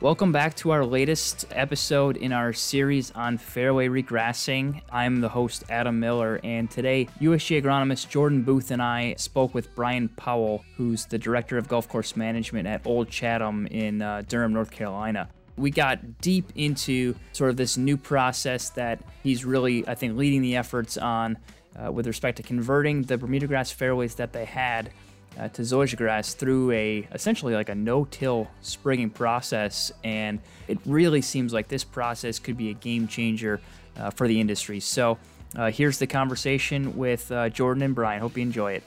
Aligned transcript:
Welcome 0.00 0.30
back 0.30 0.54
to 0.58 0.70
our 0.70 0.86
latest 0.86 1.44
episode 1.50 2.16
in 2.18 2.32
our 2.32 2.52
series 2.52 3.10
on 3.10 3.36
fairway 3.36 3.88
regrassing. 3.88 4.80
I'm 4.92 5.20
the 5.20 5.28
host, 5.28 5.64
Adam 5.68 5.98
Miller, 5.98 6.38
and 6.44 6.70
today 6.70 7.08
USGA 7.20 7.64
agronomist 7.64 8.08
Jordan 8.08 8.42
Booth 8.42 8.70
and 8.70 8.80
I 8.80 9.16
spoke 9.18 9.54
with 9.54 9.74
Brian 9.74 10.08
Powell, 10.10 10.64
who's 10.76 11.06
the 11.06 11.18
director 11.18 11.58
of 11.58 11.66
golf 11.66 11.88
course 11.88 12.14
management 12.14 12.68
at 12.68 12.86
Old 12.86 13.10
Chatham 13.10 13.66
in 13.66 14.00
uh, 14.00 14.22
Durham, 14.28 14.52
North 14.52 14.70
Carolina. 14.70 15.28
We 15.56 15.72
got 15.72 16.20
deep 16.20 16.52
into 16.54 17.16
sort 17.32 17.50
of 17.50 17.56
this 17.56 17.76
new 17.76 17.96
process 17.96 18.70
that 18.70 19.00
he's 19.24 19.44
really, 19.44 19.84
I 19.88 19.96
think, 19.96 20.16
leading 20.16 20.42
the 20.42 20.54
efforts 20.54 20.96
on 20.96 21.38
uh, 21.74 21.90
with 21.90 22.06
respect 22.06 22.36
to 22.36 22.44
converting 22.44 23.02
the 23.02 23.18
Bermuda 23.18 23.48
grass 23.48 23.72
fairways 23.72 24.14
that 24.14 24.32
they 24.32 24.44
had 24.44 24.92
uh, 25.38 25.48
to 25.48 25.62
zoysia 25.62 25.96
grass 25.96 26.34
through 26.34 26.70
a 26.72 27.08
essentially 27.12 27.54
like 27.54 27.68
a 27.68 27.74
no-till 27.74 28.48
sprigging 28.60 29.10
process, 29.10 29.92
and 30.04 30.40
it 30.68 30.78
really 30.86 31.20
seems 31.20 31.52
like 31.52 31.68
this 31.68 31.84
process 31.84 32.38
could 32.38 32.56
be 32.56 32.70
a 32.70 32.74
game 32.74 33.08
changer 33.08 33.60
uh, 33.98 34.10
for 34.10 34.28
the 34.28 34.40
industry. 34.40 34.80
So 34.80 35.18
uh, 35.56 35.70
here's 35.70 35.98
the 35.98 36.06
conversation 36.06 36.96
with 36.96 37.30
uh, 37.32 37.48
Jordan 37.48 37.82
and 37.82 37.94
Brian. 37.94 38.20
Hope 38.20 38.36
you 38.36 38.42
enjoy 38.42 38.72
it. 38.72 38.82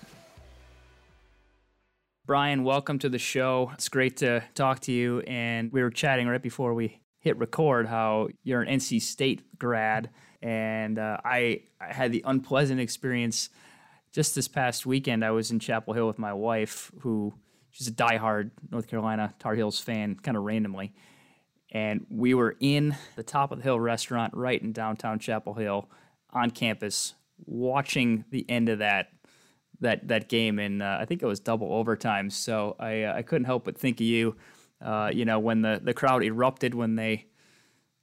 Brian, 2.26 2.64
welcome 2.64 3.00
to 3.00 3.10
the 3.10 3.20
show. 3.20 3.72
It's 3.74 3.90
great 3.90 4.18
to 4.18 4.44
talk 4.56 4.80
to 4.82 4.92
you. 4.92 5.22
And 5.22 5.72
we 5.72 5.82
were 5.82 5.90
chatting 5.90 6.28
right 6.28 6.42
before 6.42 6.74
we 6.74 7.02
hit 7.20 7.38
record 7.38 7.88
how 7.88 8.30
you're 8.44 8.62
an 8.62 8.80
NC 8.80 9.02
State 9.02 9.58
grad, 9.58 10.10
and 10.42 10.98
uh, 10.98 11.18
I, 11.24 11.62
I 11.80 11.94
had 11.94 12.12
the 12.12 12.24
unpleasant 12.26 12.80
experience 12.80 13.50
just 14.12 14.36
this 14.36 14.48
past 14.48 14.86
weekend, 14.86 15.24
I 15.24 15.32
was 15.32 15.52
in 15.52 15.60
Chapel 15.60 15.94
Hill 15.94 16.08
with 16.08 16.20
my 16.20 16.34
wife, 16.34 16.92
who 17.00 17.34
she's 17.70 17.88
a 17.88 17.92
diehard 17.92 18.52
North 18.70 18.88
Carolina 18.88 19.34
Tar 19.40 19.56
Heels 19.56 19.80
fan, 19.80 20.16
kind 20.16 20.38
of 20.38 20.44
randomly. 20.44 20.94
And 21.72 22.06
we 22.10 22.34
were 22.34 22.58
in 22.60 22.96
the 23.16 23.24
top 23.24 23.52
of 23.52 23.60
the 23.60 23.64
hill 23.64 23.80
restaurant 23.80 24.34
right 24.36 24.62
in 24.62 24.74
downtown 24.74 25.20
Chapel 25.20 25.54
Hill 25.54 25.90
on 26.32 26.52
campus, 26.52 27.14
watching 27.46 28.26
the 28.30 28.46
end 28.50 28.68
of 28.68 28.80
that 28.80 29.10
that 29.80 30.08
that 30.10 30.30
game, 30.30 30.60
and 30.60 30.84
uh, 30.84 30.98
I 31.00 31.06
think 31.06 31.24
it 31.24 31.26
was 31.26 31.40
double 31.40 31.74
overtime. 31.74 32.30
So 32.30 32.76
I 32.80 33.04
uh, 33.04 33.16
I 33.16 33.22
couldn't 33.22 33.46
help 33.46 33.64
but 33.66 33.78
think 33.78 34.00
of 34.00 34.06
you. 34.06 34.36
Uh, 34.82 35.12
you 35.14 35.26
know, 35.26 35.40
when 35.40 35.62
the 35.62 35.80
the 35.82 35.94
crowd 35.94 36.24
erupted 36.24 36.76
when 36.76 36.96
they 36.96 37.28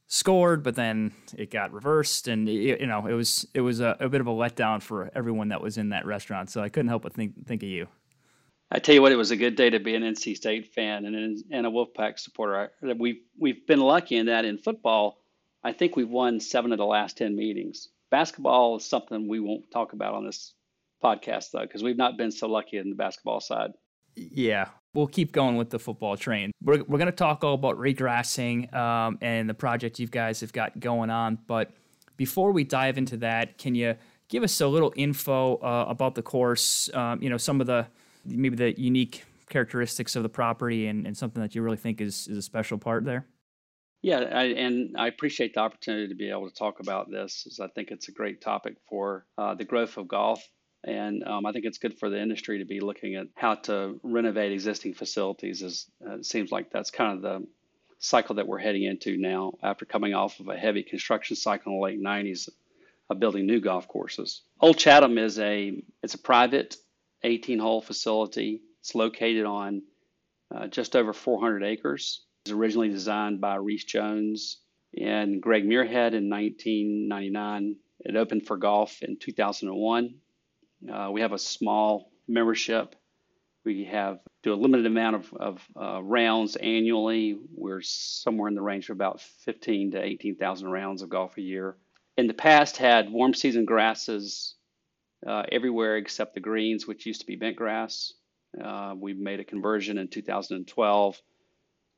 scored, 0.09 0.63
but 0.63 0.75
then 0.75 1.13
it 1.37 1.51
got 1.51 1.73
reversed, 1.73 2.27
and 2.27 2.49
you 2.49 2.87
know 2.87 3.07
it 3.07 3.13
was 3.13 3.47
it 3.55 3.61
was 3.61 3.81
a, 3.81 3.97
a, 4.01 4.09
bit 4.09 4.21
of 4.21 4.27
a 4.27 4.33
letdown 4.33 4.83
for 4.83 5.11
everyone 5.15 5.49
that 5.49 5.63
was 5.63 5.79
in 5.79 5.91
that 5.91 6.07
restaurant. 6.07 6.51
So 6.51 6.61
I 6.61 6.69
couldn't 6.69 6.89
help 6.89 7.05
but 7.05 7.13
think 7.13 7.47
think 7.47 7.63
of 7.63 7.69
you. 7.69 7.87
I 8.71 8.81
tell 8.81 8.95
you 8.95 9.01
what, 9.01 9.13
it 9.13 9.17
was 9.17 9.31
a 9.31 9.37
good 9.37 9.57
day 9.57 9.71
to 9.71 9.81
be 9.81 9.95
an 9.95 10.03
NC 10.03 10.37
State 10.37 10.75
fan 10.75 11.05
and 11.05 11.45
and 11.51 11.67
a 11.67 11.71
Wolfpack 11.71 12.19
supporter. 12.19 12.73
We've 12.83 13.21
we've 13.39 13.67
been 13.67 13.81
lucky 13.81 14.17
in 14.17 14.27
that 14.27 14.45
in 14.45 14.59
football, 14.59 15.19
I 15.63 15.73
think 15.73 15.97
we've 15.97 16.09
won 16.09 16.41
seven 16.41 16.73
of 16.73 16.79
the 16.79 16.87
last 16.87 17.17
ten 17.17 17.37
meetings. 17.37 17.89
Basketball 18.11 18.77
is 18.77 18.87
something 18.87 19.29
we 19.29 19.41
won't 19.41 19.71
talk 19.71 19.93
about 19.93 20.15
on 20.15 20.25
this 20.25 20.55
podcast 21.03 21.51
though, 21.53 21.63
because 21.63 21.83
we've 21.83 21.97
not 21.97 22.17
been 22.17 22.31
so 22.31 22.49
lucky 22.49 22.79
in 22.79 22.91
the 22.91 22.97
basketball 22.97 23.41
side. 23.41 23.73
Yeah, 24.19 24.69
we'll 24.95 25.07
keep 25.07 25.33
going 25.33 25.57
with 25.57 25.71
the 25.71 25.79
football 25.79 26.17
train. 26.17 26.53
We're, 26.63 26.83
we're 26.85 26.99
going 26.99 27.07
to 27.07 27.13
talk 27.13 27.45
all 27.45 27.55
about 27.55 27.77
regrassing 27.79 28.73
um, 28.75 29.19
and 29.21 29.49
the 29.49 29.55
project 29.55 29.99
you 29.99 30.07
guys 30.07 30.41
have 30.41 30.53
got 30.53 30.81
going 30.81 31.11
on. 31.11 31.39
But 31.47 31.71
before 32.17 32.53
we 32.53 32.65
dive 32.65 32.99
into 32.99 33.17
that, 33.19 33.59
can 33.59 33.75
you 33.75 33.95
give 34.29 34.43
us 34.43 34.61
a 34.61 34.67
little 34.67 34.93
info 34.97 35.57
uh, 35.57 35.87
about 35.89 36.15
the 36.15 36.23
course? 36.23 36.91
Um, 36.95 37.23
you 37.23 37.31
know, 37.31 37.37
some 37.37 37.61
of 37.61 37.67
the 37.67 37.87
maybe 38.25 38.57
the 38.57 38.79
unique 38.79 39.25
characteristics 39.49 40.17
of 40.17 40.23
the 40.23 40.29
property 40.29 40.87
and, 40.87 41.07
and 41.07 41.17
something 41.17 41.43
that 41.43 41.55
you 41.55 41.63
really 41.63 41.77
think 41.77 42.01
is, 42.01 42.29
is 42.29 42.37
a 42.37 42.43
special 42.43 42.77
part 42.77 43.05
there? 43.05 43.27
Yeah, 44.03 44.19
I, 44.19 44.45
and 44.45 44.97
I 44.97 45.09
appreciate 45.09 45.55
the 45.55 45.61
opportunity 45.61 46.09
to 46.09 46.15
be 46.15 46.31
able 46.31 46.49
to 46.49 46.55
talk 46.55 46.79
about 46.81 47.11
this, 47.11 47.47
as 47.51 47.59
I 47.59 47.69
think 47.69 47.91
it's 47.91 48.09
a 48.09 48.13
great 48.13 48.41
topic 48.41 48.77
for 48.89 49.27
uh, 49.37 49.55
the 49.55 49.65
growth 49.65 49.97
of 49.97 50.07
golf 50.07 50.41
and 50.89 51.23
um, 51.25 51.45
I 51.45 51.53
think 51.53 51.67
it's 51.67 51.79
good 51.79 51.99
for 51.99 52.09
the 52.09 52.21
industry 52.21 52.59
to 52.59 52.65
be 52.65 52.81
looking 52.81 53.15
at 53.17 53.27
how 53.35 53.55
to 53.55 54.01
renovate 54.03 54.53
existing 54.53 54.95
facilities. 54.95 55.63
As 55.63 55.87
uh, 56.07 56.15
it 56.15 56.27
seems 56.27 56.51
like 56.51 56.71
that's 56.71 56.91
kind 56.91 57.17
of 57.17 57.23
the 57.23 57.47
cycle 57.99 58.37
that 58.37 58.47
we're 58.47 58.59
heading 58.59 58.85
into 58.85 59.19
now 59.19 59.53
after 59.63 59.85
coming 59.85 60.15
off 60.15 60.41
of 60.41 60.49
a 60.49 60.57
heavy 60.57 60.83
construction 60.83 61.37
cycle 61.37 61.73
in 61.73 61.79
the 61.79 61.85
late 61.85 62.03
90s 62.03 62.49
of 63.11 63.21
building 63.21 63.47
new 63.47 63.61
golf 63.61 63.87
courses. 63.87 64.43
Old 64.61 64.79
Chatham 64.79 65.19
is 65.19 65.39
a 65.39 65.83
it's 66.03 66.15
a 66.15 66.19
private 66.19 66.77
18-hole 67.23 67.83
facility. 67.83 68.63
It's 68.81 68.95
located 68.95 69.45
on 69.45 69.83
uh, 70.55 70.69
just 70.69 70.97
over 70.97 71.13
400 71.13 71.65
acres. 71.65 72.23
It 72.47 72.51
was 72.51 72.59
originally 72.59 72.89
designed 72.89 73.43
by 73.43 73.57
Rees 73.57 73.85
Jones 73.85 74.59
and 74.99 75.43
Greg 75.43 75.65
Muirhead 75.65 76.15
in 76.15 76.31
1999. 76.31 77.77
It 78.01 78.17
opened 78.17 78.47
for 78.47 78.57
golf 78.57 79.03
in 79.03 79.19
2001 79.19 80.15
uh, 80.93 81.11
we 81.11 81.21
have 81.21 81.33
a 81.33 81.39
small 81.39 82.11
membership. 82.27 82.95
We 83.65 83.85
have 83.85 84.21
do 84.43 84.53
a 84.53 84.55
limited 84.55 84.87
amount 84.87 85.17
of, 85.17 85.35
of 85.35 85.69
uh, 85.81 86.03
rounds 86.03 86.57
annually. 86.57 87.39
We're 87.55 87.83
somewhere 87.83 88.49
in 88.49 88.55
the 88.55 88.63
range 88.63 88.89
of 88.89 88.95
about 88.95 89.21
15 89.21 89.93
to 89.93 90.03
18,000 90.03 90.69
rounds 90.69 91.03
of 91.03 91.09
golf 91.09 91.37
a 91.37 91.43
year. 91.43 91.77
In 92.17 92.27
the 92.27 92.35
past, 92.35 92.77
had 92.77 93.11
warm 93.11 93.35
season 93.35 93.65
grasses 93.65 94.55
uh, 95.27 95.43
everywhere 95.51 95.97
except 95.97 96.35
the 96.35 96.41
greens, 96.41 96.87
which 96.87 97.07
used 97.07 97.21
to 97.21 97.27
be 97.27 97.37
bent 97.37 97.57
grass. 97.57 98.13
Uh, 98.63 98.95
we 98.97 99.13
made 99.13 99.41
a 99.41 99.45
conversion 99.45 99.99
in 99.99 100.09
2012 100.09 101.21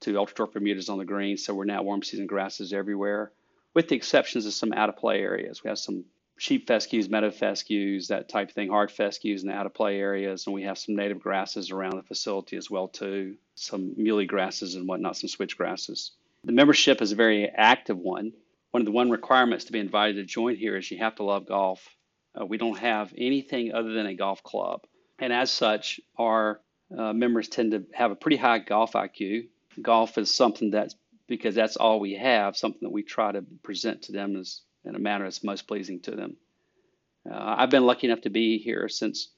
to 0.02 0.16
ultra 0.16 0.36
short 0.36 0.52
Bermudas 0.52 0.88
on 0.88 0.98
the 0.98 1.04
greens, 1.04 1.44
so 1.44 1.54
we're 1.54 1.64
now 1.64 1.82
warm 1.82 2.02
season 2.02 2.26
grasses 2.26 2.72
everywhere, 2.72 3.32
with 3.74 3.88
the 3.88 3.96
exceptions 3.96 4.46
of 4.46 4.54
some 4.54 4.72
out 4.72 4.88
of 4.88 4.96
play 4.96 5.20
areas. 5.20 5.62
We 5.62 5.68
have 5.68 5.78
some 5.78 6.04
sheep 6.40 6.66
fescues, 6.66 7.10
meadow 7.10 7.30
fescues, 7.30 8.08
that 8.08 8.26
type 8.26 8.48
of 8.48 8.54
thing, 8.54 8.70
hard 8.70 8.90
fescues 8.90 9.42
in 9.42 9.48
the 9.48 9.54
out 9.54 9.66
of 9.66 9.74
play 9.74 10.00
areas. 10.00 10.46
And 10.46 10.54
we 10.54 10.62
have 10.62 10.78
some 10.78 10.96
native 10.96 11.20
grasses 11.20 11.70
around 11.70 11.98
the 11.98 12.02
facility 12.02 12.56
as 12.56 12.70
well 12.70 12.88
too, 12.88 13.36
some 13.56 13.94
muhly 13.98 14.26
grasses 14.26 14.74
and 14.74 14.88
whatnot, 14.88 15.18
some 15.18 15.28
switch 15.28 15.58
grasses. 15.58 16.12
The 16.44 16.52
membership 16.52 17.02
is 17.02 17.12
a 17.12 17.16
very 17.16 17.46
active 17.46 17.98
one. 17.98 18.32
One 18.70 18.80
of 18.80 18.86
the 18.86 18.90
one 18.90 19.10
requirements 19.10 19.66
to 19.66 19.72
be 19.72 19.80
invited 19.80 20.16
to 20.16 20.24
join 20.24 20.56
here 20.56 20.78
is 20.78 20.90
you 20.90 20.96
have 20.96 21.16
to 21.16 21.24
love 21.24 21.44
golf. 21.44 21.86
Uh, 22.34 22.46
we 22.46 22.56
don't 22.56 22.78
have 22.78 23.12
anything 23.18 23.74
other 23.74 23.92
than 23.92 24.06
a 24.06 24.14
golf 24.14 24.42
club. 24.42 24.86
And 25.18 25.34
as 25.34 25.50
such, 25.50 26.00
our 26.16 26.62
uh, 26.96 27.12
members 27.12 27.48
tend 27.48 27.72
to 27.72 27.84
have 27.92 28.12
a 28.12 28.16
pretty 28.16 28.38
high 28.38 28.60
golf 28.60 28.92
IQ. 28.92 29.48
Golf 29.82 30.16
is 30.16 30.34
something 30.34 30.70
that's 30.70 30.94
because 31.28 31.54
that's 31.54 31.76
all 31.76 32.00
we 32.00 32.14
have, 32.14 32.56
something 32.56 32.80
that 32.80 32.92
we 32.92 33.02
try 33.02 33.30
to 33.30 33.42
present 33.62 34.02
to 34.04 34.12
them 34.12 34.36
as 34.36 34.62
in 34.84 34.94
a 34.94 34.98
manner 34.98 35.24
that's 35.24 35.44
most 35.44 35.66
pleasing 35.66 36.00
to 36.00 36.12
them. 36.12 36.36
Uh, 37.30 37.54
I've 37.58 37.70
been 37.70 37.84
lucky 37.84 38.06
enough 38.06 38.22
to 38.22 38.30
be 38.30 38.58
here 38.58 38.88
since 38.88 39.28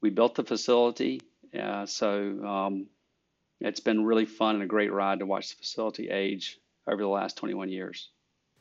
we 0.00 0.10
built 0.10 0.34
the 0.34 0.44
facility, 0.44 1.20
uh, 1.58 1.86
so 1.86 2.44
um, 2.44 2.86
it's 3.60 3.80
been 3.80 4.04
really 4.04 4.26
fun 4.26 4.56
and 4.56 4.64
a 4.64 4.66
great 4.66 4.92
ride 4.92 5.18
to 5.20 5.26
watch 5.26 5.50
the 5.50 5.56
facility 5.56 6.10
age 6.10 6.58
over 6.86 7.02
the 7.02 7.08
last 7.08 7.36
21 7.36 7.70
years. 7.70 8.10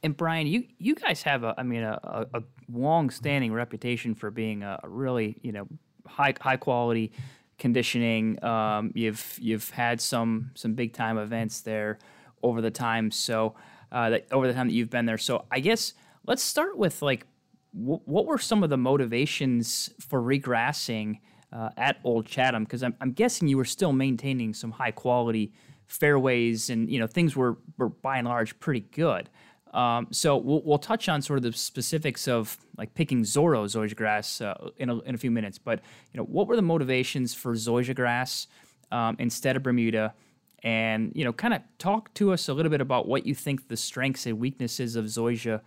And 0.02 0.18
Brian, 0.18 0.48
you 0.48 0.66
you 0.80 0.96
guys 0.96 1.22
have 1.24 1.44
a 1.44 1.56
I 1.58 1.64
mean 1.64 1.84
a, 1.84 2.28
a 2.34 2.44
long-standing 2.70 3.54
reputation 3.54 4.16
for 4.16 4.32
being 4.32 4.62
a 4.62 4.80
really 4.84 5.38
you 5.42 5.54
know 5.54 5.66
high 6.06 6.34
high 6.42 6.58
quality 6.58 7.14
conditioning. 7.58 8.44
Um, 8.44 8.92
you've 8.96 9.40
you've 9.42 9.70
had 9.70 10.02
some 10.02 10.52
some 10.56 10.74
big 10.74 10.92
time 10.92 11.18
events 11.18 11.62
there 11.62 12.00
over 12.42 12.60
the 12.60 12.72
time. 12.72 13.12
So 13.12 13.56
uh, 13.94 14.10
that, 14.10 14.28
over 14.32 14.48
the 14.48 14.54
time 14.54 14.68
that 14.68 14.74
you've 14.74 14.90
been 14.90 15.06
there. 15.06 15.18
So 15.18 15.46
I 15.50 15.62
guess 15.62 15.94
Let's 16.26 16.42
start 16.42 16.78
with 16.78 17.02
like 17.02 17.26
w- 17.74 18.00
what 18.06 18.26
were 18.26 18.38
some 18.38 18.64
of 18.64 18.70
the 18.70 18.78
motivations 18.78 19.90
for 20.00 20.22
regrassing 20.22 21.20
uh, 21.52 21.70
at 21.76 22.00
Old 22.04 22.26
Chatham? 22.26 22.64
Because 22.64 22.82
I'm, 22.82 22.96
I'm 23.02 23.12
guessing 23.12 23.48
you 23.48 23.58
were 23.58 23.66
still 23.66 23.92
maintaining 23.92 24.54
some 24.54 24.72
high 24.72 24.92
quality 24.92 25.52
fairways 25.86 26.70
and 26.70 26.90
you 26.90 26.98
know 26.98 27.08
things 27.08 27.36
were, 27.36 27.58
were 27.78 27.90
by 27.90 28.18
and 28.18 28.28
large 28.28 28.58
pretty 28.60 28.80
good. 28.80 29.30
Um, 29.74 30.08
so 30.12 30.38
we'll, 30.38 30.62
we'll 30.64 30.78
touch 30.78 31.10
on 31.10 31.22
sort 31.22 31.38
of 31.38 31.44
the 31.44 31.52
specifics 31.52 32.28
of 32.28 32.58
like 32.78 32.94
picking 32.94 33.24
Zorro 33.24 33.66
zoysia 33.66 33.96
grass 33.96 34.40
uh, 34.40 34.70
in, 34.78 34.90
a, 34.90 35.00
in 35.00 35.16
a 35.16 35.18
few 35.18 35.32
minutes. 35.32 35.58
But 35.58 35.82
you 36.14 36.20
know, 36.20 36.26
what 36.26 36.48
were 36.48 36.56
the 36.56 36.62
motivations 36.62 37.34
for 37.34 37.54
zoysia 37.54 37.96
grass 37.96 38.48
um, 38.92 39.16
instead 39.20 39.56
of 39.56 39.64
Bermuda? 39.64 40.14
And 40.62 41.12
you 41.16 41.26
know, 41.26 41.34
kind 41.34 41.54
of 41.54 41.62
talk 41.80 42.14
to 42.14 42.32
us 42.32 42.48
a 42.48 42.54
little 42.54 42.70
bit 42.70 42.82
about 42.82 43.08
what 43.08 43.26
you 43.26 43.36
think 43.36 43.68
the 43.68 43.76
strengths 43.76 44.26
and 44.26 44.40
weaknesses 44.40 44.96
of 44.96 45.06
zoysia 45.06 45.60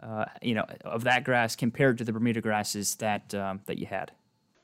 uh, 0.00 0.26
you 0.42 0.54
know, 0.54 0.64
of 0.84 1.04
that 1.04 1.24
grass 1.24 1.56
compared 1.56 1.98
to 1.98 2.04
the 2.04 2.12
Bermuda 2.12 2.40
grasses 2.40 2.96
that 2.96 3.34
um, 3.34 3.60
that 3.66 3.78
you 3.78 3.86
had? 3.86 4.12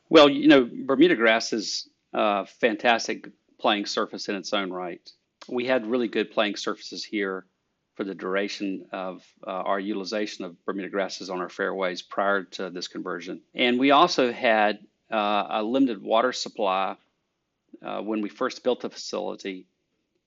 Well, 0.08 0.28
you 0.28 0.48
know, 0.48 0.68
Bermuda 0.86 1.16
grass 1.16 1.52
is 1.52 1.88
a 2.12 2.46
fantastic 2.46 3.28
playing 3.58 3.86
surface 3.86 4.28
in 4.28 4.34
its 4.34 4.52
own 4.52 4.72
right. 4.72 5.00
We 5.48 5.66
had 5.66 5.86
really 5.86 6.08
good 6.08 6.32
playing 6.32 6.56
surfaces 6.56 7.04
here 7.04 7.46
for 7.94 8.04
the 8.04 8.14
duration 8.14 8.86
of 8.92 9.24
uh, 9.46 9.50
our 9.50 9.78
utilization 9.78 10.44
of 10.44 10.64
Bermuda 10.64 10.88
grasses 10.88 11.30
on 11.30 11.40
our 11.40 11.48
fairways 11.48 12.02
prior 12.02 12.44
to 12.44 12.70
this 12.70 12.88
conversion. 12.88 13.42
And 13.54 13.78
we 13.78 13.90
also 13.90 14.32
had 14.32 14.78
uh, 15.12 15.46
a 15.50 15.62
limited 15.62 16.02
water 16.02 16.32
supply 16.32 16.96
uh, 17.82 18.00
when 18.00 18.22
we 18.22 18.28
first 18.28 18.64
built 18.64 18.80
the 18.80 18.90
facility 18.90 19.66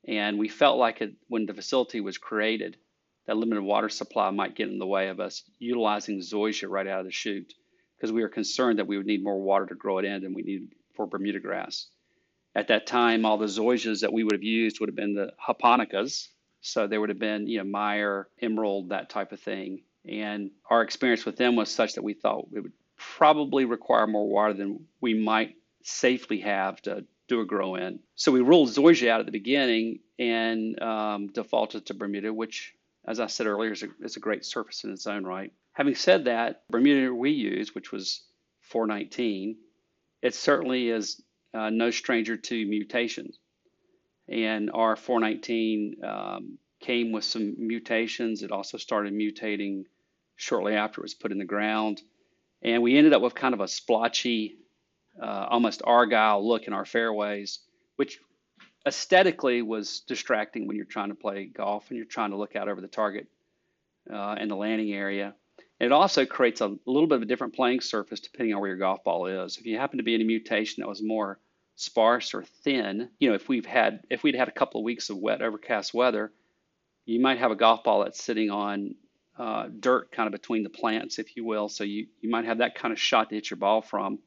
And 0.05 0.37
we 0.37 0.49
felt 0.49 0.77
like 0.77 1.01
it, 1.01 1.13
when 1.27 1.45
the 1.45 1.53
facility 1.53 2.01
was 2.01 2.17
created, 2.17 2.77
that 3.25 3.37
limited 3.37 3.61
water 3.61 3.89
supply 3.89 4.29
might 4.29 4.55
get 4.55 4.69
in 4.69 4.79
the 4.79 4.85
way 4.85 5.09
of 5.09 5.19
us 5.19 5.43
utilizing 5.59 6.19
zoysia 6.19 6.69
right 6.69 6.87
out 6.87 6.99
of 6.99 7.05
the 7.05 7.11
chute 7.11 7.53
because 7.95 8.11
we 8.11 8.21
were 8.21 8.29
concerned 8.29 8.79
that 8.79 8.87
we 8.87 8.97
would 8.97 9.05
need 9.05 9.23
more 9.23 9.39
water 9.39 9.65
to 9.65 9.75
grow 9.75 9.97
it 9.97 10.05
in 10.05 10.21
than 10.21 10.33
we 10.33 10.41
need 10.41 10.69
for 10.95 11.07
Bermuda 11.07 11.39
grass. 11.39 11.87
At 12.55 12.67
that 12.67 12.85
time, 12.85 13.25
all 13.25 13.37
the 13.37 13.45
zoysias 13.45 14.01
that 14.01 14.13
we 14.13 14.23
would 14.23 14.33
have 14.33 14.43
used 14.43 14.79
would 14.79 14.89
have 14.89 14.95
been 14.95 15.15
the 15.15 15.31
japonicas. 15.47 16.27
So 16.61 16.87
there 16.87 16.99
would 16.99 17.09
have 17.09 17.19
been, 17.19 17.47
you 17.47 17.57
know, 17.57 17.63
Meyer, 17.63 18.27
Emerald, 18.41 18.89
that 18.89 19.09
type 19.09 19.31
of 19.31 19.39
thing. 19.39 19.83
And 20.07 20.51
our 20.69 20.81
experience 20.81 21.25
with 21.25 21.37
them 21.37 21.55
was 21.55 21.71
such 21.71 21.93
that 21.93 22.03
we 22.03 22.13
thought 22.13 22.47
it 22.53 22.59
would 22.59 22.73
probably 22.97 23.65
require 23.65 24.05
more 24.05 24.27
water 24.27 24.53
than 24.53 24.85
we 25.01 25.13
might 25.13 25.55
safely 25.83 26.39
have 26.39 26.81
to 26.83 27.05
do 27.27 27.41
a 27.41 27.45
grow 27.45 27.75
in. 27.75 27.99
So 28.15 28.31
we 28.31 28.41
ruled 28.41 28.69
zoysia 28.69 29.09
out 29.09 29.19
at 29.19 29.25
the 29.25 29.31
beginning 29.31 29.99
and 30.19 30.79
um, 30.81 31.27
defaulted 31.27 31.85
to 31.87 31.93
Bermuda, 31.93 32.33
which, 32.33 32.73
as 33.05 33.19
I 33.19 33.27
said 33.27 33.47
earlier, 33.47 33.71
is 33.71 33.83
a, 33.83 33.87
is 34.01 34.15
a 34.15 34.21
great 34.21 34.45
surface 34.45 34.83
in 34.83 34.91
its 34.91 35.07
own 35.07 35.25
right. 35.25 35.51
Having 35.73 35.95
said 35.95 36.25
that, 36.25 36.63
Bermuda 36.69 37.13
we 37.13 37.31
use, 37.31 37.75
which 37.75 37.91
was 37.91 38.23
419, 38.61 39.57
it 40.21 40.35
certainly 40.35 40.89
is 40.89 41.21
uh, 41.53 41.69
no 41.69 41.91
stranger 41.91 42.37
to 42.37 42.65
mutations. 42.65 43.37
And 44.29 44.71
our 44.73 44.95
419 44.95 45.95
um, 46.03 46.57
came 46.79 47.11
with 47.11 47.25
some 47.25 47.55
mutations. 47.57 48.41
It 48.41 48.51
also 48.51 48.77
started 48.77 49.13
mutating 49.13 49.83
shortly 50.35 50.75
after 50.75 51.01
it 51.01 51.03
was 51.03 51.13
put 51.13 51.31
in 51.31 51.37
the 51.37 51.45
ground. 51.45 52.01
And 52.61 52.81
we 52.81 52.97
ended 52.97 53.13
up 53.13 53.21
with 53.21 53.35
kind 53.35 53.53
of 53.53 53.59
a 53.59 53.67
splotchy, 53.67 54.57
uh, 55.21 55.47
almost 55.49 55.81
argyle 55.83 56.47
look 56.47 56.67
in 56.67 56.73
our 56.73 56.85
fairways, 56.85 57.59
which 57.97 58.19
aesthetically 58.85 59.61
was 59.61 60.01
distracting 60.01 60.67
when 60.67 60.75
you're 60.75 60.85
trying 60.85 61.09
to 61.09 61.15
play 61.15 61.45
golf 61.45 61.89
and 61.89 61.97
you're 61.97 62.05
trying 62.05 62.31
to 62.31 62.37
look 62.37 62.55
out 62.55 62.67
over 62.67 62.81
the 62.81 62.87
target 62.87 63.27
uh, 64.11 64.35
and 64.37 64.49
the 64.49 64.55
landing 64.55 64.93
area. 64.93 65.33
And 65.79 65.87
it 65.87 65.91
also 65.91 66.25
creates 66.25 66.61
a 66.61 66.75
little 66.85 67.07
bit 67.07 67.17
of 67.17 67.21
a 67.21 67.25
different 67.25 67.55
playing 67.55 67.81
surface 67.81 68.19
depending 68.19 68.53
on 68.53 68.61
where 68.61 68.69
your 68.69 68.77
golf 68.77 69.03
ball 69.03 69.27
is. 69.27 69.57
If 69.57 69.65
you 69.65 69.77
happen 69.77 69.97
to 69.97 70.03
be 70.03 70.15
in 70.15 70.21
a 70.21 70.25
mutation 70.25 70.81
that 70.81 70.87
was 70.87 71.01
more 71.01 71.39
sparse 71.75 72.33
or 72.33 72.43
thin, 72.63 73.09
you 73.19 73.29
know, 73.29 73.35
if 73.35 73.49
we've 73.49 73.65
had 73.65 74.01
if 74.09 74.23
we'd 74.23 74.35
had 74.35 74.47
a 74.47 74.51
couple 74.51 74.81
of 74.81 74.85
weeks 74.85 75.09
of 75.09 75.17
wet 75.17 75.41
overcast 75.41 75.93
weather, 75.93 76.31
you 77.05 77.19
might 77.19 77.39
have 77.39 77.51
a 77.51 77.55
golf 77.55 77.83
ball 77.83 78.03
that's 78.03 78.23
sitting 78.23 78.49
on 78.49 78.95
uh, 79.37 79.67
dirt 79.79 80.11
kind 80.11 80.27
of 80.27 80.31
between 80.31 80.63
the 80.63 80.69
plants, 80.69 81.19
if 81.19 81.35
you 81.35 81.43
will. 81.43 81.67
So 81.67 81.83
you, 81.83 82.07
you 82.21 82.29
might 82.29 82.45
have 82.45 82.59
that 82.59 82.75
kind 82.75 82.91
of 82.91 82.99
shot 82.99 83.29
to 83.29 83.35
hit 83.35 83.49
your 83.49 83.57
ball 83.57 83.81
from. 83.81 84.19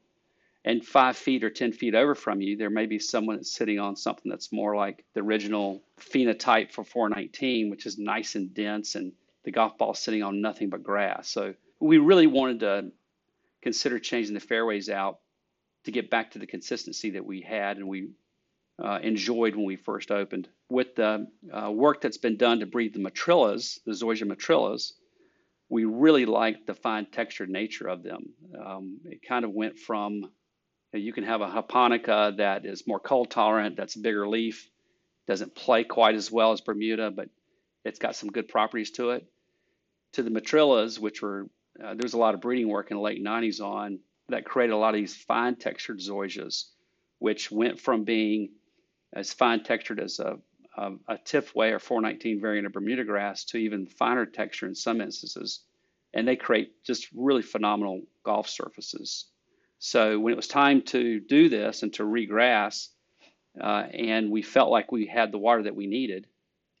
And 0.67 0.85
five 0.85 1.15
feet 1.15 1.45
or 1.45 1.49
10 1.49 1.71
feet 1.71 1.95
over 1.95 2.13
from 2.13 2.41
you, 2.41 2.57
there 2.57 2.69
may 2.69 2.87
be 2.87 2.99
someone 2.99 3.37
that's 3.37 3.55
sitting 3.55 3.79
on 3.79 3.95
something 3.95 4.29
that's 4.29 4.51
more 4.51 4.75
like 4.75 5.05
the 5.13 5.21
original 5.21 5.81
phenotype 5.97 6.73
for 6.73 6.83
419, 6.83 7.69
which 7.69 7.85
is 7.85 7.97
nice 7.97 8.35
and 8.35 8.53
dense, 8.53 8.95
and 8.95 9.13
the 9.45 9.51
golf 9.51 9.77
ball 9.77 9.93
sitting 9.93 10.23
on 10.23 10.41
nothing 10.41 10.69
but 10.69 10.83
grass. 10.83 11.29
So 11.29 11.53
we 11.79 11.99
really 11.99 12.27
wanted 12.27 12.59
to 12.59 12.91
consider 13.61 13.97
changing 13.97 14.33
the 14.33 14.41
fairways 14.41 14.89
out 14.89 15.19
to 15.85 15.91
get 15.91 16.09
back 16.09 16.31
to 16.31 16.39
the 16.39 16.45
consistency 16.45 17.11
that 17.11 17.25
we 17.25 17.39
had 17.39 17.77
and 17.77 17.87
we 17.87 18.09
uh, 18.83 18.99
enjoyed 19.01 19.55
when 19.55 19.63
we 19.63 19.77
first 19.77 20.11
opened. 20.11 20.49
With 20.69 20.95
the 20.95 21.27
uh, 21.49 21.71
work 21.71 22.01
that's 22.01 22.17
been 22.17 22.35
done 22.35 22.59
to 22.59 22.65
breed 22.65 22.93
the 22.93 22.99
matrellas, 22.99 23.79
the 23.85 23.93
Zoysia 23.93 24.27
matrellas, 24.27 24.91
we 25.69 25.85
really 25.85 26.25
liked 26.25 26.67
the 26.67 26.73
fine 26.73 27.05
textured 27.05 27.49
nature 27.49 27.87
of 27.87 28.03
them. 28.03 28.33
Um, 28.61 28.99
it 29.05 29.21
kind 29.25 29.45
of 29.45 29.51
went 29.51 29.77
from 29.79 30.29
you, 30.93 31.13
can 31.13 31.23
have 31.23 31.41
a 31.41 31.51
japonica 31.51 32.33
that 32.37 32.65
is 32.65 32.87
more 32.87 32.99
cold 32.99 33.29
tolerant, 33.29 33.75
that's 33.75 33.95
a 33.95 33.99
bigger 33.99 34.27
leaf, 34.27 34.69
doesn't 35.27 35.55
play 35.55 35.83
quite 35.83 36.15
as 36.15 36.31
well 36.31 36.51
as 36.51 36.61
Bermuda, 36.61 37.11
but 37.11 37.29
it's 37.83 37.99
got 37.99 38.15
some 38.15 38.29
good 38.29 38.47
properties 38.47 38.91
to 38.91 39.11
it, 39.11 39.25
to 40.13 40.23
the 40.23 40.29
matrellas, 40.29 40.99
which 40.99 41.21
were 41.21 41.47
uh, 41.83 41.93
there's 41.93 42.13
a 42.13 42.17
lot 42.17 42.33
of 42.33 42.41
breeding 42.41 42.69
work 42.69 42.91
in 42.91 42.97
the 42.97 43.03
late 43.03 43.23
90s 43.23 43.61
on 43.61 43.99
that 44.29 44.45
created 44.45 44.73
a 44.73 44.77
lot 44.77 44.93
of 44.93 44.99
these 44.99 45.15
fine 45.15 45.55
textured 45.55 45.99
zoysias, 45.99 46.65
which 47.19 47.51
went 47.51 47.79
from 47.79 48.03
being 48.03 48.49
as 49.13 49.33
fine 49.33 49.63
textured 49.63 49.99
as 49.99 50.19
a, 50.19 50.37
a, 50.75 50.91
a 51.07 51.17
Tifway 51.17 51.71
or 51.71 51.79
419 51.79 52.41
variant 52.41 52.67
of 52.67 52.73
Bermuda 52.73 53.03
grass 53.03 53.45
to 53.45 53.57
even 53.57 53.85
finer 53.85 54.25
texture 54.25 54.67
in 54.67 54.75
some 54.75 55.01
instances. 55.01 55.61
And 56.13 56.27
they 56.27 56.35
create 56.35 56.83
just 56.83 57.07
really 57.13 57.41
phenomenal 57.41 58.01
golf 58.23 58.49
surfaces. 58.49 59.25
So 59.79 60.19
when 60.19 60.33
it 60.33 60.37
was 60.37 60.47
time 60.47 60.81
to 60.83 61.19
do 61.19 61.49
this 61.49 61.83
and 61.83 61.93
to 61.95 62.03
regrass, 62.03 62.89
uh, 63.59 63.83
and 63.91 64.31
we 64.31 64.41
felt 64.41 64.71
like 64.71 64.91
we 64.91 65.05
had 65.05 65.31
the 65.31 65.37
water 65.37 65.63
that 65.63 65.75
we 65.75 65.87
needed, 65.87 66.27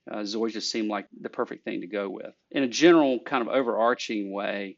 uh, 0.09 0.19
zoysia 0.19 0.61
seemed 0.61 0.89
like 0.89 1.07
the 1.19 1.29
perfect 1.29 1.63
thing 1.63 1.81
to 1.81 1.87
go 1.87 2.09
with. 2.09 2.33
In 2.51 2.63
a 2.63 2.67
general 2.67 3.19
kind 3.19 3.41
of 3.41 3.53
overarching 3.53 4.31
way, 4.31 4.77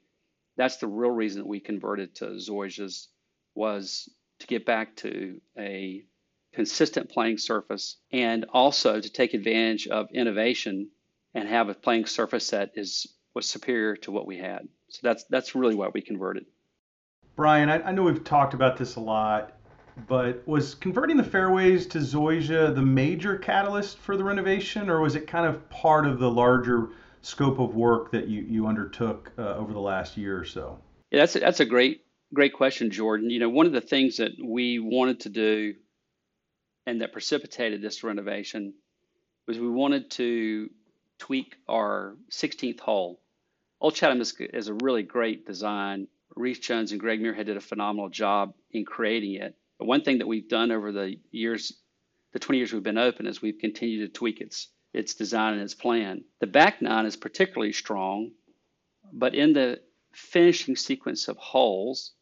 that's 0.57 0.77
the 0.77 0.87
real 0.87 1.11
reason 1.11 1.41
that 1.41 1.47
we 1.47 1.59
converted 1.59 2.15
to 2.15 2.25
zoysias 2.25 3.07
was 3.55 4.09
to 4.39 4.47
get 4.47 4.65
back 4.65 4.95
to 4.97 5.39
a 5.57 6.03
consistent 6.53 7.09
playing 7.09 7.37
surface 7.37 7.97
and 8.11 8.45
also 8.49 8.99
to 8.99 9.09
take 9.09 9.33
advantage 9.33 9.87
of 9.87 10.09
innovation 10.11 10.89
and 11.33 11.47
have 11.47 11.69
a 11.69 11.73
playing 11.73 12.05
surface 12.05 12.49
that 12.49 12.71
is 12.75 13.07
was 13.35 13.47
superior 13.47 13.95
to 13.95 14.11
what 14.11 14.25
we 14.25 14.37
had. 14.37 14.67
So 14.89 14.99
that's 15.03 15.23
that's 15.25 15.55
really 15.55 15.75
why 15.75 15.89
we 15.93 16.01
converted. 16.01 16.45
Brian, 17.39 17.69
I, 17.69 17.81
I 17.83 17.91
know 17.93 18.03
we've 18.03 18.25
talked 18.25 18.53
about 18.53 18.75
this 18.75 18.97
a 18.97 18.99
lot, 18.99 19.53
but 20.09 20.45
was 20.45 20.75
converting 20.75 21.15
the 21.15 21.23
fairways 21.23 21.87
to 21.87 21.99
Zoysia 21.99 22.75
the 22.75 22.81
major 22.81 23.37
catalyst 23.37 23.97
for 23.99 24.17
the 24.17 24.25
renovation, 24.25 24.89
or 24.89 24.99
was 24.99 25.15
it 25.15 25.25
kind 25.25 25.45
of 25.45 25.69
part 25.69 26.05
of 26.05 26.19
the 26.19 26.29
larger 26.29 26.89
scope 27.21 27.57
of 27.59 27.75
work 27.75 28.11
that 28.11 28.27
you, 28.27 28.41
you 28.41 28.67
undertook 28.67 29.31
uh, 29.37 29.55
over 29.55 29.71
the 29.71 29.79
last 29.79 30.17
year 30.17 30.37
or 30.37 30.43
so? 30.43 30.79
Yeah, 31.11 31.19
that's 31.19 31.37
a, 31.37 31.39
that's 31.39 31.61
a 31.61 31.65
great 31.65 32.03
great 32.33 32.51
question, 32.51 32.91
Jordan. 32.91 33.29
You 33.29 33.39
know, 33.39 33.47
one 33.47 33.67
of 33.67 33.71
the 33.71 33.79
things 33.79 34.17
that 34.17 34.31
we 34.43 34.79
wanted 34.79 35.21
to 35.21 35.29
do 35.29 35.75
and 36.87 36.99
that 36.99 37.13
precipitated 37.13 37.81
this 37.81 38.03
renovation 38.03 38.73
was 39.47 39.57
we 39.57 39.69
wanted 39.69 40.11
to 40.11 40.69
tweak 41.19 41.55
our 41.69 42.17
16th 42.31 42.81
hole. 42.81 43.21
Old 43.79 43.95
Chatham 43.95 44.19
is, 44.19 44.35
is 44.37 44.67
a 44.67 44.73
really 44.73 45.03
great 45.03 45.45
design. 45.45 46.09
Rees 46.39 46.59
Jones 46.59 46.91
and 46.91 47.01
Greg 47.01 47.19
Muirhead 47.19 47.47
did 47.47 47.57
a 47.57 47.61
phenomenal 47.61 48.09
job 48.09 48.53
in 48.71 48.85
creating 48.85 49.33
it. 49.35 49.57
But 49.77 49.87
one 49.87 50.03
thing 50.03 50.19
that 50.19 50.27
we've 50.27 50.47
done 50.47 50.71
over 50.71 50.91
the 50.91 51.17
years, 51.31 51.73
the 52.31 52.39
20 52.39 52.57
years 52.57 52.73
we've 52.73 52.81
been 52.81 52.97
open, 52.97 53.27
is 53.27 53.41
we've 53.41 53.59
continued 53.59 54.07
to 54.07 54.17
tweak 54.17 54.39
its 54.39 54.69
its 54.91 55.13
design 55.13 55.53
and 55.53 55.61
its 55.61 55.75
plan. 55.75 56.23
The 56.39 56.47
back 56.47 56.81
nine 56.81 57.05
is 57.05 57.15
particularly 57.15 57.73
strong, 57.73 58.31
but 59.13 59.35
in 59.35 59.53
the 59.53 59.81
finishing 60.13 60.75
sequence 60.75 61.27
of 61.27 61.37
holes, 61.37 62.13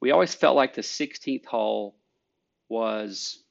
we 0.00 0.10
always 0.10 0.34
felt 0.34 0.56
like 0.56 0.74
the 0.74 0.82
16th 0.82 1.46
hole 1.46 1.96
was 2.68 3.42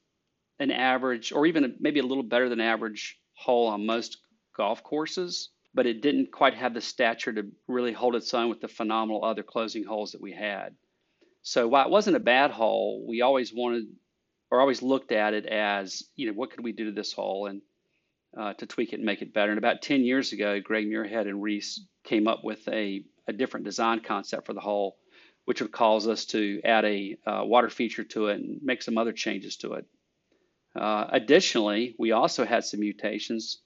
an 0.60 0.70
average, 0.70 1.32
or 1.32 1.48
even 1.48 1.76
maybe 1.80 2.02
a 2.02 2.06
little 2.06 2.24
better 2.24 2.50
than 2.50 2.60
average 2.60 3.18
hole 3.34 3.68
on 3.68 3.86
most 3.88 4.18
golf 4.56 4.84
courses, 4.84 5.50
but 5.74 5.86
it 5.86 6.02
didn't 6.02 6.32
quite 6.32 6.54
have 6.54 6.74
the 6.74 6.82
stature 6.82 7.34
to 7.34 7.48
really 7.68 7.94
hold 7.94 8.16
its 8.16 8.34
own 8.34 8.50
with 8.50 8.62
the 8.62 8.68
phenomenal 8.68 9.24
other 9.24 9.44
closing 9.44 9.84
holes 9.84 10.12
that 10.12 10.22
we 10.22 10.32
had. 10.32 10.76
So 11.44 11.68
while 11.68 11.86
it 11.86 11.92
wasn't 11.92 12.18
a 12.18 12.22
bad 12.22 12.52
hole, 12.52 13.06
we 13.08 13.22
always 13.22 13.54
wanted 13.54 13.86
or 14.52 14.60
always 14.60 14.82
looked 14.82 15.14
at 15.14 15.34
it 15.34 15.46
as, 15.46 16.04
you 16.16 16.28
know, 16.28 16.34
what 16.34 16.52
could 16.52 16.64
we 16.64 16.74
do 16.74 16.86
to 16.86 16.92
this 16.92 17.14
hole? 17.14 17.48
And 17.48 17.62
uh, 18.38 18.54
to 18.54 18.66
tweak 18.66 18.94
it 18.94 18.98
and 18.98 19.06
make 19.06 19.22
it 19.22 19.34
better. 19.34 19.52
And 19.52 19.58
about 19.58 19.82
10 19.82 20.04
years 20.04 20.34
ago, 20.34 20.60
Greg 20.60 20.86
Muirhead 20.88 21.28
and 21.28 21.42
Rees 21.42 21.86
came 22.04 22.28
up 22.28 22.44
with 22.44 22.66
a, 22.68 23.04
a 23.28 23.34
different 23.34 23.66
design 23.66 24.02
concept 24.02 24.46
for 24.46 24.54
the 24.54 24.60
hole, 24.60 24.98
which 25.46 25.62
would 25.62 25.72
cause 25.72 26.08
us 26.08 26.26
to 26.28 26.62
add 26.64 26.86
a 26.86 27.18
uh, 27.26 27.42
water 27.44 27.70
feature 27.70 28.04
to 28.06 28.28
it 28.28 28.40
and 28.40 28.62
make 28.62 28.82
some 28.82 28.98
other 28.98 29.12
changes 29.12 29.58
to 29.58 29.74
it. 29.74 29.86
Uh, 30.76 31.08
additionally, 31.10 31.96
we 32.00 32.12
also 32.12 32.46
had 32.46 32.64
some 32.64 32.80
mutations 32.80 33.60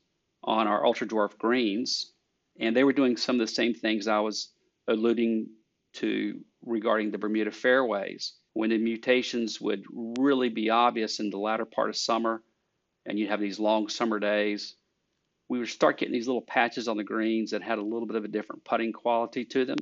on 0.45 0.67
our 0.67 0.85
ultra 0.85 1.07
dwarf 1.07 1.37
greens, 1.37 2.13
and 2.59 2.75
they 2.75 2.83
were 2.83 2.93
doing 2.93 3.17
some 3.17 3.35
of 3.35 3.47
the 3.47 3.53
same 3.53 3.73
things 3.73 4.07
I 4.07 4.19
was 4.19 4.49
alluding 4.87 5.47
to 5.93 6.39
regarding 6.63 7.11
the 7.11 7.17
Bermuda 7.17 7.51
fairways. 7.51 8.33
When 8.53 8.69
the 8.69 8.77
mutations 8.77 9.59
would 9.59 9.83
really 9.91 10.49
be 10.49 10.69
obvious 10.69 11.19
in 11.19 11.29
the 11.29 11.37
latter 11.37 11.65
part 11.65 11.89
of 11.89 11.97
summer 11.97 12.41
and 13.05 13.19
you'd 13.19 13.29
have 13.29 13.41
these 13.41 13.59
long 13.59 13.89
summer 13.89 14.19
days, 14.19 14.75
we 15.49 15.59
would 15.59 15.67
start 15.67 15.97
getting 15.97 16.13
these 16.13 16.27
little 16.27 16.41
patches 16.41 16.87
on 16.87 16.97
the 16.97 17.03
greens 17.03 17.51
that 17.51 17.61
had 17.61 17.79
a 17.79 17.83
little 17.83 18.07
bit 18.07 18.15
of 18.15 18.23
a 18.23 18.29
different 18.29 18.63
putting 18.63 18.93
quality 18.93 19.45
to 19.45 19.65
them. 19.65 19.77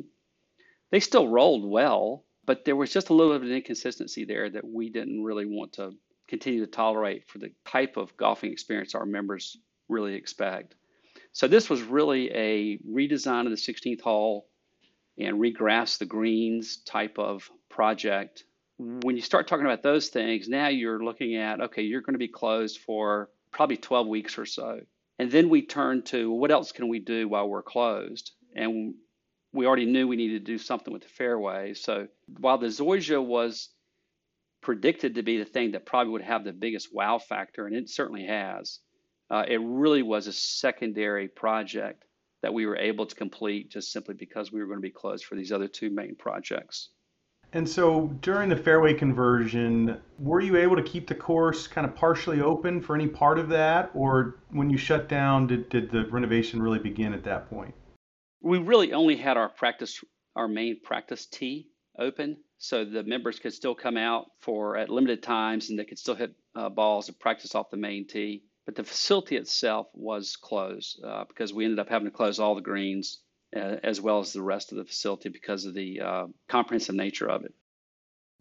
They 0.92 1.00
still 1.00 1.28
rolled 1.28 1.70
well, 1.70 2.26
but 2.46 2.66
there 2.66 2.76
was 2.76 2.92
just 2.92 3.10
a 3.10 3.14
little 3.14 3.34
bit 3.34 3.44
of 3.44 3.48
an 3.50 3.56
inconsistency 3.56 4.26
there 4.26 4.50
that 4.50 4.68
we 4.68 4.90
didn't 4.90 5.24
really 5.24 5.46
want 5.46 5.74
to 5.74 5.94
continue 6.28 6.62
to 6.62 6.72
tolerate 6.72 7.28
for 7.28 7.38
the 7.38 7.52
type 7.66 7.98
of 7.98 8.16
golfing 8.18 8.52
experience 8.52 8.96
our 8.96 9.06
members 9.06 9.58
really 9.90 10.16
expect. 10.16 10.76
So 11.32 11.48
this 11.48 11.70
was 11.70 11.82
really 11.82 12.32
a 12.32 12.78
redesign 12.80 13.46
of 13.46 13.52
the 13.52 13.58
16th 13.58 14.02
hole 14.02 14.48
and 15.18 15.40
regrass 15.40 15.98
the 15.98 16.06
greens 16.06 16.78
type 16.78 17.18
of 17.18 17.50
project 17.70 18.44
when 18.78 19.16
you 19.16 19.22
start 19.22 19.48
talking 19.48 19.66
about 19.66 19.84
those 19.84 20.10
things, 20.10 20.48
now 20.48 20.68
you're 20.68 21.04
looking 21.04 21.36
at 21.36 21.62
okay, 21.62 21.84
you're 21.84 22.02
going 22.02 22.14
to 22.14 22.20
be 22.20 22.28
closed 22.28 22.80
for 22.80 23.30
probably 23.52 23.78
12 23.78 24.08
weeks 24.08 24.38
or 24.38 24.46
so. 24.46 24.82
And 25.20 25.32
then 25.32 25.50
we 25.50 25.62
turn 25.62 26.02
to 26.04 26.32
what 26.32 26.52
else 26.52 26.72
can 26.72 26.88
we 26.88 27.00
do 27.00 27.28
while 27.28 27.48
we're 27.48 27.64
closed? 27.64 28.32
And 28.56 28.96
we 29.54 29.68
already 29.68 29.86
knew 29.86 30.08
we 30.08 30.16
needed 30.16 30.46
to 30.46 30.52
do 30.52 30.58
something 30.58 30.92
with 30.92 31.04
the 31.04 31.10
fairway. 31.10 31.76
So 31.76 32.08
while 32.40 32.58
the 32.58 32.68
Zoysia 32.68 33.24
was 33.24 33.70
predicted 34.62 35.16
to 35.16 35.24
be 35.24 35.38
the 35.38 35.46
thing 35.46 35.72
that 35.72 35.86
probably 35.86 36.12
would 36.14 36.24
have 36.24 36.44
the 36.44 36.54
biggest 36.54 36.90
wow 36.92 37.20
factor, 37.20 37.68
and 37.68 37.76
it 37.76 37.90
certainly 37.90 38.26
has, 38.26 38.80
uh, 39.34 39.44
it 39.48 39.60
really 39.64 40.04
was 40.04 40.28
a 40.28 40.32
secondary 40.32 41.28
project 41.28 42.06
that 42.44 42.54
we 42.54 42.68
were 42.68 42.78
able 42.78 43.08
to 43.08 43.16
complete 43.16 43.72
just 43.72 43.92
simply 43.92 44.14
because 44.14 44.52
we 44.52 44.60
were 44.60 44.68
going 44.68 44.78
to 44.78 44.82
be 44.82 44.92
closed 44.92 45.26
for 45.26 45.34
these 45.34 45.52
other 45.52 45.68
two 45.68 45.90
main 45.90 46.16
projects. 46.16 46.90
And 47.52 47.68
so 47.68 48.16
during 48.22 48.48
the 48.48 48.56
fairway 48.56 48.94
conversion, 48.94 49.98
were 50.20 50.40
you 50.40 50.58
able 50.58 50.76
to 50.76 50.84
keep 50.84 51.08
the 51.08 51.16
course 51.16 51.66
kind 51.66 51.88
of 51.88 51.96
partially 51.96 52.42
open 52.42 52.80
for 52.80 52.94
any 52.94 53.08
part 53.08 53.40
of 53.40 53.50
that? 53.50 53.90
Or 53.96 54.40
when 54.52 54.70
you 54.70 54.78
shut 54.78 55.10
down, 55.10 55.48
did, 55.48 55.68
did 55.70 55.90
the 55.90 56.06
renovation 56.10 56.62
really 56.62 56.80
begin 56.80 57.12
at 57.12 57.24
that 57.24 57.50
point? 57.50 57.74
We 58.42 58.60
really 58.60 58.94
only 58.94 59.16
had 59.16 59.38
our 59.38 59.50
practice, 59.50 60.00
our 60.36 60.48
main 60.48 60.80
practice 60.84 61.26
tee 61.26 61.70
open. 61.98 62.38
So 62.60 62.86
the 62.86 63.02
members 63.04 63.40
could 63.40 63.54
still 63.54 63.74
come 63.74 63.98
out 63.98 64.28
for 64.42 64.78
at 64.78 64.90
limited 64.90 65.24
times 65.24 65.72
and 65.72 65.80
they 65.80 65.86
could 65.86 65.98
still 65.98 66.16
hit 66.16 66.36
uh, 66.56 66.70
balls 66.70 67.08
and 67.08 67.20
practice 67.20 67.56
off 67.56 67.72
the 67.72 67.78
main 67.78 68.06
tee. 68.06 68.44
But 68.66 68.76
the 68.76 68.84
facility 68.84 69.36
itself 69.36 69.88
was 69.94 70.38
closed 70.38 71.02
uh, 71.04 71.26
because 71.28 71.54
we 71.54 71.66
ended 71.66 71.80
up 71.80 71.90
having 71.90 72.08
to 72.08 72.16
close 72.16 72.40
all 72.40 72.56
the 72.56 72.62
greens 72.62 73.20
uh, 73.56 73.78
as 73.84 74.00
well 74.00 74.20
as 74.20 74.34
the 74.34 74.42
rest 74.42 74.72
of 74.72 74.78
the 74.78 74.86
facility 74.86 75.30
because 75.30 75.66
of 75.66 75.74
the 75.74 76.00
uh, 76.02 76.26
comprehensive 76.48 76.96
nature 76.96 77.30
of 77.30 77.44
it. 77.44 77.54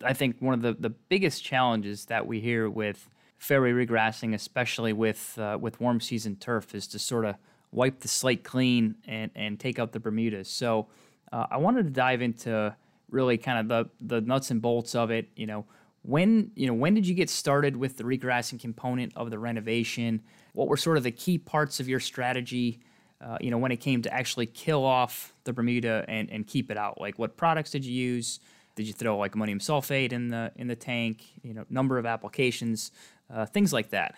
I 0.04 0.14
think 0.14 0.36
one 0.40 0.54
of 0.54 0.62
the, 0.62 0.74
the 0.74 0.90
biggest 0.90 1.44
challenges 1.44 2.06
that 2.06 2.26
we 2.26 2.40
hear 2.40 2.68
with 2.68 3.08
fairway 3.38 3.72
regrassing, 3.72 4.34
especially 4.34 4.92
with 4.92 5.38
uh, 5.38 5.58
with 5.60 5.80
warm 5.80 6.00
season 6.00 6.36
turf, 6.36 6.74
is 6.74 6.86
to 6.88 6.98
sort 6.98 7.24
of 7.24 7.36
wipe 7.70 8.00
the 8.00 8.08
slate 8.08 8.44
clean 8.44 8.96
and, 9.06 9.30
and 9.34 9.58
take 9.58 9.78
out 9.78 9.92
the 9.92 10.00
Bermudas. 10.00 10.48
So 10.48 10.88
uh, 11.32 11.46
I 11.50 11.56
wanted 11.56 11.84
to 11.84 11.90
dive 11.90 12.22
into 12.22 12.74
really 13.10 13.38
kind 13.38 13.58
of 13.58 13.68
the 13.68 13.90
the 14.00 14.20
nuts 14.20 14.50
and 14.50 14.62
bolts 14.62 14.94
of 14.94 15.10
it. 15.10 15.28
You 15.36 15.46
know, 15.46 15.66
when 16.02 16.50
you 16.54 16.66
know 16.66 16.74
when 16.74 16.94
did 16.94 17.06
you 17.06 17.14
get 17.14 17.30
started 17.30 17.76
with 17.76 17.96
the 17.96 18.04
regrassing 18.04 18.60
component 18.60 19.12
of 19.16 19.30
the 19.30 19.38
renovation? 19.38 20.22
What 20.52 20.68
were 20.68 20.76
sort 20.76 20.96
of 20.96 21.02
the 21.02 21.12
key 21.12 21.38
parts 21.38 21.80
of 21.80 21.88
your 21.88 22.00
strategy? 22.00 22.80
uh, 23.22 23.38
you 23.40 23.50
know, 23.50 23.58
when 23.58 23.70
it 23.70 23.76
came 23.76 24.02
to 24.02 24.12
actually 24.12 24.46
kill 24.46 24.84
off 24.84 25.32
the 25.44 25.52
Bermuda 25.52 26.04
and, 26.08 26.28
and 26.30 26.46
keep 26.46 26.70
it 26.70 26.76
out? 26.76 27.00
Like, 27.00 27.18
what 27.18 27.36
products 27.36 27.70
did 27.70 27.84
you 27.84 27.92
use? 27.92 28.40
Did 28.74 28.86
you 28.86 28.92
throw 28.92 29.18
like 29.18 29.34
ammonium 29.34 29.58
sulfate 29.58 30.12
in 30.12 30.28
the 30.28 30.50
in 30.56 30.66
the 30.66 30.74
tank? 30.74 31.24
You 31.42 31.54
know, 31.54 31.64
number 31.68 31.98
of 31.98 32.06
applications, 32.06 32.90
uh, 33.32 33.46
things 33.46 33.72
like 33.72 33.90
that. 33.90 34.14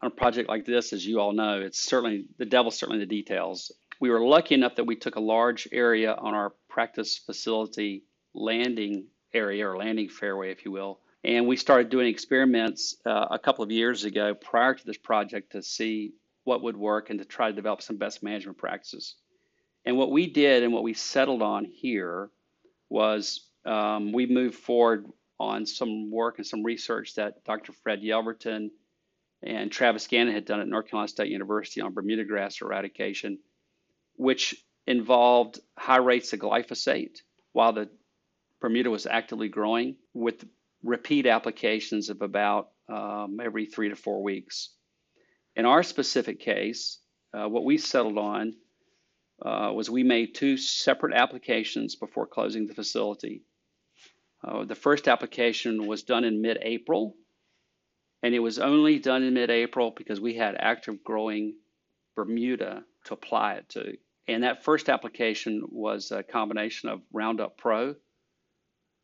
On 0.00 0.08
a 0.08 0.10
project 0.10 0.48
like 0.48 0.64
this, 0.64 0.92
as 0.92 1.06
you 1.06 1.20
all 1.20 1.32
know, 1.32 1.60
it's 1.60 1.78
certainly 1.78 2.24
the 2.38 2.46
devil's 2.46 2.78
certainly 2.78 2.98
the 2.98 3.06
details. 3.06 3.70
We 4.00 4.10
were 4.10 4.24
lucky 4.24 4.54
enough 4.54 4.76
that 4.76 4.84
we 4.84 4.96
took 4.96 5.16
a 5.16 5.20
large 5.20 5.68
area 5.70 6.14
on 6.14 6.34
our 6.34 6.54
practice 6.68 7.18
facility 7.18 8.04
landing 8.34 9.06
area 9.32 9.68
or 9.68 9.76
landing 9.76 10.08
fairway, 10.08 10.50
if 10.50 10.64
you 10.64 10.70
will, 10.70 11.00
and 11.24 11.46
we 11.46 11.56
started 11.56 11.90
doing 11.90 12.08
experiments 12.08 12.96
uh, 13.04 13.26
a 13.30 13.38
couple 13.38 13.64
of 13.64 13.70
years 13.70 14.04
ago 14.04 14.34
prior 14.34 14.74
to 14.74 14.86
this 14.86 14.96
project 14.96 15.52
to 15.52 15.62
see 15.62 16.12
what 16.44 16.62
would 16.62 16.76
work 16.76 17.10
and 17.10 17.18
to 17.18 17.24
try 17.24 17.48
to 17.48 17.54
develop 17.54 17.82
some 17.82 17.96
best 17.96 18.22
management 18.22 18.56
practices. 18.56 19.16
And 19.84 19.96
what 19.96 20.10
we 20.10 20.26
did 20.30 20.62
and 20.62 20.72
what 20.72 20.82
we 20.82 20.94
settled 20.94 21.42
on 21.42 21.64
here 21.64 22.30
was 22.88 23.46
um, 23.64 24.12
we 24.12 24.26
moved 24.26 24.54
forward 24.54 25.06
on 25.40 25.66
some 25.66 26.10
work 26.10 26.38
and 26.38 26.46
some 26.46 26.62
research 26.62 27.14
that 27.16 27.44
Dr. 27.44 27.72
Fred 27.72 28.02
Yelverton 28.02 28.70
and 29.42 29.70
Travis 29.70 30.06
Gannon 30.06 30.34
had 30.34 30.44
done 30.44 30.60
at 30.60 30.68
North 30.68 30.88
Carolina 30.88 31.08
State 31.08 31.30
University 31.30 31.80
on 31.80 31.94
Bermuda 31.94 32.24
grass 32.24 32.60
eradication, 32.60 33.38
which 34.16 34.56
involved 34.86 35.60
high 35.76 35.98
rates 35.98 36.32
of 36.32 36.40
glyphosate 36.40 37.20
while 37.52 37.72
the 37.72 37.88
Bermuda 38.60 38.90
was 38.90 39.06
actively 39.06 39.48
growing 39.48 39.96
with 40.14 40.44
repeat 40.82 41.26
applications 41.26 42.08
of 42.08 42.22
about 42.22 42.70
um, 42.88 43.38
every 43.42 43.66
three 43.66 43.88
to 43.88 43.96
four 43.96 44.22
weeks. 44.22 44.70
In 45.56 45.66
our 45.66 45.82
specific 45.82 46.40
case, 46.40 46.98
uh, 47.34 47.48
what 47.48 47.64
we 47.64 47.78
settled 47.78 48.18
on 48.18 48.54
uh, 49.44 49.72
was 49.74 49.90
we 49.90 50.02
made 50.02 50.34
two 50.34 50.56
separate 50.56 51.14
applications 51.14 51.96
before 51.96 52.26
closing 52.26 52.66
the 52.66 52.74
facility. 52.74 53.42
Uh, 54.42 54.64
the 54.64 54.74
first 54.74 55.08
application 55.08 55.86
was 55.86 56.02
done 56.02 56.24
in 56.24 56.40
mid 56.40 56.58
April, 56.62 57.14
and 58.22 58.34
it 58.34 58.38
was 58.40 58.58
only 58.58 58.98
done 58.98 59.22
in 59.22 59.34
mid 59.34 59.50
April 59.50 59.92
because 59.96 60.20
we 60.20 60.34
had 60.34 60.56
active 60.58 61.02
growing 61.04 61.54
Bermuda 62.16 62.84
to 63.04 63.14
apply 63.14 63.54
it 63.54 63.68
to. 63.70 63.96
And 64.26 64.42
that 64.42 64.64
first 64.64 64.88
application 64.88 65.62
was 65.70 66.10
a 66.10 66.22
combination 66.22 66.88
of 66.88 67.00
Roundup 67.12 67.56
Pro, 67.56 67.94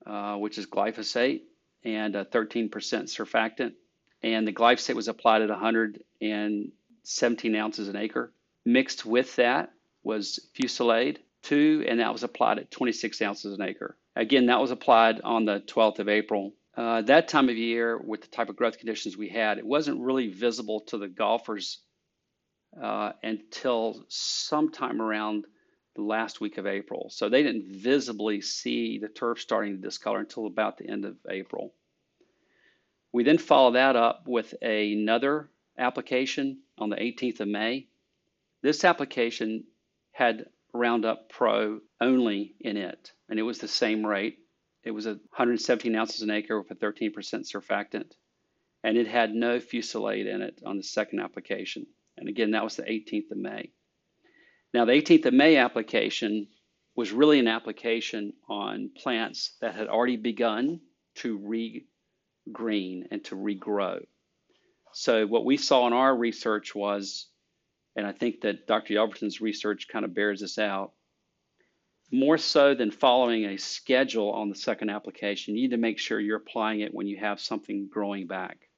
uh, 0.07 0.37
which 0.37 0.59
is 0.59 0.67
glyphosate, 0.67 1.43
and 1.85 2.17
a 2.17 2.25
13% 2.25 2.71
surfactant, 2.71 3.75
and 4.23 4.47
the 4.47 4.53
glyphosate 4.53 4.95
was 4.95 5.09
applied 5.09 5.43
at 5.43 5.51
117 5.51 7.57
ounces 7.57 7.89
an 7.89 7.97
acre. 7.97 8.33
Mixed 8.65 9.05
with 9.05 9.37
that 9.37 9.73
was 10.03 10.41
Fusilade 10.55 11.19
2, 11.43 11.85
and 11.87 12.01
that 12.01 12.13
was 12.13 12.23
applied 12.23 12.59
at 12.59 12.71
26 12.71 13.21
ounces 13.23 13.59
an 13.59 13.63
acre. 13.63 13.97
Again, 14.17 14.47
that 14.47 14.61
was 14.61 14.71
applied 14.71 15.21
on 15.21 15.45
the 15.45 15.61
12th 15.61 15.99
of 15.99 16.09
April. 16.09 16.55
Uh, 16.77 17.03
that 17.03 17.29
time 17.29 17.49
of 17.49 17.57
year, 17.57 17.99
with 17.99 18.23
the 18.23 18.29
type 18.29 18.49
of 18.49 18.57
growth 18.57 18.79
conditions 18.79 19.17
we 19.17 19.29
had, 19.29 19.59
it 19.59 19.67
wasn't 19.67 20.01
really 20.01 20.29
visible 20.29 20.81
to 20.81 20.99
the 20.99 21.09
golfers 21.09 21.81
uh, 22.81 23.13
until 23.23 24.05
sometime 24.09 25.01
around 25.01 25.47
the 25.95 26.03
last 26.03 26.41
week 26.41 26.59
of 26.59 26.67
April. 26.67 27.09
So 27.11 27.29
they 27.29 27.43
didn't 27.43 27.67
visibly 27.67 28.41
see 28.41 28.99
the 28.99 29.09
turf 29.09 29.41
starting 29.41 29.77
to 29.77 29.83
discolor 29.83 30.21
until 30.21 30.47
about 30.47 30.79
the 30.79 30.89
end 30.89 31.05
of 31.05 31.17
April. 31.29 31.73
We 33.13 33.23
then 33.23 33.39
follow 33.39 33.73
that 33.73 33.95
up 33.95 34.27
with 34.27 34.55
another 34.61 35.49
application 35.79 36.59
on 36.79 36.91
the 36.91 36.97
18th 36.97 37.41
of 37.41 37.49
May. 37.49 37.87
This 38.63 38.85
application 38.85 39.65
had 40.11 40.47
Roundup 40.73 41.29
Pro 41.29 41.81
only 42.01 42.55
in 42.61 42.77
it, 42.77 43.13
and 43.29 43.39
it 43.39 43.43
was 43.43 43.59
the 43.59 43.69
same 43.69 44.05
rate. 44.05 44.39
It 44.83 44.91
was 44.91 45.07
117 45.07 45.95
ounces 45.95 46.23
an 46.23 46.31
acre 46.31 46.61
with 46.61 46.71
a 46.71 46.75
13% 46.75 47.13
surfactant, 47.13 48.13
and 48.83 48.97
it 48.97 49.07
had 49.07 49.33
no 49.33 49.61
fusilade 49.61 50.27
in 50.27 50.43
it 50.43 50.61
on 50.67 50.77
the 50.77 50.83
second 50.83 51.21
application. 51.21 51.87
And 52.17 52.29
again, 52.29 52.51
that 52.51 52.65
was 52.65 52.77
the 52.77 52.83
18th 52.83 53.31
of 53.31 53.39
May. 53.39 53.71
Now, 54.75 54.85
the 54.85 54.93
18th 54.93 55.27
of 55.27 55.35
May 55.35 55.57
application 55.57 56.49
was 56.97 57.13
really 57.13 57.39
an 57.39 57.47
application 57.47 58.33
on 58.49 58.91
plants 58.97 59.53
that 59.61 59.77
had 59.77 59.87
already 59.87 60.17
begun 60.17 60.81
to 61.17 61.39
re 61.39 61.87
green 62.51 63.07
and 63.13 63.25
to 63.27 63.37
regrow. 63.37 64.05
So 64.93 65.29
what 65.29 65.45
we 65.45 65.57
saw 65.59 65.87
in 65.87 65.93
our 65.93 66.15
research 66.15 66.75
was, 66.75 67.29
and 67.95 68.05
I 68.05 68.11
think 68.11 68.41
that 68.41 68.67
Dr. 68.67 68.95
Yelverton's 68.95 69.41
research 69.41 69.87
kind 69.87 70.05
of 70.05 70.13
bears 70.13 70.41
this 70.41 70.59
out, 70.59 70.93
more 72.11 72.37
so 72.37 72.75
than 72.75 72.91
following 72.91 73.45
a 73.45 73.59
schedule 73.59 74.33
on 74.33 74.49
the 74.49 74.57
second 74.57 74.91
application, 74.91 75.55
you 75.55 75.63
need 75.63 75.71
to 75.71 75.77
make 75.77 76.01
sure 76.01 76.19
you're 76.19 76.39
applying 76.39 76.81
it 76.81 76.93
when 76.93 77.07
you 77.07 77.17
have 77.19 77.39
something 77.41 77.89
growing 77.89 78.27
back. 78.27 78.69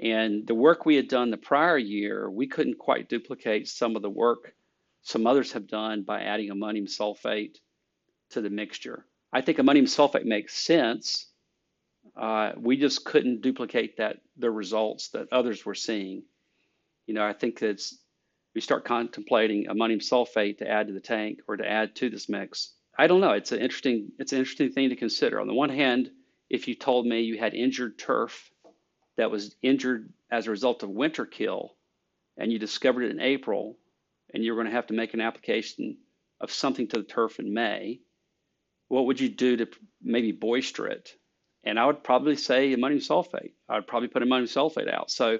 And 0.00 0.48
the 0.48 0.54
work 0.54 0.84
we 0.84 0.96
had 0.96 1.06
done 1.06 1.30
the 1.30 1.36
prior 1.36 1.78
year, 1.78 2.28
we 2.28 2.48
couldn't 2.48 2.78
quite 2.78 3.08
duplicate 3.08 3.68
some 3.68 3.94
of 3.94 4.02
the 4.02 4.10
work 4.10 4.54
some 5.02 5.26
others 5.26 5.52
have 5.52 5.66
done 5.66 6.02
by 6.02 6.22
adding 6.22 6.50
ammonium 6.50 6.86
sulfate 6.86 7.56
to 8.30 8.40
the 8.40 8.50
mixture. 8.50 9.06
I 9.32 9.40
think 9.40 9.58
ammonium 9.58 9.86
sulfate 9.86 10.24
makes 10.24 10.54
sense 10.54 11.30
uh, 12.16 12.52
we 12.56 12.76
just 12.76 13.04
couldn't 13.04 13.42
duplicate 13.42 13.96
that 13.98 14.18
the 14.36 14.50
results 14.50 15.08
that 15.08 15.32
others 15.32 15.64
were 15.64 15.74
seeing. 15.74 16.22
You 17.06 17.14
know, 17.14 17.24
I 17.24 17.32
think 17.32 17.58
that's 17.58 17.98
we 18.54 18.60
start 18.60 18.84
contemplating 18.84 19.68
ammonium 19.68 20.00
sulfate 20.00 20.58
to 20.58 20.68
add 20.68 20.88
to 20.88 20.92
the 20.92 21.00
tank 21.00 21.40
or 21.46 21.56
to 21.56 21.68
add 21.68 21.94
to 21.96 22.10
this 22.10 22.28
mix. 22.28 22.72
I 22.98 23.06
don't 23.06 23.20
know. 23.20 23.32
It's 23.32 23.52
an 23.52 23.60
interesting 23.60 24.12
it's 24.18 24.32
an 24.32 24.38
interesting 24.38 24.72
thing 24.72 24.90
to 24.90 24.96
consider. 24.96 25.40
On 25.40 25.46
the 25.46 25.54
one 25.54 25.70
hand, 25.70 26.10
if 26.48 26.68
you 26.68 26.74
told 26.74 27.06
me 27.06 27.20
you 27.20 27.38
had 27.38 27.54
injured 27.54 27.98
turf 27.98 28.50
that 29.16 29.30
was 29.30 29.54
injured 29.62 30.12
as 30.30 30.46
a 30.46 30.50
result 30.50 30.82
of 30.82 30.90
winter 30.90 31.26
kill, 31.26 31.74
and 32.36 32.52
you 32.52 32.58
discovered 32.58 33.04
it 33.04 33.10
in 33.10 33.20
April, 33.20 33.76
and 34.32 34.44
you're 34.44 34.56
going 34.56 34.66
to 34.66 34.72
have 34.72 34.88
to 34.88 34.94
make 34.94 35.14
an 35.14 35.20
application 35.20 35.98
of 36.40 36.52
something 36.52 36.88
to 36.88 36.98
the 36.98 37.04
turf 37.04 37.38
in 37.38 37.52
May, 37.52 38.00
what 38.88 39.06
would 39.06 39.20
you 39.20 39.28
do 39.28 39.56
to 39.58 39.68
maybe 40.02 40.32
boister 40.32 40.86
it? 40.88 41.14
and 41.64 41.78
I 41.78 41.86
would 41.86 42.02
probably 42.02 42.36
say 42.36 42.72
ammonium 42.72 43.00
sulfate. 43.00 43.52
I 43.68 43.74
would 43.74 43.86
probably 43.86 44.08
put 44.08 44.22
ammonium 44.22 44.48
sulfate 44.48 44.92
out. 44.92 45.10
So 45.10 45.38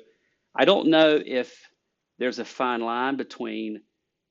I 0.55 0.65
don't 0.65 0.89
know 0.89 1.19
if 1.25 1.69
there's 2.19 2.39
a 2.39 2.45
fine 2.45 2.81
line 2.81 3.17
between 3.17 3.83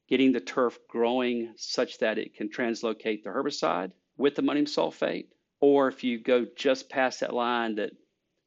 getting 0.08 0.32
the 0.32 0.40
turf 0.40 0.78
growing 0.88 1.54
such 1.58 1.98
that 2.00 2.18
it 2.18 2.36
can 2.36 2.50
translocate 2.50 3.24
the 3.24 3.30
herbicide 3.30 3.92
with 4.18 4.38
ammonium 4.38 4.66
sulfate, 4.66 5.28
or 5.60 5.88
if 5.88 6.04
you 6.04 6.20
go 6.20 6.46
just 6.56 6.90
past 6.90 7.22
that 7.22 7.34
line 7.34 7.76
that 7.76 7.92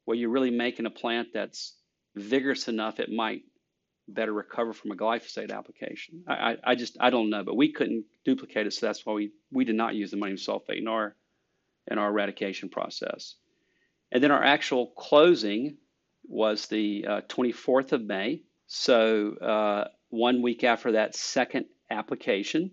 where 0.05 0.17
you're 0.17 0.31
really 0.31 0.51
making 0.51 0.87
a 0.87 0.91
plant 0.91 1.29
that's 1.33 1.75
vigorous 2.15 2.69
enough, 2.69 3.01
it 3.01 3.11
might 3.11 3.43
better 4.09 4.33
recover 4.33 4.73
from 4.73 4.91
a 4.91 4.97
glyphosate 4.97 5.53
application. 5.53 6.25
I, 6.27 6.33
I, 6.33 6.57
I, 6.65 6.75
just 6.75 6.97
I 7.01 7.11
don't 7.11 7.31
know, 7.31 7.45
but 7.45 7.57
we 7.57 7.73
couldn't 7.73 8.05
duplicate 8.25 8.67
it, 8.67 8.73
so 8.73 8.87
that's 8.87 9.07
why 9.07 9.15
we, 9.15 9.31
we 9.51 9.65
did 9.65 9.77
not 9.77 9.95
use 9.95 10.11
the 10.11 10.17
ammonium 10.17 10.39
sulfate 10.39 10.79
in 10.79 10.89
our 10.89 11.15
in 11.91 11.99
our 11.99 12.11
eradication 12.11 12.69
process. 12.69 13.35
And 14.13 14.23
then 14.23 14.31
our 14.31 14.43
actual 14.43 14.89
closing 14.97 15.79
was 16.25 16.67
the 16.67 17.07
uh, 17.09 17.21
24th 17.23 17.93
of 17.93 18.03
May. 18.03 18.43
So 18.67 19.35
uh, 19.37 19.89
one 20.11 20.43
week 20.43 20.63
after 20.63 20.93
that 20.93 21.17
second 21.17 21.67
application, 21.91 22.71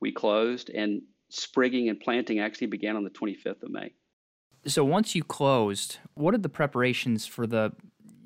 we 0.00 0.10
closed, 0.10 0.70
and 0.70 1.02
sprigging 1.28 1.88
and 1.88 2.00
planting 2.00 2.40
actually 2.40 2.68
began 2.68 2.96
on 2.96 3.04
the 3.04 3.10
25th 3.10 3.62
of 3.62 3.70
May. 3.70 3.92
So 4.66 4.84
once 4.84 5.14
you 5.14 5.22
closed, 5.22 5.98
what 6.14 6.32
did 6.32 6.42
the 6.42 6.48
preparations 6.48 7.26
for 7.26 7.46
the 7.46 7.72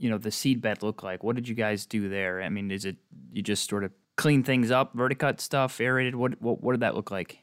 you 0.03 0.11
know 0.11 0.19
the 0.19 0.33
seed 0.33 0.61
bed 0.61 0.83
look 0.83 1.03
like? 1.03 1.23
What 1.23 1.37
did 1.37 1.49
you 1.49 1.55
guys 1.55 1.87
do 1.87 2.09
there? 2.09 2.43
I 2.43 2.49
mean, 2.49 2.71
is 2.73 2.85
it 2.85 2.97
you 3.33 3.41
just 3.41 3.69
sort 3.71 3.85
of 3.85 3.93
clean 4.17 4.43
things 4.43 4.71
up, 4.71 4.97
verticut 4.97 5.41
stuff, 5.41 5.79
aerated? 5.81 6.17
What 6.17 6.43
what, 6.43 6.63
what 6.63 6.73
did 6.73 6.81
that 6.81 6.97
look 6.97 7.13
like? 7.13 7.39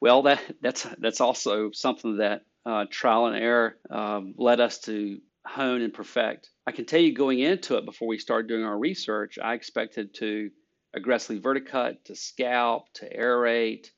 Well, 0.00 0.22
that 0.22 0.40
that's 0.60 0.86
that's 0.98 1.20
also 1.20 1.72
something 1.72 2.18
that 2.18 2.42
uh, 2.64 2.84
trial 2.88 3.26
and 3.26 3.36
error 3.36 3.76
um, 3.90 4.34
led 4.38 4.60
us 4.60 4.78
to 4.80 5.20
hone 5.44 5.82
and 5.82 5.92
perfect. 5.92 6.50
I 6.68 6.70
can 6.70 6.84
tell 6.84 7.00
you 7.00 7.12
going 7.12 7.40
into 7.40 7.76
it 7.76 7.84
before 7.84 8.06
we 8.06 8.18
started 8.18 8.46
doing 8.46 8.64
our 8.64 8.78
research, 8.78 9.38
I 9.42 9.54
expected 9.54 10.14
to 10.14 10.50
aggressively 10.94 11.40
verticut, 11.40 12.04
to 12.04 12.14
scalp, 12.14 12.92
to 12.94 13.16
aerate, 13.16 13.88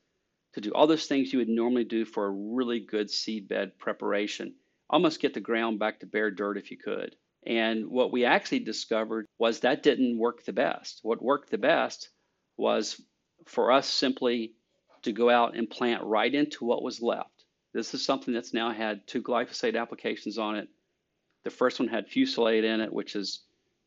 to 0.53 0.61
do 0.61 0.71
all 0.71 0.87
those 0.87 1.05
things 1.05 1.31
you 1.31 1.39
would 1.39 1.49
normally 1.49 1.83
do 1.83 2.03
for 2.03 2.25
a 2.25 2.31
really 2.31 2.79
good 2.79 3.11
seed 3.11 3.47
bed 3.47 3.77
preparation. 3.77 4.55
Almost 4.89 5.21
get 5.21 5.35
the 5.35 5.39
ground 5.39 5.77
back 5.77 5.99
to 5.99 6.07
bare 6.07 6.31
dirt 6.31 6.57
if 6.57 6.71
you 6.71 6.77
could. 6.77 7.15
And 7.45 7.87
what 7.87 8.11
we 8.11 8.25
actually 8.25 8.59
discovered 8.59 9.27
was 9.37 9.59
that 9.59 9.83
didn't 9.83 10.17
work 10.17 10.43
the 10.43 10.53
best. 10.53 10.99
What 11.03 11.21
worked 11.21 11.51
the 11.51 11.57
best 11.57 12.09
was 12.57 12.99
for 13.45 13.71
us 13.71 13.87
simply 13.87 14.53
to 15.03 15.11
go 15.11 15.29
out 15.29 15.55
and 15.55 15.69
plant 15.69 16.03
right 16.03 16.33
into 16.33 16.65
what 16.65 16.81
was 16.81 17.01
left. 17.01 17.43
This 17.73 17.93
is 17.93 18.03
something 18.03 18.33
that's 18.33 18.53
now 18.53 18.71
had 18.71 19.05
two 19.05 19.21
glyphosate 19.21 19.79
applications 19.79 20.37
on 20.37 20.55
it. 20.55 20.67
The 21.43 21.51
first 21.51 21.79
one 21.79 21.89
had 21.89 22.07
fusilade 22.07 22.63
in 22.63 22.81
it, 22.81 22.91
which 22.91 23.15
is 23.15 23.43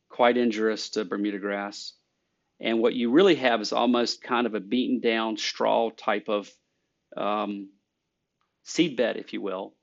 quite 0.07 0.37
injurious 0.37 0.91
to 0.91 1.03
Bermuda 1.03 1.39
grass. 1.39 1.93
And 2.61 2.79
what 2.79 2.93
you 2.93 3.11
really 3.11 3.35
have 3.35 3.61
is 3.61 3.73
almost 3.73 4.21
kind 4.21 4.47
of 4.47 4.53
a 4.53 4.59
beaten 4.59 5.01
down 5.01 5.37
straw 5.37 5.89
type 5.89 6.29
of 6.29 6.49
um, 7.17 7.69
seed 8.63 8.95
bed, 8.95 9.17
if 9.17 9.33
you 9.33 9.41
will. 9.41 9.73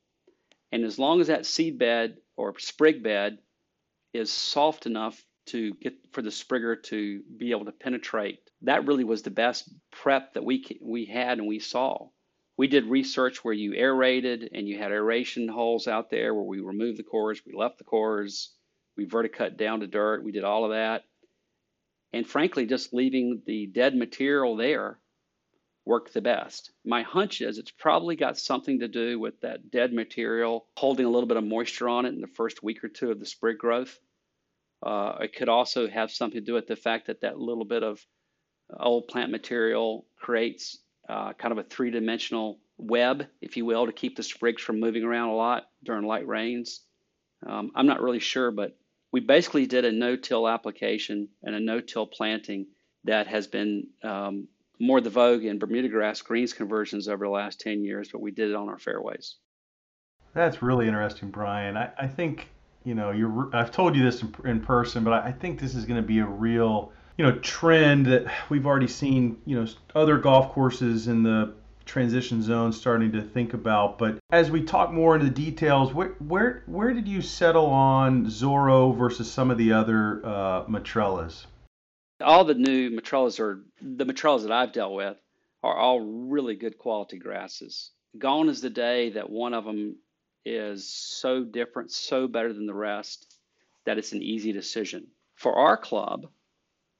And 0.72 0.84
as 0.84 0.98
long 0.98 1.20
as 1.20 1.26
that 1.26 1.46
seed 1.46 1.78
bed 1.78 2.16
or 2.36 2.58
sprig 2.58 3.02
bed 3.02 3.38
is 4.16 4.32
soft 4.32 4.86
enough 4.86 5.22
to 5.46 5.74
get 5.74 5.94
for 6.12 6.22
the 6.22 6.30
sprigger 6.30 6.82
to 6.84 7.22
be 7.36 7.52
able 7.52 7.66
to 7.66 7.72
penetrate. 7.72 8.40
That 8.62 8.86
really 8.86 9.04
was 9.04 9.22
the 9.22 9.30
best 9.30 9.72
prep 9.92 10.34
that 10.34 10.44
we 10.44 10.78
we 10.80 11.04
had 11.04 11.38
and 11.38 11.46
we 11.46 11.58
saw. 11.58 12.08
We 12.56 12.68
did 12.68 12.86
research 12.86 13.44
where 13.44 13.54
you 13.54 13.74
aerated 13.74 14.50
and 14.52 14.66
you 14.66 14.78
had 14.78 14.90
aeration 14.90 15.46
holes 15.46 15.86
out 15.86 16.10
there 16.10 16.34
where 16.34 16.42
we 16.42 16.60
removed 16.60 16.98
the 16.98 17.02
cores, 17.02 17.42
we 17.44 17.52
left 17.52 17.78
the 17.78 17.84
cores, 17.84 18.54
we 18.96 19.04
verticut 19.04 19.56
down 19.56 19.80
to 19.80 19.86
dirt, 19.86 20.24
we 20.24 20.32
did 20.32 20.44
all 20.44 20.64
of 20.64 20.70
that. 20.70 21.04
And 22.12 22.26
frankly, 22.26 22.64
just 22.66 22.94
leaving 22.94 23.42
the 23.46 23.66
dead 23.66 23.94
material 23.94 24.56
there 24.56 24.98
worked 25.84 26.14
the 26.14 26.22
best. 26.22 26.72
My 26.84 27.02
hunch 27.02 27.42
is 27.42 27.58
it's 27.58 27.70
probably 27.70 28.16
got 28.16 28.38
something 28.38 28.80
to 28.80 28.88
do 28.88 29.20
with 29.20 29.40
that 29.42 29.70
dead 29.70 29.92
material 29.92 30.66
holding 30.76 31.06
a 31.06 31.10
little 31.10 31.28
bit 31.28 31.36
of 31.36 31.44
moisture 31.44 31.88
on 31.88 32.06
it 32.06 32.14
in 32.14 32.20
the 32.20 32.26
first 32.26 32.62
week 32.62 32.82
or 32.82 32.88
two 32.88 33.10
of 33.10 33.20
the 33.20 33.26
sprig 33.26 33.58
growth. 33.58 33.98
Uh, 34.82 35.16
it 35.20 35.34
could 35.34 35.48
also 35.48 35.88
have 35.88 36.10
something 36.10 36.40
to 36.40 36.44
do 36.44 36.54
with 36.54 36.66
the 36.66 36.76
fact 36.76 37.06
that 37.06 37.22
that 37.22 37.38
little 37.38 37.64
bit 37.64 37.82
of 37.82 38.04
old 38.78 39.08
plant 39.08 39.30
material 39.30 40.06
creates 40.16 40.78
uh, 41.08 41.32
kind 41.34 41.52
of 41.52 41.58
a 41.58 41.62
three 41.62 41.90
dimensional 41.90 42.58
web, 42.78 43.26
if 43.40 43.56
you 43.56 43.64
will, 43.64 43.86
to 43.86 43.92
keep 43.92 44.16
the 44.16 44.22
sprigs 44.22 44.62
from 44.62 44.80
moving 44.80 45.04
around 45.04 45.28
a 45.28 45.34
lot 45.34 45.68
during 45.84 46.04
light 46.04 46.26
rains. 46.26 46.82
Um, 47.46 47.70
I'm 47.74 47.86
not 47.86 48.02
really 48.02 48.18
sure, 48.18 48.50
but 48.50 48.76
we 49.12 49.20
basically 49.20 49.66
did 49.66 49.84
a 49.84 49.92
no 49.92 50.16
till 50.16 50.48
application 50.48 51.28
and 51.42 51.54
a 51.54 51.60
no 51.60 51.80
till 51.80 52.06
planting 52.06 52.66
that 53.04 53.26
has 53.28 53.46
been 53.46 53.86
um, 54.02 54.48
more 54.78 55.00
the 55.00 55.10
vogue 55.10 55.44
in 55.44 55.58
Bermuda 55.58 55.88
grass 55.88 56.20
greens 56.22 56.52
conversions 56.52 57.08
over 57.08 57.24
the 57.24 57.30
last 57.30 57.60
10 57.60 57.84
years, 57.84 58.08
but 58.10 58.20
we 58.20 58.30
did 58.30 58.50
it 58.50 58.56
on 58.56 58.68
our 58.68 58.78
fairways. 58.78 59.36
That's 60.34 60.60
really 60.60 60.86
interesting, 60.86 61.30
Brian. 61.30 61.76
I, 61.76 61.90
I 61.98 62.06
think 62.06 62.48
you 62.86 62.94
know, 62.94 63.10
you're, 63.10 63.50
I've 63.52 63.72
told 63.72 63.96
you 63.96 64.04
this 64.04 64.22
in, 64.22 64.34
in 64.44 64.60
person, 64.60 65.02
but 65.02 65.12
I 65.12 65.32
think 65.32 65.58
this 65.58 65.74
is 65.74 65.84
going 65.84 66.00
to 66.00 66.06
be 66.06 66.20
a 66.20 66.24
real, 66.24 66.92
you 67.18 67.24
know, 67.24 67.36
trend 67.40 68.06
that 68.06 68.32
we've 68.48 68.64
already 68.64 68.86
seen, 68.86 69.38
you 69.44 69.60
know, 69.60 69.68
other 69.96 70.18
golf 70.18 70.52
courses 70.52 71.08
in 71.08 71.24
the 71.24 71.52
transition 71.84 72.42
zone 72.42 72.72
starting 72.72 73.10
to 73.12 73.22
think 73.22 73.54
about. 73.54 73.98
But 73.98 74.18
as 74.30 74.52
we 74.52 74.62
talk 74.62 74.92
more 74.92 75.16
into 75.16 75.26
the 75.26 75.32
details, 75.32 75.92
where 75.92 76.14
where 76.20 76.62
where 76.66 76.94
did 76.94 77.08
you 77.08 77.22
settle 77.22 77.66
on 77.66 78.26
Zorro 78.26 78.96
versus 78.96 79.30
some 79.30 79.50
of 79.50 79.58
the 79.58 79.72
other 79.72 80.24
uh, 80.24 80.64
Matrellas? 80.66 81.46
All 82.20 82.44
the 82.44 82.54
new 82.54 82.90
Matrellas 82.90 83.40
are 83.40 83.64
the 83.82 84.06
Matrellas 84.06 84.42
that 84.42 84.52
I've 84.52 84.72
dealt 84.72 84.94
with 84.94 85.16
are 85.64 85.76
all 85.76 86.00
really 86.00 86.54
good 86.54 86.78
quality 86.78 87.18
grasses. 87.18 87.90
Gone 88.16 88.48
is 88.48 88.60
the 88.60 88.70
day 88.70 89.10
that 89.10 89.28
one 89.28 89.54
of 89.54 89.64
them 89.64 89.96
is 90.46 90.88
so 90.88 91.42
different, 91.44 91.90
so 91.90 92.28
better 92.28 92.52
than 92.52 92.66
the 92.66 92.74
rest 92.74 93.36
that 93.84 93.98
it's 93.98 94.12
an 94.12 94.22
easy 94.22 94.52
decision. 94.52 95.08
For 95.34 95.52
our 95.54 95.76
club, 95.76 96.28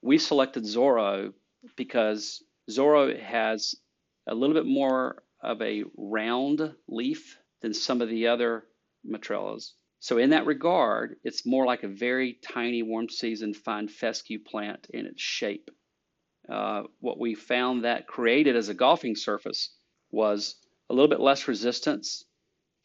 we 0.03 0.19
selected 0.19 0.65
Zorro 0.65 1.33
because 1.77 2.43
Zorro 2.69 3.19
has 3.19 3.77
a 4.27 4.35
little 4.35 4.55
bit 4.55 4.67
more 4.67 5.23
of 5.41 5.63
a 5.63 5.85
round 5.97 6.75
leaf 6.89 7.39
than 7.61 7.73
some 7.73 8.03
of 8.03 8.09
the 8.09 8.27
other 8.27 8.67
Matrellas. 9.09 9.73
So 10.01 10.19
in 10.19 10.31
that 10.31 10.47
regard, 10.47 11.17
it's 11.25 11.47
more 11.47 11.67
like 11.67 11.85
a 11.85 11.89
very 11.89 12.35
tiny 12.35 12.83
warm 12.83 13.09
season 13.09 13.55
fine 13.55 13.89
fescue 13.89 14.41
plant 14.41 14.89
in 14.91 15.07
its 15.07 15.23
shape. 15.23 15.71
Uh, 16.49 16.83
what 17.01 17.19
we 17.19 17.35
found 17.35 17.85
that 17.85 18.07
created 18.07 18.57
as 18.57 18.69
a 18.69 18.75
golfing 18.75 19.17
surface 19.17 19.75
was 20.11 20.57
a 20.91 20.95
little 20.95 21.09
bit 21.09 21.21
less 21.21 21.49
resistance 21.49 22.25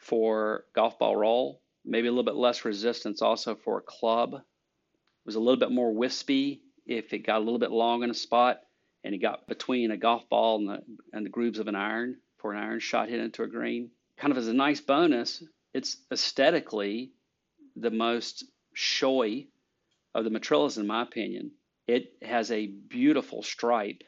for 0.02 0.66
golf 0.76 0.98
ball 1.00 1.16
roll, 1.16 1.62
maybe 1.86 2.08
a 2.08 2.12
little 2.12 2.24
bit 2.24 2.36
less 2.36 2.66
resistance 2.66 3.22
also 3.22 3.56
for 3.56 3.78
a 3.78 3.84
club. 3.84 4.34
It 4.34 5.26
was 5.26 5.36
a 5.36 5.40
little 5.40 5.60
bit 5.60 5.72
more 5.72 5.94
wispy 5.94 6.62
if 6.86 7.14
it 7.14 7.20
got 7.20 7.38
a 7.38 7.44
little 7.44 7.60
bit 7.60 7.72
long 7.72 8.04
in 8.04 8.10
a 8.10 8.16
spot 8.16 8.62
and 9.04 9.14
it 9.14 9.20
got 9.20 9.48
between 9.48 9.92
a 9.92 9.98
golf 9.98 10.28
ball 10.28 10.58
and 10.58 10.70
the, 10.70 10.84
and 11.14 11.26
the 11.26 11.30
grooves 11.30 11.60
of 11.60 11.68
an 11.68 11.76
iron 11.76 12.18
for 12.38 12.52
an 12.52 12.62
iron 12.62 12.80
shot 12.80 13.10
hit 13.10 13.20
into 13.20 13.44
a 13.44 13.48
green. 13.48 13.92
Kind 14.18 14.32
of 14.32 14.38
as 14.38 14.48
a 14.48 14.54
nice 14.54 14.82
bonus, 14.82 15.44
it's 15.74 15.98
aesthetically 16.12 17.12
the 17.76 17.92
most 17.92 18.44
showy 18.74 19.50
of 20.14 20.24
the 20.24 20.32
Matrellas, 20.32 20.78
in 20.78 20.88
my 20.88 21.04
opinion. 21.04 21.52
It 21.88 22.14
has 22.22 22.52
a 22.52 22.68
beautiful 22.68 23.44
stripe, 23.44 24.04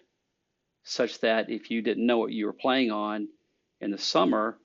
such 0.83 1.19
that 1.21 1.49
if 1.49 1.71
you 1.71 1.81
didn't 1.81 2.05
know 2.05 2.17
what 2.17 2.31
you 2.31 2.47
were 2.47 2.53
playing 2.53 2.91
on 2.91 3.27
in 3.79 3.91
the 3.91 3.97
summer, 3.97 4.57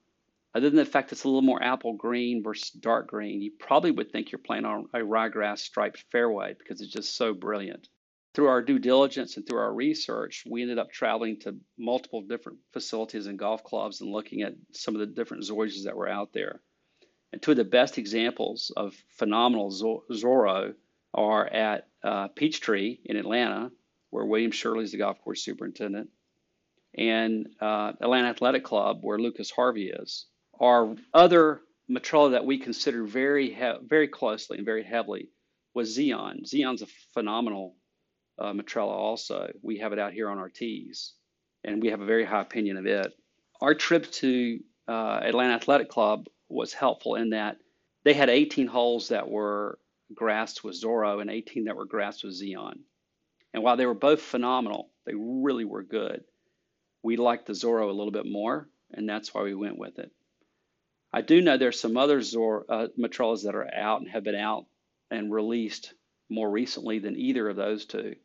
other 0.54 0.70
than 0.70 0.76
the 0.76 0.84
fact 0.84 1.12
it's 1.12 1.24
a 1.24 1.28
little 1.28 1.42
more 1.42 1.62
apple 1.62 1.92
green 1.94 2.42
versus 2.42 2.70
dark 2.70 3.08
green, 3.08 3.42
you 3.42 3.52
probably 3.58 3.90
would 3.90 4.10
think 4.10 4.32
you're 4.32 4.38
playing 4.38 4.64
on 4.64 4.86
a 4.94 4.98
ryegrass 4.98 5.58
striped 5.58 6.04
fairway 6.10 6.54
because 6.58 6.80
it's 6.80 6.92
just 6.92 7.16
so 7.16 7.34
brilliant. 7.34 7.88
Through 8.34 8.48
our 8.48 8.62
due 8.62 8.78
diligence 8.78 9.36
and 9.36 9.46
through 9.46 9.58
our 9.58 9.72
research, 9.72 10.44
we 10.48 10.62
ended 10.62 10.78
up 10.78 10.90
traveling 10.90 11.40
to 11.40 11.56
multiple 11.78 12.22
different 12.22 12.58
facilities 12.72 13.26
and 13.26 13.38
golf 13.38 13.62
clubs 13.64 14.00
and 14.00 14.10
looking 14.10 14.42
at 14.42 14.54
some 14.72 14.94
of 14.94 15.00
the 15.00 15.06
different 15.06 15.44
Zoysias 15.44 15.84
that 15.84 15.96
were 15.96 16.08
out 16.08 16.32
there. 16.32 16.60
And 17.32 17.42
two 17.42 17.50
of 17.50 17.56
the 17.56 17.64
best 17.64 17.98
examples 17.98 18.72
of 18.76 18.94
phenomenal 19.16 19.70
Zorro 20.10 20.74
are 21.12 21.46
at 21.46 21.88
uh, 22.02 22.28
Peachtree 22.28 22.98
in 23.04 23.16
Atlanta, 23.16 23.70
where 24.10 24.24
William 24.24 24.50
Shirley 24.50 24.84
is 24.84 24.92
the 24.92 24.98
golf 24.98 25.20
course 25.20 25.42
superintendent, 25.42 26.10
and 26.94 27.48
uh, 27.60 27.92
Atlanta 28.00 28.28
Athletic 28.28 28.64
Club, 28.64 29.00
where 29.02 29.18
Lucas 29.18 29.50
Harvey 29.50 29.90
is. 29.90 30.26
Our 30.60 30.96
other 31.14 31.60
Matrella 31.90 32.32
that 32.32 32.44
we 32.44 32.58
consider 32.58 33.04
very 33.04 33.56
very 33.82 34.08
closely 34.08 34.58
and 34.58 34.66
very 34.66 34.84
heavily 34.84 35.30
was 35.74 35.96
Zeon. 35.96 36.44
Zeon's 36.44 36.82
a 36.82 36.86
phenomenal 37.14 37.76
uh, 38.38 38.54
also. 38.76 39.50
We 39.62 39.78
have 39.78 39.92
it 39.92 39.98
out 39.98 40.12
here 40.12 40.28
on 40.28 40.38
our 40.38 40.48
tees, 40.48 41.14
and 41.64 41.82
we 41.82 41.88
have 41.88 42.00
a 42.00 42.06
very 42.06 42.24
high 42.24 42.42
opinion 42.42 42.76
of 42.76 42.86
it. 42.86 43.12
Our 43.60 43.74
trip 43.74 44.10
to 44.12 44.60
uh, 44.86 45.20
Atlanta 45.22 45.54
Athletic 45.54 45.88
Club 45.88 46.26
was 46.48 46.72
helpful 46.72 47.16
in 47.16 47.30
that 47.30 47.58
they 48.04 48.14
had 48.14 48.30
18 48.30 48.66
holes 48.66 49.08
that 49.08 49.28
were 49.28 49.78
grassed 50.14 50.64
with 50.64 50.80
Zorro 50.80 51.20
and 51.20 51.30
18 51.30 51.64
that 51.64 51.76
were 51.76 51.84
grassed 51.84 52.24
with 52.24 52.40
Zeon. 52.40 52.78
And 53.52 53.62
while 53.62 53.76
they 53.76 53.86
were 53.86 53.94
both 53.94 54.20
phenomenal, 54.20 54.90
they 55.04 55.14
really 55.14 55.64
were 55.64 55.82
good. 55.82 56.22
We 57.02 57.16
liked 57.16 57.46
the 57.46 57.52
Zorro 57.52 57.88
a 57.88 57.92
little 57.92 58.12
bit 58.12 58.26
more, 58.26 58.68
and 58.92 59.08
that's 59.08 59.34
why 59.34 59.42
we 59.42 59.54
went 59.54 59.78
with 59.78 59.98
it. 59.98 60.10
I 61.12 61.22
do 61.22 61.40
know 61.40 61.56
there's 61.56 61.80
some 61.80 61.96
other 61.96 62.20
Zor, 62.20 62.66
uh, 62.68 62.88
Matrellas 62.98 63.44
that 63.44 63.54
are 63.54 63.72
out 63.74 64.00
and 64.00 64.10
have 64.10 64.24
been 64.24 64.34
out 64.34 64.66
and 65.10 65.32
released 65.32 65.94
more 66.28 66.50
recently 66.50 66.98
than 66.98 67.16
either 67.16 67.48
of 67.48 67.56
those 67.56 67.86
two. 67.86 68.16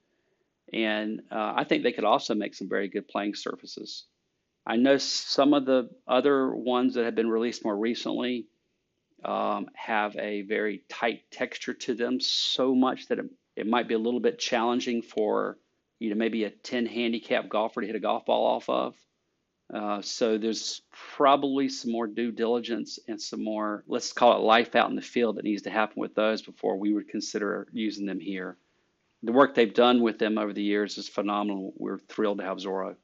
And 0.74 1.22
uh, 1.32 1.54
I 1.56 1.64
think 1.64 1.84
they 1.84 1.92
could 1.92 2.04
also 2.04 2.36
make 2.36 2.56
some 2.56 2.68
very 2.68 2.90
good 2.90 3.08
playing 3.08 3.36
surfaces. 3.36 4.06
I 4.66 4.78
know 4.78 4.98
some 4.98 5.54
of 5.54 5.66
the 5.66 5.90
other 6.08 6.54
ones 6.54 6.96
that 6.96 7.06
have 7.06 7.16
been 7.16 7.30
released 7.30 7.64
more 7.64 7.78
recently 7.78 8.48
um, 9.24 9.68
have 9.74 10.16
a 10.18 10.42
very 10.42 10.84
tight 10.90 11.30
texture 11.32 11.74
to 11.74 11.94
them, 11.94 12.20
so 12.20 12.74
much 12.74 13.08
that 13.08 13.20
it, 13.20 13.26
it 13.56 13.68
might 13.68 13.88
be 13.88 13.94
a 13.94 14.00
little 14.00 14.20
bit 14.20 14.40
challenging 14.40 15.02
for 15.02 15.58
you 16.00 16.10
know 16.10 16.16
maybe 16.16 16.44
a 16.44 16.50
10 16.50 16.86
handicap 16.86 17.48
golfer 17.50 17.82
to 17.82 17.88
hit 17.88 17.96
a 17.96 18.02
golf 18.02 18.26
ball 18.26 18.46
off 18.46 18.70
of. 18.70 18.96
Uh, 19.74 20.02
so 20.02 20.38
there's 20.38 20.84
probably 20.92 21.68
some 21.68 21.92
more 21.92 22.06
due 22.06 22.32
diligence 22.32 23.00
and 23.08 23.20
some 23.20 23.44
more, 23.44 23.84
let's 23.88 24.14
call 24.14 24.36
it 24.38 24.42
life 24.42 24.76
out 24.76 24.90
in 24.90 24.96
the 24.96 25.02
field 25.02 25.36
that 25.36 25.44
needs 25.44 25.64
to 25.64 25.72
happen 25.72 25.96
with 26.00 26.14
those 26.14 26.44
before 26.44 26.78
we 26.78 26.94
would 26.94 27.10
consider 27.10 27.68
using 27.74 28.06
them 28.06 28.20
here. 28.20 28.58
The 29.24 29.32
work 29.32 29.56
they've 29.56 29.74
done 29.74 30.02
with 30.02 30.20
them 30.20 30.38
over 30.38 30.54
the 30.54 30.62
years 30.62 30.98
is 30.98 31.10
phenomenal. 31.10 31.74
We're 31.78 31.98
thrilled 31.98 32.38
to 32.38 32.44
have 32.44 32.58
Zorro. 32.58 32.96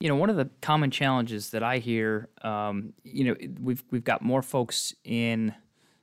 You 0.00 0.08
know, 0.08 0.14
one 0.14 0.30
of 0.30 0.36
the 0.36 0.48
common 0.60 0.92
challenges 0.92 1.50
that 1.50 1.64
I 1.64 1.78
hear, 1.78 2.28
um, 2.42 2.92
you 3.02 3.24
know, 3.24 3.34
we've 3.60 3.82
we've 3.90 4.04
got 4.04 4.22
more 4.22 4.42
folks 4.42 4.94
in 5.02 5.52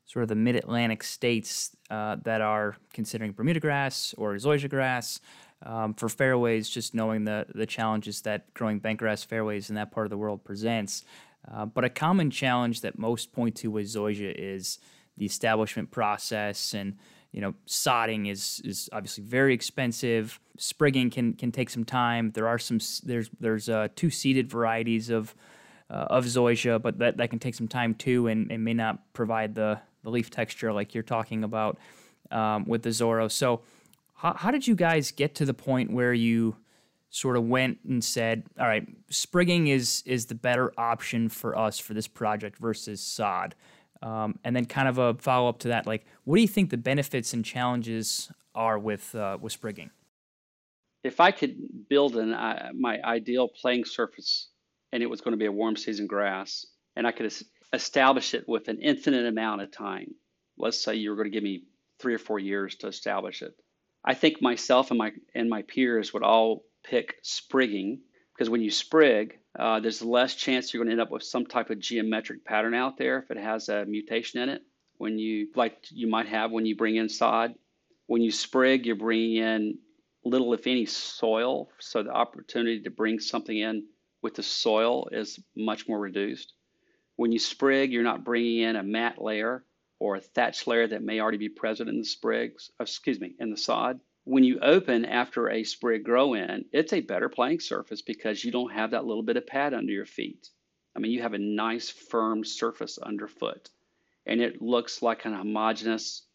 sort 0.06 0.24
of 0.24 0.30
the 0.30 0.36
mid 0.36 0.58
Atlantic 0.58 1.04
states 1.04 1.76
uh, 1.90 2.18
that 2.24 2.42
are 2.42 2.76
considering 2.92 3.32
Bermuda 3.32 3.62
grass 3.62 4.14
or 4.18 4.34
zoysia 4.34 4.70
grass 4.70 5.22
um, 5.66 5.94
for 5.94 6.10
fairways, 6.10 6.70
just 6.70 6.94
knowing 6.94 7.26
the, 7.26 7.46
the 7.54 7.66
challenges 7.66 8.22
that 8.22 8.54
growing 8.54 8.80
bentgrass 8.80 9.26
fairways 9.26 9.70
in 9.70 9.76
that 9.76 9.92
part 9.92 10.06
of 10.06 10.10
the 10.10 10.18
world 10.18 10.44
presents. 10.44 11.04
Uh, 11.52 11.66
but 11.66 11.84
a 11.84 11.90
common 11.90 12.32
challenge 12.32 12.82
that 12.82 12.98
most 12.98 13.34
point 13.34 13.56
to 13.56 13.70
with 13.70 13.86
zoysia 13.86 14.34
is 14.36 14.80
the 15.18 15.26
establishment 15.26 15.92
process 15.92 16.74
and 16.74 16.98
you 17.32 17.40
know 17.40 17.54
sodding 17.68 18.30
is 18.30 18.62
is 18.66 18.90
obviously 18.92 19.24
very 19.24 19.54
expensive 19.54 20.40
sprigging 20.58 21.10
can 21.10 21.34
can 21.34 21.52
take 21.52 21.70
some 21.70 21.86
time 21.86 22.32
there 22.32 22.48
are 22.48 22.58
some 22.58 22.80
there's 23.04 23.30
there's 23.40 23.70
uh, 23.70 23.88
two 23.96 24.10
seeded 24.10 24.50
varieties 24.50 25.12
of 25.12 25.36
uh, 25.92 26.08
of 26.10 26.26
zoysia 26.26 26.82
but 26.82 26.98
that, 26.98 27.18
that 27.18 27.30
can 27.30 27.38
take 27.38 27.54
some 27.54 27.68
time 27.68 27.94
too 27.94 28.26
and, 28.28 28.52
and 28.52 28.64
may 28.64 28.74
not 28.74 29.14
provide 29.14 29.54
the 29.54 29.80
the 30.04 30.10
leaf 30.10 30.30
texture 30.30 30.74
like 30.74 30.94
you're 30.94 31.04
talking 31.04 31.44
about 31.44 31.78
um, 32.32 32.66
with 32.66 32.84
the 32.84 32.90
Zorro. 32.90 33.30
So, 33.30 33.62
how, 34.26 34.34
how 34.34 34.52
did 34.52 34.66
you 34.66 34.76
guys 34.76 35.12
get 35.12 35.36
to 35.36 35.46
the 35.46 35.54
point 35.54 35.92
where 35.92 36.14
you 36.14 36.56
sort 37.12 37.38
of 37.38 37.44
went 37.44 37.78
and 37.88 38.04
said, 38.04 38.44
"All 38.60 38.66
right, 38.66 38.88
sprigging 39.10 39.68
is 39.68 40.02
is 40.06 40.26
the 40.26 40.36
better 40.36 40.74
option 40.80 41.30
for 41.30 41.56
us 41.58 41.78
for 41.78 41.94
this 41.94 42.08
project 42.08 42.58
versus 42.58 43.02
sod"? 43.02 43.54
Um, 44.02 44.40
and 44.44 44.56
then, 44.56 44.66
kind 44.66 44.88
of 44.88 44.98
a 44.98 45.14
follow 45.14 45.48
up 45.48 45.60
to 45.60 45.68
that, 45.70 45.86
like, 45.86 46.06
what 46.24 46.38
do 46.38 46.42
you 46.42 46.48
think 46.48 46.72
the 46.72 46.78
benefits 46.78 47.34
and 47.34 47.46
challenges 47.46 48.32
are 48.56 48.80
with 48.80 49.14
uh, 49.14 49.38
with 49.40 49.54
sprigging? 49.54 49.92
If 51.04 51.20
I 51.20 51.30
could 51.30 51.88
build 51.88 52.16
an 52.16 52.34
uh, 52.34 52.72
my 52.74 53.00
ideal 53.04 53.48
playing 53.48 53.86
surface, 53.86 54.50
and 54.92 55.04
it 55.04 55.08
was 55.08 55.22
going 55.22 55.34
to 55.34 55.38
be 55.38 55.46
a 55.46 55.52
warm 55.52 55.76
season 55.76 56.08
grass, 56.08 56.66
and 56.96 57.06
I 57.06 57.12
could 57.12 57.32
establish 57.74 58.34
it 58.34 58.46
with 58.48 58.70
an 58.70 58.80
infinite 58.82 59.28
amount 59.28 59.62
of 59.62 59.70
time. 59.70 60.16
Let's 60.58 60.84
say 60.84 60.96
you 60.96 61.12
were 61.12 61.16
going 61.16 61.32
to 61.32 61.36
give 61.36 61.44
me 61.44 61.66
three 62.00 62.16
or 62.16 62.20
four 62.20 62.40
years 62.40 62.76
to 62.78 62.88
establish 62.88 63.44
it. 63.44 63.54
I 64.06 64.14
think 64.14 64.42
myself 64.42 64.92
and 64.92 65.00
my 65.00 65.12
and 65.34 65.50
my 65.50 65.64
peers 65.64 66.14
would 66.14 66.22
all 66.24 66.64
pick 66.84 67.16
sprigging 67.24 68.02
because 68.34 68.50
when 68.50 68.62
you 68.62 68.70
sprig, 68.70 69.40
uh, 69.58 69.80
there's 69.80 70.02
less 70.02 70.36
chance 70.36 70.72
you're 70.72 70.84
going 70.84 70.96
to 70.96 71.02
end 71.02 71.02
up 71.02 71.12
with 71.12 71.24
some 71.24 71.46
type 71.48 71.72
of 71.72 71.80
geometric 71.80 72.46
pattern 72.46 72.76
out 72.76 72.98
there 72.98 73.18
if 73.18 73.32
it 73.32 73.38
has 73.38 73.68
a 73.68 73.86
mutation 73.86 74.42
in 74.42 74.50
it. 74.50 74.62
When 74.98 75.18
you 75.18 75.48
like 75.56 75.78
you 75.90 76.08
might 76.08 76.28
have 76.28 76.52
when 76.52 76.68
you 76.68 76.76
bring 76.76 76.98
in 76.98 77.10
sod, 77.10 77.56
when 78.06 78.22
you 78.22 78.32
sprig, 78.32 78.86
you're 78.86 78.96
bringing 78.96 79.38
in 79.38 79.80
little 80.24 80.54
if 80.54 80.68
any 80.68 80.86
soil, 80.86 81.70
so 81.80 82.04
the 82.04 82.12
opportunity 82.12 82.82
to 82.82 82.90
bring 82.92 83.20
something 83.20 83.58
in 83.58 83.86
with 84.22 84.36
the 84.36 84.44
soil 84.44 85.08
is 85.12 85.40
much 85.56 85.88
more 85.88 86.00
reduced. 86.00 86.54
When 87.16 87.32
you 87.32 87.40
sprig, 87.40 87.92
you're 87.92 88.04
not 88.04 88.24
bringing 88.24 88.62
in 88.62 88.76
a 88.76 88.84
mat 88.84 89.22
layer 89.22 89.64
or 90.00 90.16
a 90.16 90.22
thatch 90.22 90.68
layer 90.68 90.88
that 90.88 91.04
may 91.04 91.20
already 91.20 91.38
be 91.38 91.50
present 91.50 91.90
in 91.90 92.00
the 92.00 92.06
sprigs, 92.06 92.72
uh, 92.80 92.84
excuse 92.84 93.20
me, 93.20 93.36
in 93.40 93.50
the 93.50 93.58
sod. 93.58 94.00
When 94.24 94.44
you 94.44 94.60
open 94.60 95.06
after 95.06 95.50
a 95.50 95.64
sprig 95.64 96.04
grow 96.04 96.34
in, 96.34 96.66
it's 96.72 96.94
a 96.94 97.02
better 97.02 97.30
playing 97.30 97.60
surface 97.60 98.02
because 98.02 98.44
you 98.44 98.52
don't 98.52 98.74
have 98.74 98.92
that 98.92 99.06
little 99.06 99.24
bit 99.24 99.38
of 99.38 99.46
pad 99.46 99.74
under 99.74 99.92
your 99.92 100.06
feet. 100.06 100.50
I 100.96 101.00
mean, 101.00 101.12
you 101.12 101.22
have 101.22 101.34
a 101.34 101.40
nice 101.40 101.90
firm 101.90 102.44
surface 102.44 102.98
underfoot, 102.98 103.70
and 104.26 104.42
it 104.42 104.62
looks 104.62 105.02
like 105.02 105.26
an 105.26 105.34
homogeneous 105.34 106.26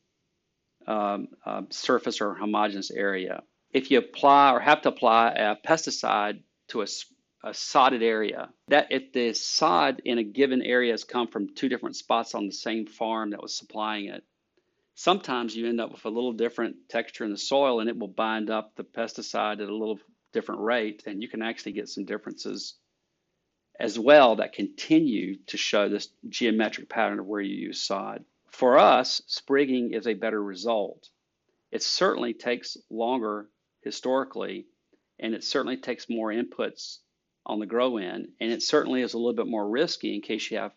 um, 0.87 1.29
uh, 1.45 1.63
surface 1.71 2.21
or 2.21 2.35
homogeneous 2.35 2.91
area. 2.91 3.43
If 3.73 3.91
you 3.91 3.99
apply 3.99 4.53
or 4.53 4.61
have 4.61 4.83
to 4.83 4.89
apply 4.89 5.31
a 5.31 5.57
pesticide 5.57 6.43
to 6.69 6.83
a 6.83 6.87
a 7.43 7.55
sodded 7.55 8.03
area. 8.03 8.53
That 8.69 8.93
if 8.93 9.13
the 9.13 9.33
sod 9.33 10.03
in 10.05 10.19
a 10.19 10.25
given 10.25 10.63
area 10.63 10.93
has 10.93 11.05
come 11.05 11.29
from 11.29 11.55
two 11.55 11.69
different 11.69 11.97
spots 11.97 12.35
on 12.35 12.47
the 12.47 12.53
same 12.53 12.87
farm 12.87 13.31
that 13.31 13.43
was 13.43 13.57
supplying 13.57 14.07
it, 14.07 14.25
sometimes 14.95 15.57
you 15.57 15.67
end 15.67 15.81
up 15.81 15.93
with 15.93 16.05
a 16.05 16.11
little 16.11 16.33
different 16.33 16.89
texture 16.89 17.25
in 17.25 17.31
the 17.31 17.39
soil 17.39 17.81
and 17.81 17.89
it 17.89 17.99
will 17.99 18.09
bind 18.09 18.51
up 18.51 18.77
the 18.77 18.85
pesticide 18.85 19.63
at 19.63 19.69
a 19.69 19.75
little 19.75 19.99
different 20.33 20.61
rate 20.61 21.05
and 21.07 21.23
you 21.23 21.29
can 21.29 21.43
actually 21.43 21.73
get 21.73 21.89
some 21.89 22.05
differences 22.05 22.75
as 23.79 23.99
well 23.99 24.37
that 24.37 24.53
continue 24.53 25.37
to 25.47 25.57
show 25.57 25.89
this 25.89 26.09
geometric 26.29 26.89
pattern 26.91 27.19
of 27.19 27.27
where 27.27 27.41
you 27.41 27.57
use 27.57 27.81
sod. 27.81 28.25
For 28.51 28.79
us, 28.79 29.23
sprigging 29.27 29.95
is 29.95 30.07
a 30.07 30.13
better 30.13 30.43
result. 30.43 31.09
It 31.71 31.83
certainly 31.83 32.35
takes 32.35 32.77
longer 32.91 33.49
historically, 33.81 34.67
and 35.19 35.35
it 35.35 35.45
certainly 35.45 35.79
takes 35.79 36.11
more 36.11 36.29
inputs 36.29 36.99
on 37.51 37.59
the 37.59 37.67
grow 37.67 37.97
in, 37.97 38.29
and 38.41 38.53
it 38.53 38.63
certainly 38.63 39.03
is 39.03 39.15
a 39.15 39.19
little 39.19 39.35
bit 39.35 39.47
more 39.47 39.69
risky 39.69 40.15
in 40.15 40.23
case 40.23 40.51
you 40.51 40.59
have 40.59 40.73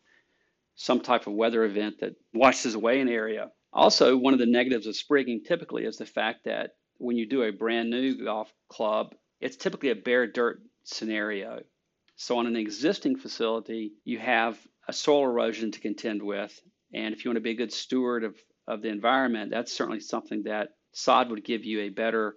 some 0.76 1.00
type 1.00 1.28
of 1.28 1.34
weather 1.34 1.64
event 1.64 2.00
that 2.00 2.16
washes 2.34 2.74
away 2.74 3.00
an 3.00 3.08
area. 3.08 3.52
Also, 3.72 4.18
one 4.18 4.34
of 4.34 4.40
the 4.40 4.48
negatives 4.48 4.88
of 4.88 4.96
sprigging 4.96 5.44
typically 5.44 5.86
is 5.86 5.98
the 5.98 6.06
fact 6.06 6.46
that 6.46 6.72
when 6.98 7.16
you 7.16 7.28
do 7.28 7.44
a 7.44 7.52
brand 7.52 7.92
new 7.92 8.24
golf 8.24 8.52
club, 8.70 9.14
it's 9.40 9.56
typically 9.56 9.92
a 9.92 9.96
bare 9.96 10.26
dirt 10.26 10.62
scenario. 10.84 11.62
So, 12.16 12.40
on 12.40 12.48
an 12.48 12.56
existing 12.56 13.18
facility, 13.18 13.94
you 14.04 14.18
have 14.18 14.58
a 14.88 14.94
soil 14.94 15.26
erosion 15.26 15.72
to 15.72 15.80
contend 15.80 16.24
with. 16.24 16.60
And 16.92 17.14
if 17.14 17.24
you 17.24 17.30
want 17.30 17.38
to 17.38 17.42
be 17.42 17.52
a 17.52 17.56
good 17.56 17.74
steward 17.74 18.24
of, 18.24 18.36
of 18.68 18.82
the 18.82 18.90
environment, 18.90 19.52
that's 19.52 19.74
certainly 19.74 20.00
something 20.00 20.44
that 20.44 20.70
sod 20.92 21.30
would 21.30 21.44
give 21.44 21.66
you 21.66 21.82
a 21.82 21.90
better 21.90 22.36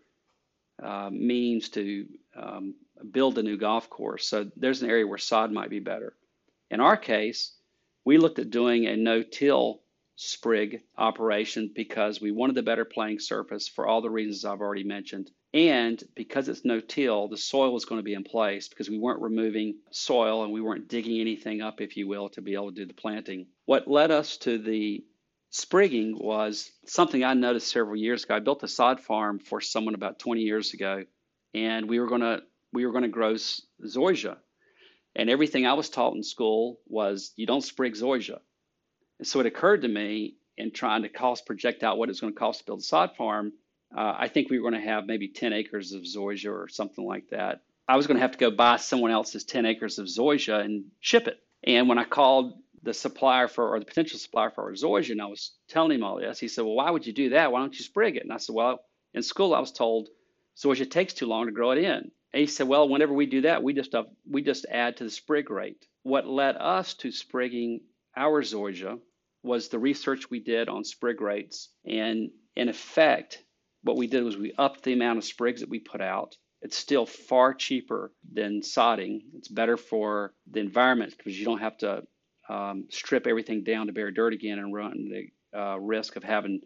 uh, 0.83 1.09
means 1.11 1.71
to 1.71 2.07
um, 2.37 2.75
build 3.11 3.39
a 3.39 3.43
new 3.43 3.57
golf 3.57 3.91
course. 3.91 4.29
So 4.29 4.51
there's 4.57 4.83
an 4.83 4.91
area 4.91 5.07
where 5.07 5.19
sod 5.19 5.53
might 5.53 5.71
be 5.71 5.81
better. 5.81 6.15
In 6.71 6.81
our 6.81 6.97
case, 6.97 7.53
we 8.05 8.19
looked 8.19 8.39
at 8.39 8.51
doing 8.51 8.87
a 8.87 8.97
no-till 8.97 9.81
sprig 10.17 10.83
operation 10.97 11.71
because 11.75 12.21
we 12.21 12.31
wanted 12.31 12.55
the 12.55 12.63
better 12.63 12.85
playing 12.85 13.19
surface 13.19 13.69
for 13.69 13.87
all 13.87 14.01
the 14.01 14.11
reasons 14.11 14.45
I've 14.45 14.61
already 14.61 14.85
mentioned. 14.85 15.31
And 15.53 16.03
because 16.15 16.49
it's 16.49 16.65
no 16.65 16.81
till, 16.81 17.29
the 17.29 17.37
soil 17.37 17.73
was 17.73 17.85
going 17.85 17.99
to 17.99 18.05
be 18.05 18.15
in 18.15 18.25
place 18.25 18.69
because 18.69 18.91
we 18.91 18.99
weren't 18.99 19.23
removing 19.23 19.77
soil 19.91 20.45
and 20.45 20.53
we 20.53 20.61
weren't 20.61 20.89
digging 20.89 21.21
anything 21.21 21.63
up, 21.63 21.81
if 21.81 21.97
you 21.97 22.09
will, 22.09 22.29
to 22.31 22.43
be 22.43 22.55
able 22.55 22.71
to 22.71 22.75
do 22.75 22.87
the 22.87 22.95
planting. 22.95 23.47
What 23.65 23.89
led 23.89 24.11
us 24.11 24.39
to 24.39 24.59
the 24.59 25.05
sprigging 25.51 26.19
was 26.19 26.71
something 26.87 27.23
I 27.23 27.35
noticed 27.35 27.71
several 27.71 27.97
years 27.97 28.25
ago. 28.25 28.37
I 28.37 28.41
built 28.41 28.63
a 28.63 28.69
sod 28.69 29.01
farm 29.01 29.39
for 29.39 29.61
someone 29.61 29.95
about 29.95 30.19
20 30.19 30.43
years 30.43 30.75
ago, 30.75 31.05
and 31.55 31.89
we 31.89 32.01
were 32.01 32.09
going 32.09 32.21
to 32.23 32.43
we 32.77 32.85
were 32.85 32.93
going 32.93 33.03
to 33.03 33.09
grow 33.09 33.35
zoysia. 33.35 34.37
And 35.17 35.31
everything 35.31 35.67
I 35.67 35.73
was 35.73 35.89
taught 35.89 36.15
in 36.15 36.23
school 36.23 36.79
was 36.87 37.33
you 37.37 37.47
don't 37.47 37.63
sprig 37.63 37.95
zoysia. 37.95 38.39
And 39.19 39.27
so 39.27 39.41
it 39.41 39.47
occurred 39.47 39.83
to 39.83 39.89
me 39.89 40.37
in 40.59 40.73
trying 40.73 41.03
to 41.03 41.09
cost 41.09 41.47
project 41.47 41.83
out 41.83 41.97
what 41.97 42.11
it's 42.11 42.21
going 42.21 42.35
to 42.35 42.39
cost 42.39 42.61
to 42.61 42.67
build 42.67 42.81
a 42.81 42.83
sod 42.83 43.17
farm, 43.17 43.55
uh, 43.97 44.15
I 44.19 44.29
think 44.29 44.51
we 44.51 44.59
were 44.59 44.71
going 44.71 44.83
to 44.83 44.89
have 44.89 45.07
maybe 45.07 45.29
10 45.29 45.55
acres 45.55 45.93
of 45.93 46.03
zoysia 46.03 46.53
or 46.53 46.69
something 46.69 47.05
like 47.05 47.31
that. 47.31 47.63
I 47.89 47.97
was 47.97 48.07
going 48.07 48.17
to 48.17 48.23
have 48.23 48.33
to 48.33 48.39
go 48.39 48.51
buy 48.51 48.77
someone 48.77 49.11
else's 49.11 49.45
10 49.45 49.65
acres 49.65 49.99
of 49.99 50.07
zoysia 50.07 50.63
and 50.63 50.85
ship 51.01 51.29
it. 51.29 51.39
And 51.65 51.89
when 51.89 51.99
I 51.99 52.05
called 52.05 52.59
the 52.83 52.93
supplier 52.93 53.49
for, 53.49 53.75
or 53.75 53.79
the 53.79 53.87
potential 53.87 54.19
supplier 54.19 54.51
for 54.51 54.65
our 54.65 54.73
zoysia, 54.73 55.13
and 55.13 55.23
I 55.23 55.27
was 55.27 55.53
telling 55.69 55.93
him 55.93 56.05
all 56.05 56.19
this, 56.19 56.39
he 56.39 56.49
said, 56.49 56.65
Well, 56.65 56.75
why 56.75 56.91
would 56.91 57.07
you 57.07 57.13
do 57.13 57.31
that? 57.31 57.53
Why 57.53 57.61
don't 57.61 57.77
you 57.77 57.85
sprig 57.85 58.17
it? 58.17 58.23
And 58.23 58.33
I 58.33 58.37
said, 58.37 58.55
Well, 58.55 58.81
in 59.15 59.23
school 59.23 59.55
I 59.55 59.61
was 59.61 59.73
told 59.73 60.09
zoysia 60.57 60.91
takes 60.91 61.15
too 61.15 61.27
long 61.27 61.47
to 61.47 61.53
grow 61.53 61.71
it 61.71 61.79
in. 61.79 62.11
And 62.37 62.43
he 62.43 62.49
said, 62.49 62.69
well, 62.69 62.87
whenever 62.87 63.15
we 63.15 63.25
do 63.25 63.41
that, 63.41 63.63
we 63.63 63.73
just 63.73 63.95
uh, 63.95 64.05
we 64.31 64.43
just 64.43 64.67
add 64.71 64.99
to 64.99 65.05
the 65.05 65.11
sprig 65.11 65.49
rate. 65.49 65.87
What 66.03 66.29
led 66.29 66.57
us 66.59 66.93
to 66.97 67.11
sprigging 67.11 67.81
our 68.15 68.43
zoysia 68.43 69.01
was 69.43 69.69
the 69.69 69.79
research 69.79 70.29
we 70.29 70.41
did 70.41 70.69
on 70.69 70.85
sprig 70.85 71.23
rates. 71.23 71.71
And 71.87 72.29
in 72.55 72.69
effect, 72.69 73.43
what 73.85 73.97
we 73.97 74.07
did 74.07 74.23
was 74.23 74.37
we 74.37 74.53
upped 74.59 74.83
the 74.83 74.93
amount 74.93 75.17
of 75.17 75.25
sprigs 75.25 75.63
that 75.63 75.71
we 75.71 75.79
put 75.79 76.03
out. 76.03 76.37
It's 76.61 76.77
still 76.77 77.07
far 77.07 77.55
cheaper 77.55 78.13
than 78.31 78.61
sodding. 78.61 79.21
It's 79.39 79.49
better 79.49 79.79
for 79.79 80.35
the 80.51 80.61
environment 80.61 81.15
because 81.17 81.39
you 81.39 81.47
don't 81.47 81.61
have 81.61 81.79
to 81.79 82.03
um, 82.51 82.85
strip 82.91 83.27
everything 83.27 83.65
down 83.65 83.87
to 83.87 83.95
bare 83.95 84.11
dirt 84.11 84.35
again 84.35 84.59
and 84.59 84.75
run 84.75 85.09
the 85.09 85.59
uh, 85.59 85.79
risk 85.79 86.17
of 86.17 86.23
having 86.23 86.61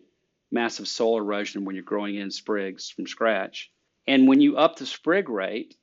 massive 0.51 0.89
soil 0.89 1.19
erosion 1.19 1.65
when 1.65 1.77
you're 1.77 1.85
growing 1.85 2.17
in 2.17 2.33
sprigs 2.33 2.91
from 2.91 3.07
scratch. 3.07 3.71
And 4.07 4.29
when 4.29 4.41
you 4.41 4.57
up 4.57 4.77
the 4.77 4.87
sprig 4.87 5.29
rate 5.29 5.77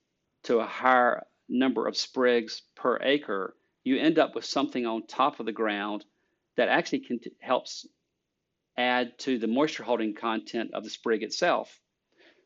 to 0.43 0.59
a 0.59 0.65
higher 0.65 1.25
number 1.49 1.87
of 1.87 1.97
sprigs 1.97 2.61
per 2.75 2.99
acre, 3.01 3.55
you 3.83 3.97
end 3.97 4.19
up 4.19 4.35
with 4.35 4.45
something 4.45 4.85
on 4.85 5.07
top 5.07 5.39
of 5.39 5.45
the 5.45 5.51
ground 5.51 6.03
that 6.57 6.69
actually 6.69 6.99
can 6.99 7.19
helps 7.39 7.85
add 8.77 9.17
to 9.19 9.39
the 9.39 9.47
moisture 9.47 9.83
holding 9.83 10.13
content 10.13 10.71
of 10.73 10.83
the 10.83 10.89
sprig 10.89 11.23
itself. 11.23 11.79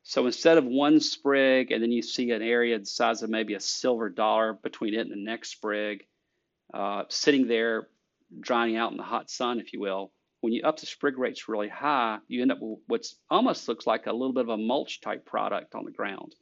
So 0.04 0.26
instead 0.26 0.58
of 0.58 0.66
one 0.66 1.00
sprig 1.00 1.72
and 1.72 1.82
then 1.82 1.92
you 1.92 2.02
see 2.02 2.32
an 2.32 2.42
area 2.42 2.80
the 2.80 2.86
size 2.86 3.22
of 3.22 3.30
maybe 3.30 3.54
a 3.54 3.60
silver 3.60 4.10
dollar 4.10 4.54
between 4.54 4.94
it 4.94 5.02
and 5.02 5.12
the 5.12 5.16
next 5.16 5.52
sprig, 5.52 6.06
uh, 6.74 7.04
sitting 7.10 7.48
there 7.48 7.88
drying 8.40 8.78
out 8.78 8.92
in 8.92 8.98
the 8.98 9.04
hot 9.04 9.30
sun, 9.30 9.60
if 9.60 9.74
you 9.74 9.80
will, 9.80 10.12
when 10.41 10.54
you 10.54 10.63
up 10.63 10.80
the 10.80 10.86
sprig 10.86 11.17
rates 11.17 11.47
really 11.47 11.69
high, 11.69 12.19
you 12.27 12.41
end 12.41 12.51
up 12.51 12.60
with 12.62 12.80
what 12.88 13.06
almost 13.30 13.67
looks 13.67 13.88
like 13.88 14.08
a 14.08 14.12
little 14.12 14.34
bit 14.34 14.43
of 14.43 14.49
a 14.49 14.58
mulch 14.58 14.99
type 15.01 15.25
product 15.25 15.75
on 15.75 15.86
the 15.86 15.91
ground, 15.91 16.36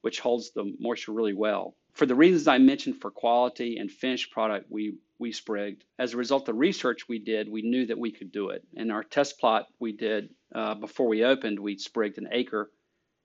which 0.00 0.20
holds 0.20 0.50
the 0.50 0.74
moisture 0.80 1.12
really 1.12 1.34
well. 1.34 1.74
For 1.92 2.06
the 2.06 2.14
reasons 2.14 2.48
I 2.48 2.58
mentioned 2.58 3.00
for 3.00 3.10
quality 3.10 3.76
and 3.76 3.90
finished 3.90 4.32
product, 4.32 4.70
we 4.70 4.96
we 5.18 5.30
sprigged. 5.30 5.84
As 5.98 6.14
a 6.14 6.16
result 6.16 6.42
of 6.42 6.46
the 6.46 6.54
research 6.54 7.08
we 7.08 7.18
did, 7.20 7.48
we 7.48 7.62
knew 7.62 7.86
that 7.86 7.98
we 7.98 8.10
could 8.10 8.32
do 8.32 8.48
it. 8.48 8.64
In 8.74 8.90
our 8.90 9.04
test 9.04 9.38
plot 9.38 9.66
we 9.78 9.92
did 9.92 10.30
uh, 10.52 10.74
before 10.74 11.06
we 11.06 11.24
opened, 11.24 11.60
we 11.60 11.78
sprigged 11.78 12.18
an 12.18 12.28
acre 12.32 12.72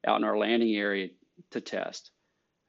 out 0.06 0.18
in 0.18 0.24
our 0.24 0.38
landing 0.38 0.76
area 0.76 1.10
to 1.52 1.62
test. 1.62 2.12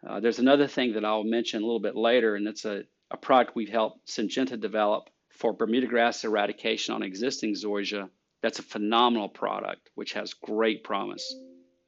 Uh, 0.06 0.20
there's 0.20 0.38
another 0.38 0.66
thing 0.66 0.94
that 0.94 1.04
I'll 1.04 1.24
mention 1.24 1.62
a 1.62 1.66
little 1.66 1.80
bit 1.80 1.96
later, 1.96 2.36
and 2.36 2.46
it's 2.46 2.64
a, 2.64 2.84
a 3.10 3.16
product 3.16 3.56
we've 3.56 3.68
helped 3.68 4.06
Syngenta 4.06 4.58
develop 4.58 5.10
for 5.38 5.52
Bermuda 5.52 5.86
grass 5.86 6.24
eradication 6.24 6.94
on 6.94 7.02
existing 7.02 7.54
zoysia. 7.54 8.10
That's 8.42 8.58
a 8.58 8.62
phenomenal 8.62 9.28
product, 9.28 9.88
which 9.94 10.12
has 10.12 10.34
great 10.34 10.84
promise. 10.84 11.34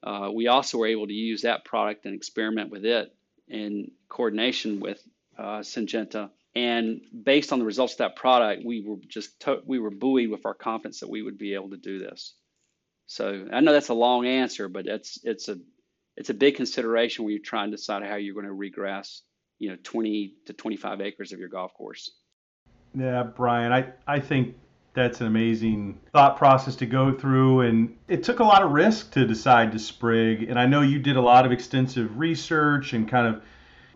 Uh, 0.03 0.31
we 0.33 0.47
also 0.47 0.79
were 0.79 0.87
able 0.87 1.07
to 1.07 1.13
use 1.13 1.43
that 1.43 1.65
product 1.65 2.07
and 2.07 2.15
experiment 2.15 2.71
with 2.71 2.85
it 2.85 3.15
in 3.49 3.91
coordination 4.09 4.81
with 4.81 5.03
uh, 5.39 5.61
Syngenta. 5.61 6.31
And 6.55 7.01
based 7.25 7.53
on 7.53 7.59
the 7.59 7.65
results 7.65 7.95
of 7.95 7.99
that 7.99 8.17
product, 8.17 8.65
we 8.65 8.81
were 8.81 8.97
just 9.09 9.39
to- 9.41 9.63
we 9.67 9.79
were 9.79 9.91
buoyed 9.91 10.31
with 10.31 10.47
our 10.47 10.55
confidence 10.55 11.01
that 11.01 11.11
we 11.11 11.23
would 11.23 11.39
be 11.39 11.55
able 11.55 11.71
to 11.71 11.77
do 11.77 11.99
this. 11.99 12.35
So 13.07 13.49
I 13.53 13.61
know 13.61 13.73
that's 13.73 13.89
a 13.89 13.95
long 13.95 14.27
answer, 14.27 14.69
but 14.69 14.87
it's 14.87 15.19
it's 15.25 15.49
a 15.49 15.59
it's 16.17 16.31
a 16.31 16.35
big 16.35 16.57
consideration 16.57 17.25
when 17.25 17.35
you're 17.35 17.43
trying 17.43 17.71
to 17.71 17.77
decide 17.77 18.05
how 18.05 18.17
you're 18.17 18.35
going 18.35 18.47
to 18.47 18.53
regrass, 18.53 19.21
you 19.59 19.71
know, 19.71 19.77
20 19.83 20.35
to 20.47 20.53
25 20.53 21.01
acres 21.01 21.33
of 21.33 21.39
your 21.41 21.49
golf 21.49 21.73
course. 21.75 22.11
Yeah, 22.95 23.23
Brian, 23.23 23.73
I, 23.73 23.93
I 24.07 24.21
think 24.21 24.57
that's 24.95 25.21
an 25.21 25.27
amazing 25.27 26.01
thought 26.13 26.37
process 26.37 26.75
to 26.77 26.87
go 26.87 27.13
through 27.13 27.61
and 27.61 27.97
it 28.09 28.25
took 28.25 28.41
a 28.41 28.45
lot 28.45 28.63
of 28.63 28.73
risk 28.73 29.13
to 29.13 29.25
decide 29.25 29.71
to 29.71 29.79
sprig 29.79 30.51
and 30.51 30.59
i 30.59 30.67
know 30.67 30.81
you 30.81 30.99
did 30.99 31.15
a 31.15 31.21
lot 31.21 31.47
of 31.47 31.53
extensive 31.53 32.19
research 32.19 32.93
and 32.93 33.09
kind 33.09 33.25
of 33.25 33.41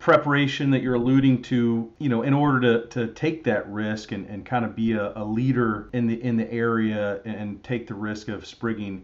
preparation 0.05 0.69
that 0.69 0.83
you're 0.83 0.93
alluding 0.93 1.41
to, 1.41 1.91
you 1.97 2.09
know, 2.09 2.21
in 2.21 2.31
order 2.31 2.59
to, 2.59 2.87
to 2.89 3.13
take 3.13 3.43
that 3.43 3.67
risk 3.67 4.11
and, 4.11 4.27
and 4.27 4.45
kind 4.45 4.63
of 4.63 4.75
be 4.75 4.91
a, 4.91 5.11
a 5.15 5.25
leader 5.25 5.89
in 5.93 6.05
the 6.05 6.21
in 6.23 6.37
the 6.37 6.51
area 6.53 7.19
and 7.25 7.63
take 7.63 7.87
the 7.87 7.93
risk 7.95 8.27
of 8.27 8.45
sprigging. 8.45 9.03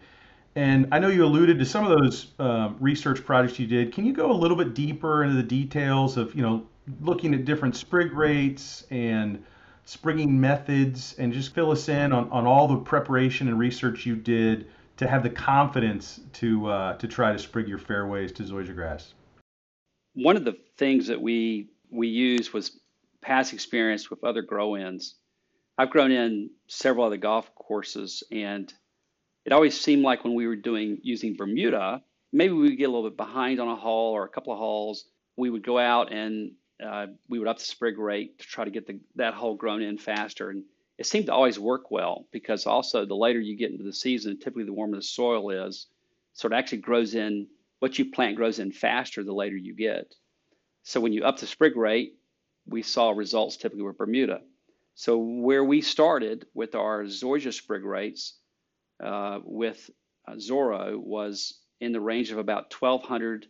And 0.56 0.88
I 0.91 0.99
know 0.99 1.08
you 1.08 1.25
alluded 1.25 1.58
to 1.58 1.65
some 1.65 1.89
of 1.89 1.97
those 1.97 2.27
um, 2.38 2.77
research 2.80 3.25
projects 3.25 3.58
you 3.58 3.65
did. 3.65 3.91
Can 3.93 4.06
you 4.06 4.13
go 4.13 4.32
a 4.32 4.34
little 4.34 4.56
bit 4.56 4.75
deeper 4.75 5.23
into 5.23 5.36
the 5.36 5.41
details 5.41 6.17
of, 6.17 6.36
you 6.36 6.43
know, 6.43 6.67
looking 6.99 7.34
at 7.34 7.45
different 7.45 7.75
sprig 7.75 8.13
rates 8.13 8.86
and 8.91 9.43
sprigging 9.91 10.39
methods 10.39 11.15
and 11.17 11.34
just 11.34 11.54
fill 11.54 11.71
us 11.71 11.89
in 11.89 12.13
on, 12.13 12.30
on 12.32 12.45
all 12.45 12.67
the 12.67 12.77
preparation 12.77 13.47
and 13.47 13.60
research 13.60 14.06
you 14.06 14.15
did 14.15 14.67
to 14.97 15.08
have 15.08 15.23
the 15.23 15.30
confidence 15.30 16.19
to 16.34 16.67
uh, 16.67 16.93
to 16.97 17.08
try 17.08 17.32
to 17.32 17.39
sprig 17.39 17.67
your 17.67 17.77
fairways 17.77 18.32
to 18.32 18.43
zoysia 18.43 18.75
grass? 18.75 19.13
one 20.13 20.36
of 20.36 20.45
the 20.45 20.58
things 20.77 21.08
that 21.08 21.21
we 21.21 21.69
we 21.89 22.08
used 22.08 22.54
was 22.54 22.80
past 23.21 23.54
experience 23.54 24.10
with 24.10 24.23
other 24.23 24.41
grow-ins. 24.41 25.15
I've 25.77 25.89
grown 25.89 26.12
in 26.12 26.49
several 26.67 27.06
other 27.06 27.17
golf 27.17 27.54
courses, 27.56 28.23
and 28.32 28.71
it 29.45 29.54
always 29.54 29.80
seemed 29.80 30.04
like 30.04 30.23
when 30.23 30.36
we 30.36 30.47
were 30.47 30.56
doing 30.56 30.99
using 31.04 31.36
Bermuda, 31.36 32.04
maybe 32.32 32.54
we 32.54 32.69
would 32.69 32.77
get 32.77 32.89
a 32.89 32.91
little 32.91 33.10
bit 33.10 33.17
behind 33.17 33.60
on 33.60 33.67
a 33.67 33.75
hole 33.75 34.13
or 34.13 34.25
a 34.25 34.30
couple 34.30 34.54
of 34.54 34.60
holes. 34.60 35.06
We 35.38 35.49
would 35.49 35.65
go 35.65 35.77
out 35.77 36.12
and 36.12 36.54
uh, 36.84 37.08
we 37.30 37.39
would 37.39 37.48
up 37.48 37.60
the 37.60 37.65
sprig 37.65 37.98
rate 37.98 38.39
to 38.39 38.46
try 38.46 38.65
to 38.65 38.72
get 38.72 38.88
the, 38.88 39.00
that 39.15 39.34
hole 39.34 39.56
grown 39.56 39.82
in 39.82 39.98
faster. 39.98 40.50
And 40.50 40.63
it 40.98 41.06
seemed 41.06 41.28
to 41.28 41.34
always 41.34 41.60
work 41.60 41.91
well 41.91 42.28
because 42.32 42.65
also 42.65 43.06
the 43.06 43.15
later 43.15 43.39
you 43.39 43.56
get 43.56 43.72
into 43.72 43.84
the 43.84 43.94
season, 43.94 44.38
typically 44.38 44.65
the 44.65 44.74
warmer 44.74 44.98
the 44.98 45.04
soil 45.04 45.50
is, 45.50 45.88
so 46.34 46.48
it 46.48 46.54
actually 46.54 46.80
grows 46.80 47.15
in 47.15 47.48
what 47.80 47.98
you 47.98 48.06
plant 48.12 48.36
grows 48.36 48.60
in 48.60 48.72
faster 48.72 49.24
the 49.24 49.34
later 49.34 49.58
you 49.58 49.76
get. 49.76 50.13
So 50.84 51.00
when 51.00 51.13
you 51.13 51.24
up 51.24 51.38
the 51.38 51.48
sprig 51.48 51.76
rate, 51.76 52.13
we 52.67 52.82
saw 52.84 53.12
results 53.12 53.58
typically 53.58 53.84
with 53.84 53.98
Bermuda. 53.98 54.41
So 54.96 55.17
where 55.17 55.63
we 55.63 55.82
started 55.82 56.46
with 56.54 56.76
our 56.76 57.04
zoysia 57.06 57.54
sprig 57.54 57.84
rates 57.84 58.36
uh, 59.04 59.39
with 59.44 59.89
uh, 60.28 60.34
Zorro 60.34 60.98
was 60.98 61.60
in 61.80 61.91
the 61.91 62.02
range 62.02 62.32
of 62.32 62.38
about 62.38 62.74
1,200 62.74 63.48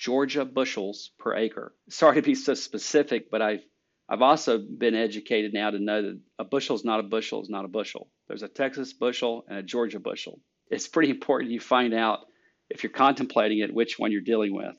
Georgia 0.00 0.46
bushels 0.46 1.10
per 1.18 1.36
acre. 1.36 1.74
Sorry 1.90 2.16
to 2.16 2.22
be 2.22 2.34
so 2.34 2.54
specific, 2.54 3.30
but 3.30 3.42
I've 3.42 3.62
I've 4.08 4.22
also 4.22 4.58
been 4.58 4.96
educated 4.96 5.52
now 5.52 5.70
to 5.70 5.78
know 5.78 6.02
that 6.02 6.20
a 6.40 6.44
bushel 6.44 6.74
is 6.74 6.84
not 6.84 6.98
a 6.98 7.04
bushel 7.04 7.42
is 7.42 7.50
not 7.50 7.64
a 7.64 7.68
bushel. 7.68 8.10
There's 8.26 8.42
a 8.42 8.48
Texas 8.48 8.92
bushel 8.92 9.44
and 9.48 9.58
a 9.58 9.62
Georgia 9.62 10.00
bushel. 10.00 10.40
It's 10.68 10.88
pretty 10.88 11.10
important 11.10 11.52
you 11.52 11.60
find 11.60 11.94
out 11.94 12.26
if 12.70 12.82
you're 12.82 12.90
contemplating 12.90 13.58
it, 13.58 13.72
which 13.72 14.00
one 14.00 14.10
you're 14.10 14.20
dealing 14.20 14.52
with. 14.52 14.74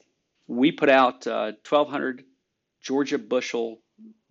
We 0.47 0.73
put 0.73 0.89
out 0.89 1.27
uh, 1.27 1.53
1,200 1.69 2.25
Georgia 2.81 3.17
bushel 3.17 3.81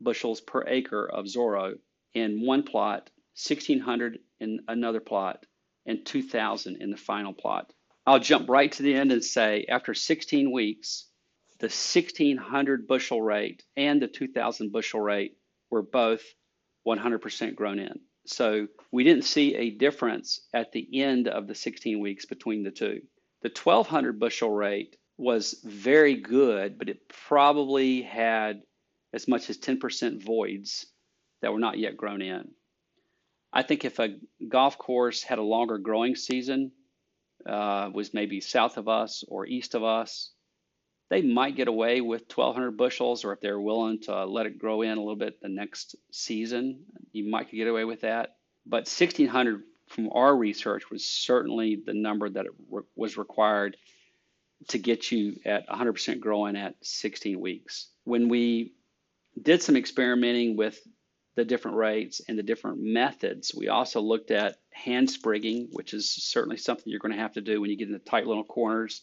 bushels 0.00 0.42
per 0.42 0.64
acre 0.66 1.06
of 1.06 1.24
Zorro 1.24 1.78
in 2.12 2.44
one 2.44 2.62
plot, 2.62 3.10
1,600 3.48 4.18
in 4.40 4.60
another 4.68 5.00
plot, 5.00 5.46
and 5.86 6.04
2,000 6.04 6.76
in 6.82 6.90
the 6.90 6.96
final 6.96 7.32
plot. 7.32 7.72
I'll 8.10 8.18
jump 8.18 8.48
right 8.48 8.72
to 8.72 8.82
the 8.82 8.92
end 8.92 9.12
and 9.12 9.24
say 9.24 9.66
after 9.68 9.94
16 9.94 10.50
weeks, 10.50 11.06
the 11.60 11.66
1,600 11.66 12.88
bushel 12.88 13.22
rate 13.22 13.62
and 13.76 14.02
the 14.02 14.08
2,000 14.08 14.72
bushel 14.72 14.98
rate 14.98 15.36
were 15.70 15.82
both 15.82 16.24
100% 16.84 17.54
grown 17.54 17.78
in. 17.78 18.00
So 18.26 18.66
we 18.90 19.04
didn't 19.04 19.26
see 19.26 19.54
a 19.54 19.70
difference 19.70 20.40
at 20.52 20.72
the 20.72 20.88
end 21.00 21.28
of 21.28 21.46
the 21.46 21.54
16 21.54 22.00
weeks 22.00 22.26
between 22.26 22.64
the 22.64 22.72
two. 22.72 23.02
The 23.42 23.52
1200 23.56 24.18
bushel 24.18 24.50
rate 24.50 24.96
was 25.16 25.60
very 25.62 26.16
good, 26.16 26.80
but 26.80 26.88
it 26.88 27.08
probably 27.28 28.02
had 28.02 28.62
as 29.12 29.28
much 29.28 29.48
as 29.50 29.58
10% 29.58 30.20
voids 30.20 30.84
that 31.42 31.52
were 31.52 31.60
not 31.60 31.78
yet 31.78 31.96
grown 31.96 32.22
in. 32.22 32.50
I 33.52 33.62
think 33.62 33.84
if 33.84 34.00
a 34.00 34.16
golf 34.48 34.78
course 34.78 35.22
had 35.22 35.38
a 35.38 35.42
longer 35.42 35.78
growing 35.78 36.16
season, 36.16 36.72
uh, 37.46 37.90
was 37.92 38.14
maybe 38.14 38.40
south 38.40 38.76
of 38.76 38.88
us 38.88 39.24
or 39.28 39.46
east 39.46 39.74
of 39.74 39.84
us, 39.84 40.32
they 41.10 41.22
might 41.22 41.56
get 41.56 41.68
away 41.68 42.00
with 42.00 42.22
1,200 42.34 42.76
bushels, 42.76 43.24
or 43.24 43.32
if 43.32 43.40
they're 43.40 43.60
willing 43.60 44.00
to 44.02 44.24
let 44.26 44.46
it 44.46 44.58
grow 44.58 44.82
in 44.82 44.96
a 44.96 45.00
little 45.00 45.16
bit 45.16 45.40
the 45.40 45.48
next 45.48 45.96
season, 46.12 46.84
you 47.12 47.28
might 47.28 47.50
get 47.50 47.66
away 47.66 47.84
with 47.84 48.02
that. 48.02 48.36
But 48.64 48.86
1,600 48.86 49.62
from 49.88 50.10
our 50.12 50.34
research 50.34 50.88
was 50.88 51.04
certainly 51.04 51.82
the 51.84 51.94
number 51.94 52.30
that 52.30 52.46
re- 52.70 52.82
was 52.94 53.16
required 53.16 53.76
to 54.68 54.78
get 54.78 55.10
you 55.10 55.36
at 55.44 55.68
100% 55.68 56.20
growing 56.20 56.56
at 56.56 56.76
16 56.82 57.40
weeks. 57.40 57.88
When 58.04 58.28
we 58.28 58.74
did 59.40 59.62
some 59.62 59.76
experimenting 59.76 60.56
with 60.56 60.78
the 61.36 61.44
different 61.44 61.76
rates 61.76 62.20
and 62.28 62.38
the 62.38 62.42
different 62.42 62.80
methods, 62.80 63.54
we 63.54 63.68
also 63.68 64.00
looked 64.00 64.30
at 64.30 64.58
hand 64.72 65.10
sprigging, 65.10 65.68
which 65.72 65.94
is 65.94 66.10
certainly 66.10 66.56
something 66.56 66.84
you're 66.86 66.98
going 66.98 67.14
to 67.14 67.20
have 67.20 67.34
to 67.34 67.40
do 67.40 67.60
when 67.60 67.70
you 67.70 67.76
get 67.76 67.88
into 67.88 68.00
tight 68.00 68.26
little 68.26 68.44
corners 68.44 69.02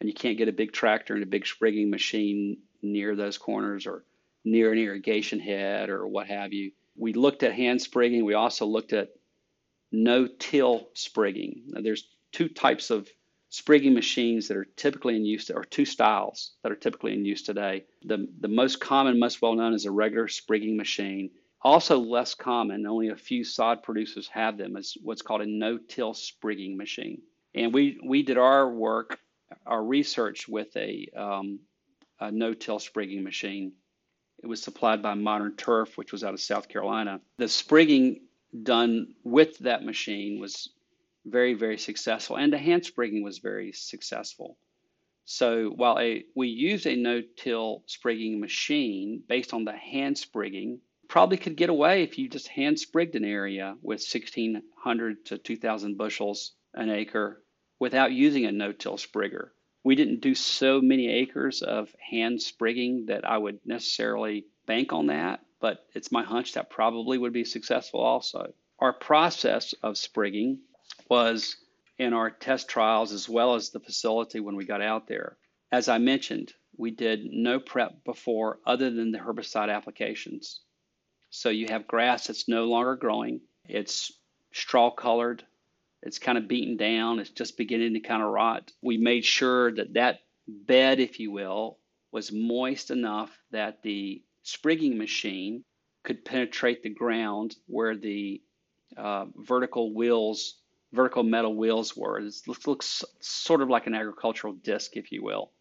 and 0.00 0.08
you 0.08 0.14
can't 0.14 0.38
get 0.38 0.48
a 0.48 0.52
big 0.52 0.72
tractor 0.72 1.14
and 1.14 1.22
a 1.22 1.26
big 1.26 1.46
sprigging 1.46 1.90
machine 1.90 2.58
near 2.82 3.14
those 3.14 3.38
corners 3.38 3.86
or 3.86 4.04
near 4.44 4.72
an 4.72 4.78
irrigation 4.78 5.38
head 5.38 5.90
or 5.90 6.06
what 6.08 6.26
have 6.26 6.52
you. 6.52 6.72
We 6.96 7.12
looked 7.12 7.42
at 7.42 7.52
hand 7.52 7.80
sprigging. 7.82 8.24
We 8.24 8.34
also 8.34 8.66
looked 8.66 8.92
at 8.92 9.10
no-till 9.92 10.88
sprigging. 10.94 11.64
Now, 11.68 11.82
there's 11.82 12.08
two 12.32 12.48
types 12.48 12.90
of 12.90 13.08
sprigging 13.50 13.94
machines 13.94 14.48
that 14.48 14.56
are 14.56 14.66
typically 14.76 15.16
in 15.16 15.24
use, 15.24 15.50
or 15.50 15.64
two 15.64 15.84
styles 15.84 16.52
that 16.62 16.72
are 16.72 16.76
typically 16.76 17.12
in 17.12 17.24
use 17.24 17.42
today. 17.42 17.84
The, 18.04 18.28
the 18.40 18.48
most 18.48 18.80
common, 18.80 19.18
most 19.18 19.42
well 19.42 19.54
known, 19.54 19.74
is 19.74 19.84
a 19.84 19.90
regular 19.90 20.28
sprigging 20.28 20.76
machine. 20.76 21.30
Also 21.62 21.98
less 21.98 22.34
common, 22.34 22.86
only 22.86 23.08
a 23.08 23.16
few 23.16 23.44
sod 23.44 23.82
producers 23.82 24.28
have 24.28 24.56
them, 24.56 24.76
is 24.76 24.96
what's 25.02 25.22
called 25.22 25.42
a 25.42 25.46
no-till 25.46 26.14
sprigging 26.14 26.76
machine. 26.76 27.20
And 27.54 27.74
we, 27.74 28.00
we 28.02 28.22
did 28.22 28.38
our 28.38 28.70
work, 28.70 29.18
our 29.66 29.84
research 29.84 30.48
with 30.48 30.74
a, 30.76 31.08
um, 31.14 31.60
a 32.18 32.30
no-till 32.30 32.78
sprigging 32.78 33.22
machine. 33.22 33.72
It 34.42 34.46
was 34.46 34.62
supplied 34.62 35.02
by 35.02 35.14
Modern 35.14 35.54
Turf, 35.56 35.98
which 35.98 36.12
was 36.12 36.24
out 36.24 36.32
of 36.32 36.40
South 36.40 36.68
Carolina. 36.68 37.20
The 37.36 37.48
sprigging 37.48 38.22
done 38.62 39.14
with 39.22 39.58
that 39.58 39.84
machine 39.84 40.40
was 40.40 40.70
very, 41.26 41.52
very 41.52 41.76
successful. 41.76 42.36
And 42.36 42.50
the 42.50 42.58
hand 42.58 42.86
sprigging 42.86 43.22
was 43.22 43.38
very 43.38 43.72
successful. 43.72 44.56
So 45.26 45.68
while 45.68 45.98
a, 45.98 46.24
we 46.34 46.48
use 46.48 46.86
a 46.86 46.96
no-till 46.96 47.82
sprigging 47.86 48.40
machine 48.40 49.22
based 49.28 49.52
on 49.52 49.64
the 49.64 49.76
hand 49.76 50.16
sprigging, 50.16 50.80
probably 51.10 51.36
could 51.36 51.56
get 51.56 51.68
away 51.68 52.04
if 52.04 52.18
you 52.18 52.28
just 52.28 52.46
hand 52.46 52.78
sprigged 52.78 53.16
an 53.16 53.24
area 53.24 53.74
with 53.82 53.98
1,600 54.00 55.26
to 55.26 55.38
2,000 55.38 55.98
bushels 55.98 56.52
an 56.72 56.88
acre 56.88 57.42
without 57.80 58.12
using 58.12 58.44
a 58.44 58.52
no-till 58.52 58.96
sprigger. 58.96 59.48
We 59.82 59.96
didn't 59.96 60.20
do 60.20 60.36
so 60.36 60.80
many 60.80 61.08
acres 61.08 61.62
of 61.62 61.92
hand 61.98 62.40
sprigging 62.40 63.06
that 63.06 63.24
I 63.24 63.36
would 63.36 63.58
necessarily 63.66 64.46
bank 64.66 64.92
on 64.92 65.08
that, 65.08 65.40
but 65.58 65.84
it's 65.94 66.12
my 66.12 66.22
hunch 66.22 66.52
that 66.52 66.70
probably 66.70 67.18
would 67.18 67.32
be 67.32 67.44
successful 67.44 67.98
also. 67.98 68.54
Our 68.78 68.92
process 68.92 69.72
of 69.82 69.98
sprigging 69.98 70.60
was 71.08 71.56
in 71.98 72.12
our 72.12 72.30
test 72.30 72.68
trials 72.68 73.10
as 73.10 73.28
well 73.28 73.56
as 73.56 73.70
the 73.70 73.80
facility 73.80 74.38
when 74.38 74.54
we 74.54 74.64
got 74.64 74.80
out 74.80 75.08
there. 75.08 75.38
As 75.72 75.88
I 75.88 75.98
mentioned, 75.98 76.52
we 76.76 76.92
did 76.92 77.24
no 77.32 77.58
prep 77.58 78.04
before 78.04 78.60
other 78.64 78.90
than 78.90 79.10
the 79.10 79.18
herbicide 79.18 79.74
applications. 79.74 80.60
So 81.30 81.48
you 81.48 81.66
have 81.70 81.86
grass 81.86 82.26
that's 82.26 82.48
no 82.48 82.64
longer 82.64 82.96
growing, 82.96 83.40
it's 83.68 84.12
straw 84.52 84.90
colored, 84.90 85.44
it's 86.02 86.18
kind 86.18 86.36
of 86.36 86.48
beaten 86.48 86.76
down, 86.76 87.20
it's 87.20 87.30
just 87.30 87.56
beginning 87.56 87.94
to 87.94 88.00
kind 88.00 88.22
of 88.22 88.30
rot. 88.30 88.72
We 88.82 88.98
made 88.98 89.24
sure 89.24 89.72
that 89.72 89.94
that 89.94 90.20
bed, 90.48 90.98
if 90.98 91.20
you 91.20 91.30
will, 91.30 91.78
was 92.12 92.32
moist 92.32 92.90
enough 92.90 93.30
that 93.52 93.82
the 93.82 94.22
sprigging 94.42 94.98
machine 94.98 95.64
could 96.02 96.24
penetrate 96.24 96.82
the 96.82 96.90
ground 96.90 97.54
where 97.66 97.96
the 97.96 98.42
uh, 98.96 99.26
vertical 99.36 99.94
wheels, 99.94 100.56
vertical 100.92 101.22
metal 101.22 101.54
wheels 101.54 101.96
were. 101.96 102.18
It 102.18 102.34
looks, 102.66 103.04
sort 103.20 103.62
of 103.62 103.68
like 103.68 103.86
an 103.86 103.94
agricultural 103.94 104.54
disc, 104.54 104.96
if 104.96 105.12
you 105.12 105.22
will. 105.22 105.52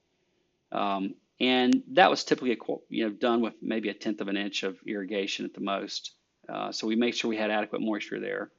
Um, 0.71 1.15
and 1.39 1.83
that 1.93 2.09
was 2.09 2.23
typically 2.23 2.57
you 2.89 3.05
know 3.05 3.11
done 3.11 3.41
with 3.41 3.53
maybe 3.61 3.89
a 3.89 3.93
tenth 3.93 4.21
of 4.21 4.27
an 4.27 4.37
inch 4.37 4.63
of 4.63 4.77
irrigation 4.85 5.45
at 5.45 5.53
the 5.53 5.61
most. 5.61 6.13
Uh, 6.47 6.71
so 6.71 6.87
we 6.87 6.95
made 6.95 7.15
sure 7.15 7.29
we 7.29 7.37
had 7.37 7.51
adequate 7.51 7.81
moisture 7.81 8.19
there, 8.19 8.51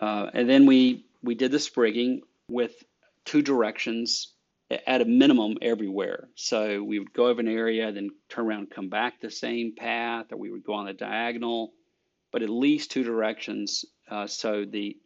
uh, 0.00 0.30
and 0.34 0.48
then 0.48 0.66
we 0.66 1.06
we 1.22 1.34
did 1.34 1.50
the 1.50 1.58
sprigging 1.58 2.22
with 2.48 2.84
two 3.24 3.42
directions 3.42 4.32
at 4.70 5.00
a 5.00 5.04
minimum 5.04 5.56
everywhere. 5.62 6.28
So 6.34 6.82
we 6.82 6.98
would 6.98 7.12
go 7.12 7.28
over 7.28 7.40
an 7.40 7.48
area, 7.48 7.92
then 7.92 8.10
turn 8.28 8.46
around 8.46 8.58
and 8.60 8.70
come 8.70 8.88
back 8.88 9.20
the 9.20 9.30
same 9.30 9.74
path, 9.76 10.32
or 10.32 10.38
we 10.38 10.50
would 10.50 10.64
go 10.64 10.74
on 10.74 10.86
the 10.86 10.92
diagonal, 10.92 11.72
but 12.32 12.42
at 12.42 12.50
least 12.50 12.90
two 12.90 13.04
directions. 13.04 13.84
Uh, 14.10 14.26
so 14.26 14.64
the 14.64 14.96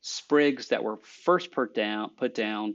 sprigs 0.00 0.68
that 0.68 0.82
were 0.82 0.98
first 1.24 1.52
put 1.52 1.74
down, 1.74 2.10
put 2.16 2.34
down, 2.34 2.74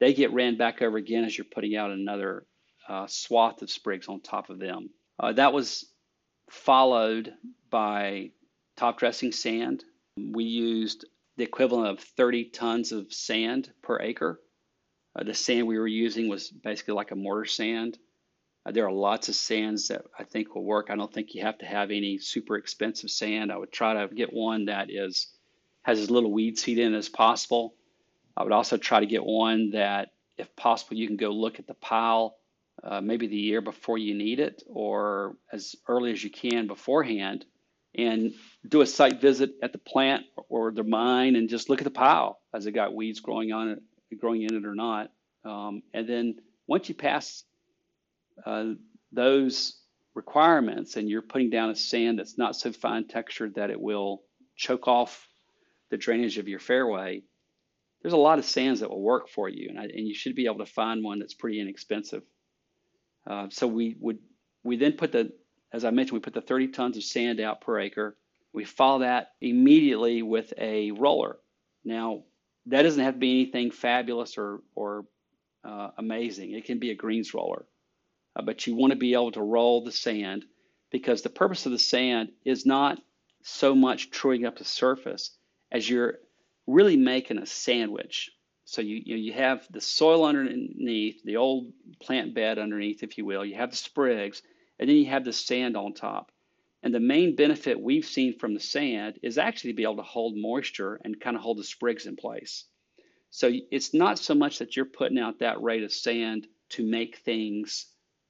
they 0.00 0.14
get 0.14 0.32
ran 0.32 0.56
back 0.56 0.80
over 0.80 0.96
again 0.96 1.24
as 1.24 1.36
you're 1.36 1.44
putting 1.44 1.76
out 1.76 1.90
another 1.90 2.46
uh, 2.88 3.06
swath 3.06 3.62
of 3.62 3.70
sprigs 3.70 4.08
on 4.08 4.20
top 4.20 4.50
of 4.50 4.58
them. 4.58 4.90
Uh, 5.20 5.32
that 5.32 5.52
was 5.52 5.84
followed 6.50 7.32
by 7.70 8.30
top 8.76 8.98
dressing 8.98 9.32
sand. 9.32 9.84
We 10.16 10.44
used 10.44 11.04
the 11.36 11.44
equivalent 11.44 11.88
of 11.88 12.00
30 12.00 12.46
tons 12.46 12.92
of 12.92 13.12
sand 13.12 13.70
per 13.82 14.00
acre. 14.00 14.40
Uh, 15.14 15.24
the 15.24 15.34
sand 15.34 15.66
we 15.66 15.78
were 15.78 15.86
using 15.86 16.28
was 16.28 16.48
basically 16.48 16.94
like 16.94 17.10
a 17.10 17.16
mortar 17.16 17.44
sand. 17.44 17.98
Uh, 18.64 18.72
there 18.72 18.86
are 18.86 18.92
lots 18.92 19.28
of 19.28 19.34
sands 19.34 19.88
that 19.88 20.02
I 20.18 20.24
think 20.24 20.54
will 20.54 20.64
work. 20.64 20.88
I 20.90 20.96
don't 20.96 21.12
think 21.12 21.34
you 21.34 21.42
have 21.42 21.58
to 21.58 21.66
have 21.66 21.90
any 21.90 22.18
super 22.18 22.56
expensive 22.56 23.10
sand. 23.10 23.52
I 23.52 23.56
would 23.56 23.72
try 23.72 23.94
to 23.94 24.14
get 24.14 24.32
one 24.32 24.66
that 24.66 24.90
is 24.90 25.28
has 25.82 26.00
as 26.00 26.10
little 26.10 26.32
weed 26.32 26.58
seed 26.58 26.78
in 26.78 26.94
as 26.94 27.08
possible. 27.08 27.74
I 28.36 28.42
would 28.42 28.52
also 28.52 28.76
try 28.76 29.00
to 29.00 29.06
get 29.06 29.24
one 29.24 29.70
that, 29.70 30.10
if 30.36 30.54
possible, 30.54 30.96
you 30.96 31.06
can 31.06 31.16
go 31.16 31.30
look 31.30 31.58
at 31.58 31.66
the 31.66 31.74
pile 31.74 32.36
uh, 32.82 33.00
maybe 33.00 33.26
the 33.26 33.36
year 33.36 33.60
before 33.60 33.98
you 33.98 34.14
need 34.14 34.40
it 34.40 34.62
or 34.66 35.36
as 35.52 35.74
early 35.88 36.12
as 36.12 36.22
you 36.22 36.30
can 36.30 36.66
beforehand 36.66 37.44
and 37.96 38.32
do 38.66 38.80
a 38.80 38.86
site 38.86 39.20
visit 39.20 39.50
at 39.62 39.72
the 39.72 39.78
plant 39.78 40.24
or 40.48 40.70
the 40.70 40.84
mine 40.84 41.36
and 41.36 41.48
just 41.48 41.68
look 41.68 41.80
at 41.80 41.84
the 41.84 41.90
pile 41.90 42.38
as 42.54 42.66
it 42.66 42.72
got 42.72 42.94
weeds 42.94 43.20
growing 43.20 43.52
on 43.52 43.70
it, 43.70 44.18
growing 44.18 44.42
in 44.42 44.54
it 44.54 44.64
or 44.64 44.74
not. 44.74 45.10
Um, 45.44 45.82
and 45.92 46.08
then 46.08 46.36
once 46.66 46.88
you 46.88 46.94
pass 46.94 47.44
uh, 48.46 48.72
those 49.12 49.80
requirements 50.14 50.96
and 50.96 51.08
you're 51.08 51.22
putting 51.22 51.50
down 51.50 51.70
a 51.70 51.76
sand 51.76 52.18
that's 52.18 52.38
not 52.38 52.56
so 52.56 52.72
fine 52.72 53.06
textured 53.06 53.54
that 53.54 53.70
it 53.70 53.80
will 53.80 54.22
choke 54.56 54.86
off 54.86 55.26
the 55.90 55.96
drainage 55.96 56.38
of 56.38 56.48
your 56.48 56.58
fairway, 56.58 57.22
there's 58.02 58.12
a 58.12 58.18
lot 58.18 58.38
of 58.38 58.44
sands 58.44 58.80
that 58.80 58.90
will 58.90 59.02
work 59.02 59.28
for 59.28 59.48
you, 59.48 59.68
and, 59.70 59.78
I, 59.78 59.84
and 59.84 60.06
you 60.06 60.14
should 60.14 60.34
be 60.34 60.46
able 60.46 60.58
to 60.58 60.66
find 60.66 61.02
one 61.02 61.18
that's 61.18 61.34
pretty 61.34 61.60
inexpensive. 61.60 62.22
Uh, 63.26 63.48
so 63.50 63.66
we 63.66 63.96
would 64.00 64.18
we 64.64 64.76
then 64.76 64.92
put 64.92 65.12
the 65.12 65.32
as 65.72 65.84
I 65.84 65.90
mentioned 65.90 66.14
we 66.14 66.20
put 66.20 66.34
the 66.34 66.40
30 66.40 66.68
tons 66.68 66.96
of 66.96 67.04
sand 67.04 67.40
out 67.40 67.60
per 67.60 67.78
acre. 67.78 68.16
We 68.52 68.64
follow 68.64 69.00
that 69.00 69.32
immediately 69.40 70.22
with 70.22 70.52
a 70.56 70.90
roller. 70.92 71.38
Now 71.84 72.24
that 72.66 72.82
doesn't 72.82 73.02
have 73.02 73.14
to 73.14 73.20
be 73.20 73.42
anything 73.42 73.70
fabulous 73.70 74.38
or 74.38 74.62
or 74.74 75.04
uh, 75.64 75.90
amazing. 75.98 76.52
It 76.52 76.64
can 76.64 76.78
be 76.78 76.90
a 76.90 76.94
greens 76.94 77.34
roller, 77.34 77.66
uh, 78.36 78.42
but 78.42 78.66
you 78.66 78.74
want 78.74 78.92
to 78.92 78.98
be 78.98 79.14
able 79.14 79.32
to 79.32 79.42
roll 79.42 79.84
the 79.84 79.92
sand 79.92 80.44
because 80.90 81.22
the 81.22 81.28
purpose 81.28 81.66
of 81.66 81.72
the 81.72 81.78
sand 81.78 82.30
is 82.44 82.64
not 82.64 82.98
so 83.42 83.74
much 83.74 84.10
truing 84.10 84.46
up 84.46 84.58
the 84.58 84.64
surface 84.64 85.36
as 85.70 85.88
you're 85.88 86.18
really 86.66 86.96
making 86.96 87.38
a 87.38 87.46
sandwich 87.46 88.30
so 88.70 88.82
you, 88.82 89.00
you, 89.16 89.32
have 89.32 89.66
the 89.70 89.80
soil 89.80 90.26
underneath, 90.26 91.22
the 91.24 91.38
old 91.38 91.72
plant 92.02 92.34
bed 92.34 92.58
underneath, 92.58 93.02
if 93.02 93.16
you 93.16 93.24
will. 93.24 93.42
You 93.42 93.54
have 93.54 93.70
the 93.70 93.76
sprigs, 93.78 94.42
and 94.78 94.90
then 94.90 94.96
you 94.98 95.06
have 95.06 95.24
the 95.24 95.32
sand 95.32 95.74
on 95.74 95.94
top. 95.94 96.30
And 96.82 96.94
the 96.94 97.00
main 97.00 97.34
benefit 97.34 97.80
we've 97.80 98.04
seen 98.04 98.38
from 98.38 98.52
the 98.52 98.60
sand 98.60 99.20
is 99.22 99.38
actually 99.38 99.70
to 99.70 99.76
be 99.76 99.84
able 99.84 99.96
to 99.96 100.02
hold 100.02 100.36
moisture 100.36 101.00
and 101.02 101.18
kind 101.18 101.34
of 101.34 101.40
hold 101.40 101.56
the 101.56 101.64
sprigs 101.64 102.04
in 102.04 102.14
place. 102.14 102.66
So 103.30 103.50
it's 103.70 103.94
not 103.94 104.18
so 104.18 104.34
much 104.34 104.58
that 104.58 104.76
you're 104.76 104.84
putting 104.84 105.18
out 105.18 105.38
that 105.38 105.62
rate 105.62 105.82
of 105.82 105.90
sand 105.90 106.46
to 106.70 106.84
make 106.84 107.16
things 107.20 107.86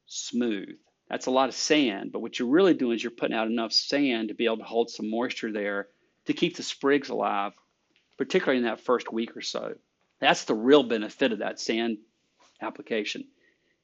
smooth. 0.07 0.79
That's 1.11 1.27
a 1.27 1.33
lot 1.33 1.48
of 1.48 1.57
sand, 1.57 2.12
but 2.12 2.20
what 2.20 2.38
you're 2.38 2.46
really 2.46 2.74
doing 2.74 2.94
is 2.94 3.03
you're 3.03 3.11
putting 3.11 3.37
out 3.37 3.48
enough 3.48 3.72
sand 3.72 4.29
to 4.29 4.35
be 4.35 4.44
able 4.44 4.59
to 4.59 4.62
hold 4.62 4.88
some 4.88 5.11
moisture 5.11 5.51
there 5.51 5.88
to 6.27 6.33
keep 6.33 6.57
the 6.57 6.62
sprigs 6.62 7.09
alive, 7.09 7.55
particularly 8.16 8.59
in 8.59 8.66
that 8.66 8.79
first 8.79 9.12
week 9.12 9.37
or 9.37 9.40
so. 9.40 9.74
That's 10.20 10.44
the 10.44 10.54
real 10.54 10.83
benefit 10.83 11.33
of 11.33 11.38
that 11.38 11.61
sand 11.61 11.98
application. 12.61 13.24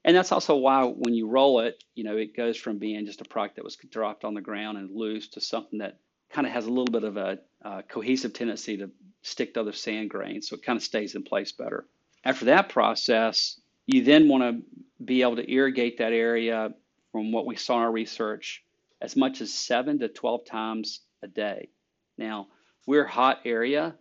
And 0.04 0.14
that's 0.14 0.32
also 0.32 0.56
why 0.56 0.84
when 0.84 1.14
you 1.14 1.28
roll 1.28 1.60
it, 1.60 1.82
you 1.94 2.04
know, 2.04 2.16
it 2.16 2.36
goes 2.36 2.56
from 2.56 2.78
being 2.78 3.06
just 3.06 3.22
a 3.22 3.24
product 3.24 3.56
that 3.56 3.64
was 3.64 3.76
dropped 3.76 4.24
on 4.24 4.34
the 4.34 4.40
ground 4.40 4.76
and 4.76 4.94
loose 4.94 5.28
to 5.28 5.40
something 5.40 5.78
that 5.78 5.98
kind 6.30 6.46
of 6.46 6.52
has 6.52 6.66
a 6.66 6.70
little 6.70 6.92
bit 6.92 7.04
of 7.04 7.16
a 7.16 7.38
uh, 7.64 7.82
cohesive 7.88 8.34
tendency 8.34 8.76
to 8.76 8.90
stick 9.22 9.54
to 9.54 9.60
other 9.60 9.72
sand 9.72 10.10
grains. 10.10 10.48
So 10.48 10.56
it 10.56 10.62
kind 10.62 10.76
of 10.76 10.82
stays 10.82 11.14
in 11.14 11.22
place 11.22 11.52
better. 11.52 11.86
After 12.24 12.46
that 12.46 12.68
process, 12.68 13.58
you 13.86 14.04
then 14.04 14.28
want 14.28 14.42
to 14.42 15.04
be 15.04 15.22
able 15.22 15.36
to 15.36 15.50
irrigate 15.50 15.98
that 15.98 16.12
area 16.12 16.74
from 17.12 17.32
what 17.32 17.46
we 17.46 17.56
saw 17.56 17.76
in 17.76 17.82
our 17.82 17.92
research 17.92 18.62
as 19.00 19.16
much 19.16 19.40
as 19.40 19.52
seven 19.52 19.98
to 19.98 20.08
12 20.08 20.44
times 20.44 21.00
a 21.22 21.28
day. 21.28 21.68
Now, 22.16 22.48
we're 22.86 23.06
hot 23.06 23.40
area, 23.44 23.94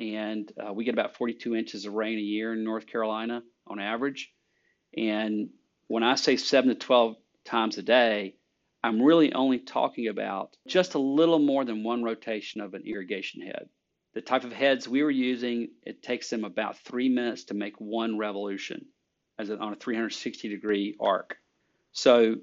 and 0.00 0.50
uh, 0.58 0.72
we 0.72 0.84
get 0.84 0.94
about 0.94 1.16
42 1.16 1.54
inches 1.54 1.84
of 1.84 1.92
rain 1.92 2.16
a 2.16 2.22
year 2.22 2.54
in 2.54 2.64
North 2.64 2.86
Carolina 2.86 3.42
on 3.66 3.78
average. 3.78 4.32
And 4.96 5.50
when 5.88 6.02
I 6.02 6.14
say 6.14 6.36
7 6.36 6.70
to 6.70 6.74
12 6.74 7.16
times 7.44 7.76
a 7.76 7.82
day, 7.82 8.36
I'm 8.82 9.02
really 9.02 9.34
only 9.34 9.58
talking 9.58 10.08
about 10.08 10.56
just 10.66 10.94
a 10.94 10.98
little 10.98 11.38
more 11.38 11.66
than 11.66 11.84
one 11.84 12.02
rotation 12.02 12.62
of 12.62 12.72
an 12.72 12.84
irrigation 12.86 13.42
head. 13.42 13.68
The 14.14 14.22
type 14.22 14.44
of 14.44 14.54
heads 14.54 14.88
we 14.88 15.02
were 15.02 15.10
using, 15.10 15.68
it 15.82 16.02
takes 16.02 16.30
them 16.30 16.44
about 16.44 16.78
three 16.78 17.10
minutes 17.10 17.44
to 17.44 17.54
make 17.54 17.78
one 17.78 18.16
revolution 18.16 18.86
as 19.38 19.50
on 19.50 19.72
a 19.74 19.76
360 19.76 20.48
degree 20.48 20.96
arc. 20.98 21.36
So 21.92 22.36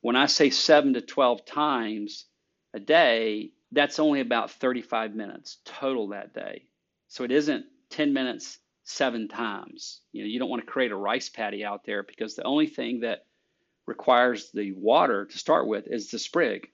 when 0.00 0.16
I 0.16 0.26
say 0.26 0.48
7 0.48 0.94
to 0.94 1.02
12 1.02 1.44
times 1.44 2.24
a 2.72 2.80
day, 2.80 3.50
that's 3.70 3.98
only 3.98 4.20
about 4.20 4.50
35 4.50 5.14
minutes 5.14 5.58
total 5.64 6.08
that 6.08 6.32
day. 6.32 6.64
So 7.12 7.24
it 7.24 7.30
isn't 7.30 7.66
10 7.90 8.14
minutes 8.14 8.58
seven 8.84 9.28
times. 9.28 10.00
You 10.12 10.22
know, 10.22 10.28
you 10.28 10.38
don't 10.38 10.48
want 10.48 10.64
to 10.64 10.72
create 10.72 10.92
a 10.92 10.96
rice 10.96 11.28
paddy 11.28 11.62
out 11.62 11.84
there 11.84 12.02
because 12.02 12.34
the 12.34 12.44
only 12.44 12.66
thing 12.66 13.00
that 13.00 13.26
requires 13.86 14.50
the 14.52 14.72
water 14.72 15.26
to 15.26 15.36
start 15.36 15.66
with 15.66 15.88
is 15.88 16.10
the 16.10 16.18
sprig. 16.18 16.68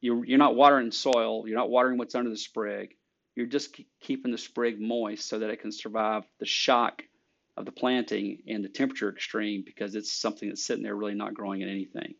You're, 0.00 0.24
you're 0.24 0.38
not 0.38 0.54
watering 0.54 0.92
soil, 0.92 1.48
you're 1.48 1.58
not 1.58 1.70
watering 1.70 1.98
what's 1.98 2.14
under 2.14 2.30
the 2.30 2.36
sprig. 2.36 2.94
You're 3.34 3.46
just 3.46 3.76
keeping 4.00 4.30
the 4.30 4.38
sprig 4.38 4.80
moist 4.80 5.26
so 5.26 5.40
that 5.40 5.50
it 5.50 5.60
can 5.60 5.72
survive 5.72 6.22
the 6.38 6.46
shock 6.46 7.02
of 7.56 7.64
the 7.64 7.72
planting 7.72 8.42
and 8.46 8.64
the 8.64 8.68
temperature 8.68 9.10
extreme 9.10 9.64
because 9.66 9.96
it's 9.96 10.12
something 10.12 10.50
that's 10.50 10.64
sitting 10.64 10.84
there 10.84 10.94
really 10.94 11.14
not 11.14 11.34
growing 11.34 11.62
in 11.62 11.68
anything. 11.68 12.14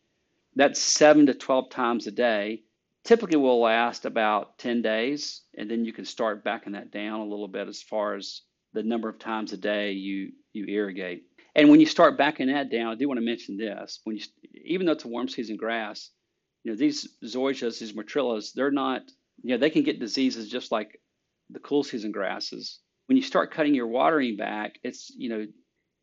That's 0.57 0.81
seven 0.81 1.27
to 1.27 1.35
12 1.35 1.71
times 1.71 2.09
a 2.09 2.11
day 2.11 2.65
typically 3.05 3.37
will 3.37 3.61
last 3.61 4.07
about 4.07 4.59
10 4.59 4.83
days, 4.83 5.43
and 5.57 5.71
then 5.71 5.85
you 5.85 5.93
can 5.93 6.05
start 6.05 6.45
backing 6.45 6.73
that 6.73 6.91
down 6.91 7.21
a 7.21 7.25
little 7.27 7.49
bit 7.49 7.69
as 7.69 7.83
far 7.83 8.15
as 8.15 8.43
the 8.73 8.83
number 8.83 9.09
of 9.09 9.19
times 9.19 9.53
a 9.53 9.57
day 9.57 9.93
you, 9.93 10.33
you 10.53 10.67
irrigate. 10.67 11.25
And 11.55 11.71
when 11.71 11.81
you 11.81 11.87
start 11.87 12.19
backing 12.19 12.49
that 12.49 12.71
down, 12.71 12.93
I 12.93 12.95
do 12.97 13.07
want 13.07 13.19
to 13.19 13.25
mention 13.25 13.57
this. 13.57 14.01
When 14.05 14.17
you, 14.17 14.23
even 14.65 14.87
though 14.87 14.93
it's 14.93 15.05
a 15.05 15.09
warm 15.09 15.29
season 15.29 15.57
grass, 15.57 16.11
you 16.65 16.73
know, 16.73 16.77
these 16.77 17.07
zoysias, 17.23 17.79
these 17.79 17.93
matrellas, 17.93 18.53
they're 18.53 18.71
not, 18.71 19.03
you 19.43 19.51
know, 19.51 19.59
they 19.59 19.71
can 19.71 19.83
get 19.83 20.01
diseases 20.01 20.49
just 20.49 20.73
like 20.73 21.01
the 21.51 21.61
cool 21.61 21.85
season 21.85 22.11
grasses. 22.11 22.81
When 23.07 23.17
you 23.17 23.23
start 23.23 23.53
cutting 23.53 23.75
your 23.75 23.87
watering 23.87 24.37
back, 24.37 24.79
it's, 24.83 25.13
you 25.17 25.29
know, 25.29 25.47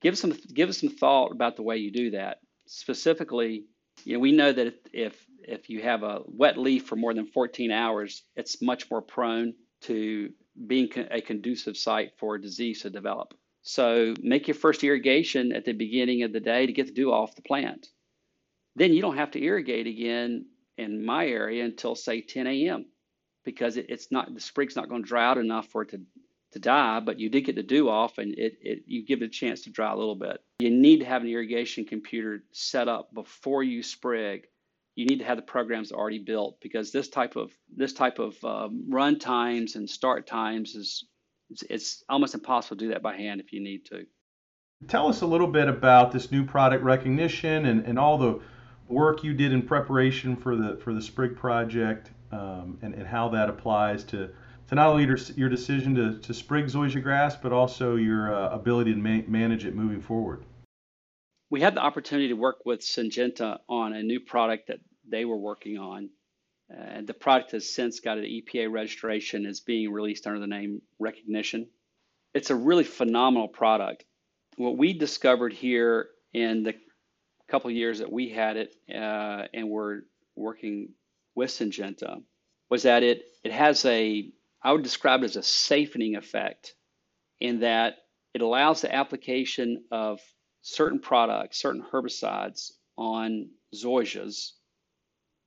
give 0.01 0.17
some 0.17 0.33
give 0.53 0.69
us 0.69 0.77
some 0.77 0.89
thought 0.89 1.31
about 1.31 1.55
the 1.55 1.63
way 1.63 1.77
you 1.77 1.91
do 1.91 2.11
that. 2.11 2.37
Specifically, 2.67 3.65
you 4.05 4.13
know, 4.13 4.19
we 4.19 4.31
know 4.31 4.53
that 4.53 4.67
if, 4.67 4.75
if 4.93 5.25
if 5.47 5.69
you 5.69 5.81
have 5.81 6.03
a 6.03 6.21
wet 6.25 6.57
leaf 6.57 6.85
for 6.85 6.95
more 6.95 7.13
than 7.13 7.27
14 7.27 7.71
hours, 7.71 8.23
it's 8.35 8.61
much 8.61 8.89
more 8.89 9.01
prone 9.01 9.53
to 9.81 10.31
being 10.67 10.89
a 11.09 11.21
conducive 11.21 11.77
site 11.77 12.11
for 12.17 12.37
disease 12.37 12.81
to 12.81 12.89
develop. 12.89 13.33
So 13.63 14.13
make 14.21 14.47
your 14.47 14.55
first 14.55 14.83
irrigation 14.83 15.51
at 15.51 15.65
the 15.65 15.73
beginning 15.73 16.23
of 16.23 16.33
the 16.33 16.39
day 16.39 16.65
to 16.65 16.73
get 16.73 16.87
the 16.87 16.93
dew 16.93 17.11
off 17.11 17.35
the 17.35 17.41
plant. 17.41 17.87
Then 18.75 18.93
you 18.93 19.01
don't 19.01 19.17
have 19.17 19.31
to 19.31 19.43
irrigate 19.43 19.87
again 19.87 20.45
in 20.77 21.05
my 21.05 21.27
area 21.27 21.65
until 21.65 21.95
say 21.95 22.21
10 22.21 22.47
a.m. 22.47 22.85
because 23.43 23.77
it, 23.77 23.87
it's 23.89 24.11
not 24.11 24.33
the 24.33 24.39
sprig's 24.39 24.75
not 24.75 24.89
going 24.89 25.03
to 25.03 25.07
dry 25.07 25.25
out 25.25 25.37
enough 25.37 25.67
for 25.67 25.83
it 25.83 25.89
to 25.89 26.01
to 26.51 26.59
die, 26.59 26.99
but 26.99 27.19
you 27.19 27.29
did 27.29 27.45
get 27.45 27.55
the 27.55 27.63
dew 27.63 27.89
off 27.89 28.17
and 28.17 28.33
it, 28.37 28.57
it 28.61 28.83
you 28.85 29.05
give 29.05 29.21
it 29.21 29.25
a 29.25 29.29
chance 29.29 29.61
to 29.61 29.69
dry 29.69 29.91
a 29.91 29.95
little 29.95 30.15
bit. 30.15 30.41
You 30.59 30.69
need 30.69 30.99
to 30.99 31.05
have 31.05 31.21
an 31.21 31.29
irrigation 31.29 31.85
computer 31.85 32.43
set 32.51 32.87
up 32.87 33.13
before 33.13 33.63
you 33.63 33.83
sprig. 33.83 34.47
You 34.95 35.05
need 35.05 35.19
to 35.19 35.25
have 35.25 35.37
the 35.37 35.43
programs 35.43 35.91
already 35.91 36.19
built 36.19 36.57
because 36.61 36.91
this 36.91 37.07
type 37.07 37.35
of 37.35 37.51
this 37.75 37.93
type 37.93 38.19
of 38.19 38.43
um, 38.43 38.85
run 38.89 39.19
times 39.19 39.75
and 39.75 39.89
start 39.89 40.27
times 40.27 40.75
is 40.75 41.05
it's, 41.49 41.63
it's 41.69 42.03
almost 42.09 42.33
impossible 42.33 42.77
to 42.77 42.85
do 42.85 42.91
that 42.91 43.01
by 43.01 43.15
hand 43.15 43.41
if 43.41 43.53
you 43.53 43.61
need 43.61 43.85
to. 43.85 44.05
Tell 44.87 45.07
us 45.07 45.21
a 45.21 45.25
little 45.25 45.47
bit 45.47 45.67
about 45.67 46.11
this 46.11 46.31
new 46.31 46.43
product 46.43 46.83
recognition 46.83 47.65
and, 47.65 47.85
and 47.85 47.99
all 47.99 48.17
the 48.17 48.41
work 48.87 49.23
you 49.23 49.33
did 49.33 49.53
in 49.53 49.61
preparation 49.61 50.35
for 50.35 50.55
the 50.55 50.77
for 50.83 50.93
the 50.93 51.01
Sprig 51.01 51.35
project 51.35 52.11
um, 52.31 52.77
and, 52.81 52.93
and 52.93 53.07
how 53.07 53.29
that 53.29 53.49
applies 53.49 54.03
to 54.05 54.29
to 54.71 54.75
not 54.75 54.87
only 54.87 55.05
your, 55.05 55.17
your 55.35 55.49
decision 55.49 55.95
to, 55.95 56.17
to 56.19 56.33
sprig 56.33 56.65
zoysia 56.67 57.03
grass, 57.03 57.35
but 57.35 57.51
also 57.51 57.97
your 57.97 58.33
uh, 58.33 58.49
ability 58.51 58.93
to 58.93 58.99
ma- 58.99 59.21
manage 59.27 59.65
it 59.65 59.75
moving 59.75 59.99
forward. 59.99 60.45
We 61.51 61.61
had 61.61 61.75
the 61.75 61.81
opportunity 61.81 62.29
to 62.29 62.35
work 62.35 62.65
with 62.65 62.79
Syngenta 62.79 63.59
on 63.67 63.93
a 63.93 64.01
new 64.01 64.21
product 64.21 64.67
that 64.67 64.79
they 65.07 65.25
were 65.25 65.37
working 65.37 65.77
on. 65.77 66.09
And 66.69 67.05
the 67.05 67.13
product 67.13 67.51
has 67.51 67.69
since 67.69 67.99
got 67.99 68.17
an 68.17 68.23
EPA 68.23 68.71
registration, 68.71 69.45
is 69.45 69.59
being 69.59 69.91
released 69.91 70.25
under 70.25 70.39
the 70.39 70.47
name 70.47 70.81
Recognition. 70.97 71.67
It's 72.33 72.49
a 72.49 72.55
really 72.55 72.85
phenomenal 72.85 73.49
product. 73.49 74.05
What 74.55 74.77
we 74.77 74.93
discovered 74.93 75.51
here 75.51 76.07
in 76.33 76.63
the 76.63 76.73
couple 77.49 77.69
years 77.69 77.99
that 77.99 78.09
we 78.11 78.29
had 78.29 78.55
it 78.55 78.73
uh, 78.89 79.47
and 79.53 79.69
were 79.69 80.05
working 80.37 80.93
with 81.35 81.49
Syngenta 81.49 82.23
was 82.69 82.83
that 82.83 83.03
it 83.03 83.23
it 83.43 83.51
has 83.51 83.83
a 83.83 84.31
I 84.63 84.71
would 84.71 84.83
describe 84.83 85.21
it 85.21 85.25
as 85.25 85.35
a 85.35 85.43
safening 85.43 86.15
effect 86.15 86.75
in 87.41 87.59
that 87.59 87.97
it 88.33 88.41
allows 88.41 88.81
the 88.81 88.95
application 88.95 89.83
of 89.91 90.21
certain 90.61 90.99
products, 90.99 91.61
certain 91.61 91.83
herbicides 91.91 92.71
on 92.97 93.49
zoysias 93.75 94.51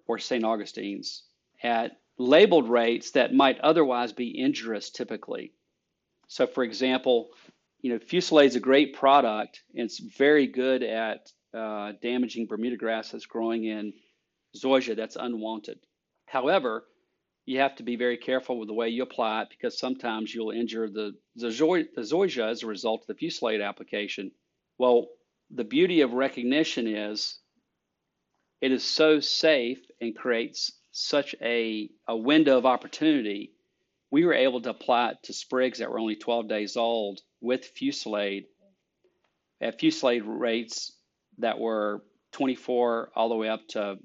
or 0.07 0.19
St. 0.19 0.45
Augustine's 0.45 1.25
at 1.62 1.99
labeled 2.19 2.69
rates 2.69 3.12
that 3.12 3.35
might 3.35 3.61
otherwise 3.61 4.12
be 4.12 4.39
injurious 4.39 4.91
typically. 4.91 5.53
So, 6.29 6.47
for 6.47 6.65
example, 6.65 7.31
you 7.81 7.91
know, 7.93 7.99
Fusilade 7.99 8.47
is 8.47 8.57
a 8.57 8.61
great 8.61 8.95
product 8.95 9.62
and 9.75 9.85
it's 9.85 9.99
very 9.99 10.47
good 10.47 10.83
at 10.83 11.31
uh, 11.53 11.93
damaging 12.03 12.47
Bermuda 12.47 12.77
grass 12.77 13.11
that's 13.11 13.27
growing 13.27 13.65
in 13.65 13.93
zoysia 14.57 14.97
that's 14.97 15.17
unwanted. 15.17 15.79
However, 16.27 16.85
you 17.47 17.61
have 17.61 17.77
to 17.77 17.83
be 17.83 17.97
very 17.97 18.17
careful 18.17 18.59
with 18.59 18.69
the 18.69 18.75
way 18.75 18.89
you 18.89 19.03
apply 19.03 19.43
it 19.43 19.51
because 19.51 19.79
sometimes 19.79 20.35
you'll 20.35 20.51
injure 20.51 20.89
the, 20.89 21.12
the, 21.37 21.51
the 21.95 22.03
zoysia 22.03 22.49
as 22.49 22.62
a 22.62 22.67
result 22.67 23.03
of 23.03 23.07
the 23.07 23.15
fusilade 23.15 23.62
application. 23.62 24.31
Well, 24.79 25.09
the 25.51 25.64
beauty 25.64 26.01
of 26.01 26.12
recognition 26.12 26.87
is 26.87 27.39
it 28.61 28.72
is 28.72 28.85
so 28.85 29.20
safe 29.20 29.81
and 30.01 30.16
creates 30.16 30.72
such 30.91 31.35
a, 31.41 31.91
a 32.09 32.16
window 32.16 32.57
of 32.57 32.66
opportunity. 32.66 33.53
We 34.11 34.25
were 34.25 34.35
able 34.35 34.62
to 34.62 34.70
apply 34.70 35.11
it 35.11 35.16
to 35.25 35.33
sprigs 35.33 35.79
that 35.79 35.91
were 35.91 35.99
only 35.99 36.16
12 36.16 36.49
days 36.49 36.77
old 36.77 37.20
with 37.41 37.70
fusilade 37.77 38.47
at 39.61 39.79
fusilade 39.79 40.22
rates 40.25 40.93
that 41.39 41.59
were 41.59 42.03
24 42.33 43.11
all 43.14 43.29
the 43.29 43.37
way 43.37 43.49
up 43.49 43.66
to 43.68 43.97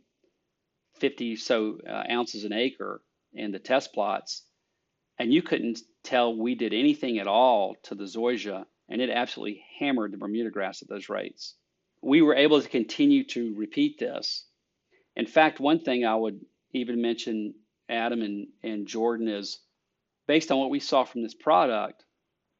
50 1.00 1.36
so 1.36 1.80
uh, 1.88 2.04
ounces 2.10 2.44
an 2.44 2.54
acre 2.54 3.02
in 3.34 3.52
the 3.52 3.60
test 3.60 3.94
plots, 3.94 4.44
and 5.18 5.34
you 5.34 5.42
couldn't 5.42 5.80
tell 6.04 6.36
we 6.36 6.56
did 6.56 6.74
anything 6.74 7.20
at 7.20 7.28
all 7.28 7.76
to 7.84 7.96
the 7.96 8.06
zoysia, 8.06 8.66
and 8.90 9.02
it 9.02 9.10
absolutely 9.10 9.64
hammered 9.80 10.12
the 10.12 10.18
Bermuda 10.18 10.50
grass 10.50 10.82
at 10.82 10.90
those 10.90 11.10
rates. 11.10 11.56
We 12.02 12.22
were 12.22 12.36
able 12.36 12.62
to 12.62 12.68
continue 12.68 13.24
to 13.26 13.54
repeat 13.56 14.00
this. 14.00 14.46
In 15.16 15.28
fact, 15.28 15.60
one 15.60 15.80
thing 15.80 16.06
I 16.06 16.16
would 16.16 16.40
even 16.74 17.02
mention, 17.02 17.54
Adam 17.88 18.22
and, 18.22 18.48
and 18.64 18.88
Jordan, 18.88 19.28
is 19.28 19.60
based 20.28 20.52
on 20.52 20.60
what 20.60 20.70
we 20.70 20.80
saw 20.80 21.04
from 21.04 21.24
this 21.24 21.34
product 21.34 22.04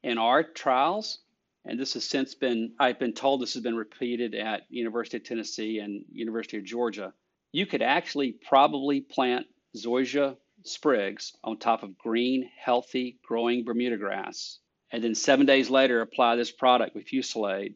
in 0.04 0.18
our 0.18 0.44
trials, 0.44 1.20
and 1.66 1.80
this 1.80 1.94
has 1.94 2.04
since 2.04 2.36
been, 2.36 2.74
I've 2.80 3.00
been 3.00 3.14
told 3.14 3.42
this 3.42 3.54
has 3.54 3.64
been 3.64 3.76
repeated 3.76 4.34
at 4.34 4.64
University 4.70 5.18
of 5.18 5.24
Tennessee 5.24 5.80
and 5.80 6.06
University 6.12 6.58
of 6.58 6.64
Georgia. 6.64 7.14
You 7.52 7.66
could 7.66 7.82
actually 7.82 8.32
probably 8.32 9.02
plant 9.02 9.48
zoysia 9.76 10.38
sprigs 10.64 11.34
on 11.44 11.58
top 11.58 11.84
of 11.84 11.98
green, 11.98 12.50
healthy, 12.58 13.20
growing 13.24 13.64
Bermuda 13.64 13.98
grass. 13.98 14.60
And 14.92 15.04
then 15.04 15.16
seven 15.16 15.46
days 15.46 15.70
later, 15.70 16.02
apply 16.02 16.36
this 16.36 16.52
product 16.52 16.96
with 16.96 17.08
Fusilade 17.08 17.76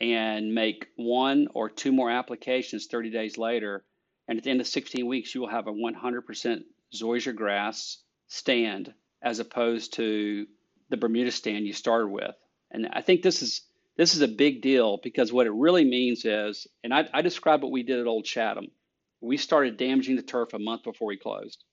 and 0.00 0.54
make 0.54 0.88
one 0.96 1.48
or 1.54 1.68
two 1.68 1.92
more 1.92 2.10
applications 2.10 2.86
30 2.86 3.10
days 3.10 3.38
later. 3.38 3.84
And 4.26 4.38
at 4.38 4.44
the 4.44 4.50
end 4.50 4.60
of 4.60 4.66
16 4.66 5.06
weeks, 5.06 5.34
you 5.34 5.40
will 5.40 5.48
have 5.48 5.66
a 5.66 5.72
100% 5.72 6.62
zoysia 6.94 7.34
grass 7.34 7.98
stand 8.28 8.92
as 9.22 9.38
opposed 9.38 9.94
to 9.94 10.46
the 10.90 10.96
Bermuda 10.96 11.30
stand 11.30 11.66
you 11.66 11.72
started 11.72 12.08
with. 12.08 12.34
And 12.70 12.88
I 12.92 13.02
think 13.02 13.22
this 13.22 13.42
is 13.42 13.62
this 13.96 14.14
is 14.14 14.20
a 14.20 14.28
big 14.28 14.62
deal 14.62 15.00
because 15.02 15.32
what 15.32 15.48
it 15.48 15.52
really 15.52 15.84
means 15.84 16.24
is, 16.24 16.68
and 16.84 16.94
I, 16.94 17.08
I 17.12 17.20
describe 17.22 17.62
what 17.62 17.72
we 17.72 17.82
did 17.82 17.98
at 17.98 18.06
Old 18.06 18.24
Chatham. 18.24 18.68
We 19.20 19.36
started 19.36 19.76
damaging 19.76 20.14
the 20.14 20.22
turf 20.22 20.54
a 20.54 20.58
month 20.60 20.84
before 20.84 21.08
we 21.08 21.16
closed 21.16 21.64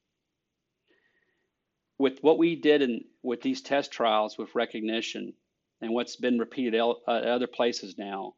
with 1.97 2.19
what 2.21 2.37
we 2.37 2.55
did 2.55 2.81
in 2.81 3.01
with 3.23 3.41
these 3.41 3.61
test 3.61 3.91
trials 3.91 4.37
with 4.37 4.55
recognition 4.55 5.33
and 5.81 5.93
what's 5.93 6.15
been 6.15 6.39
repeated 6.39 6.79
uh, 6.79 6.93
at 7.07 7.23
other 7.25 7.47
places 7.47 7.97
now, 7.97 8.33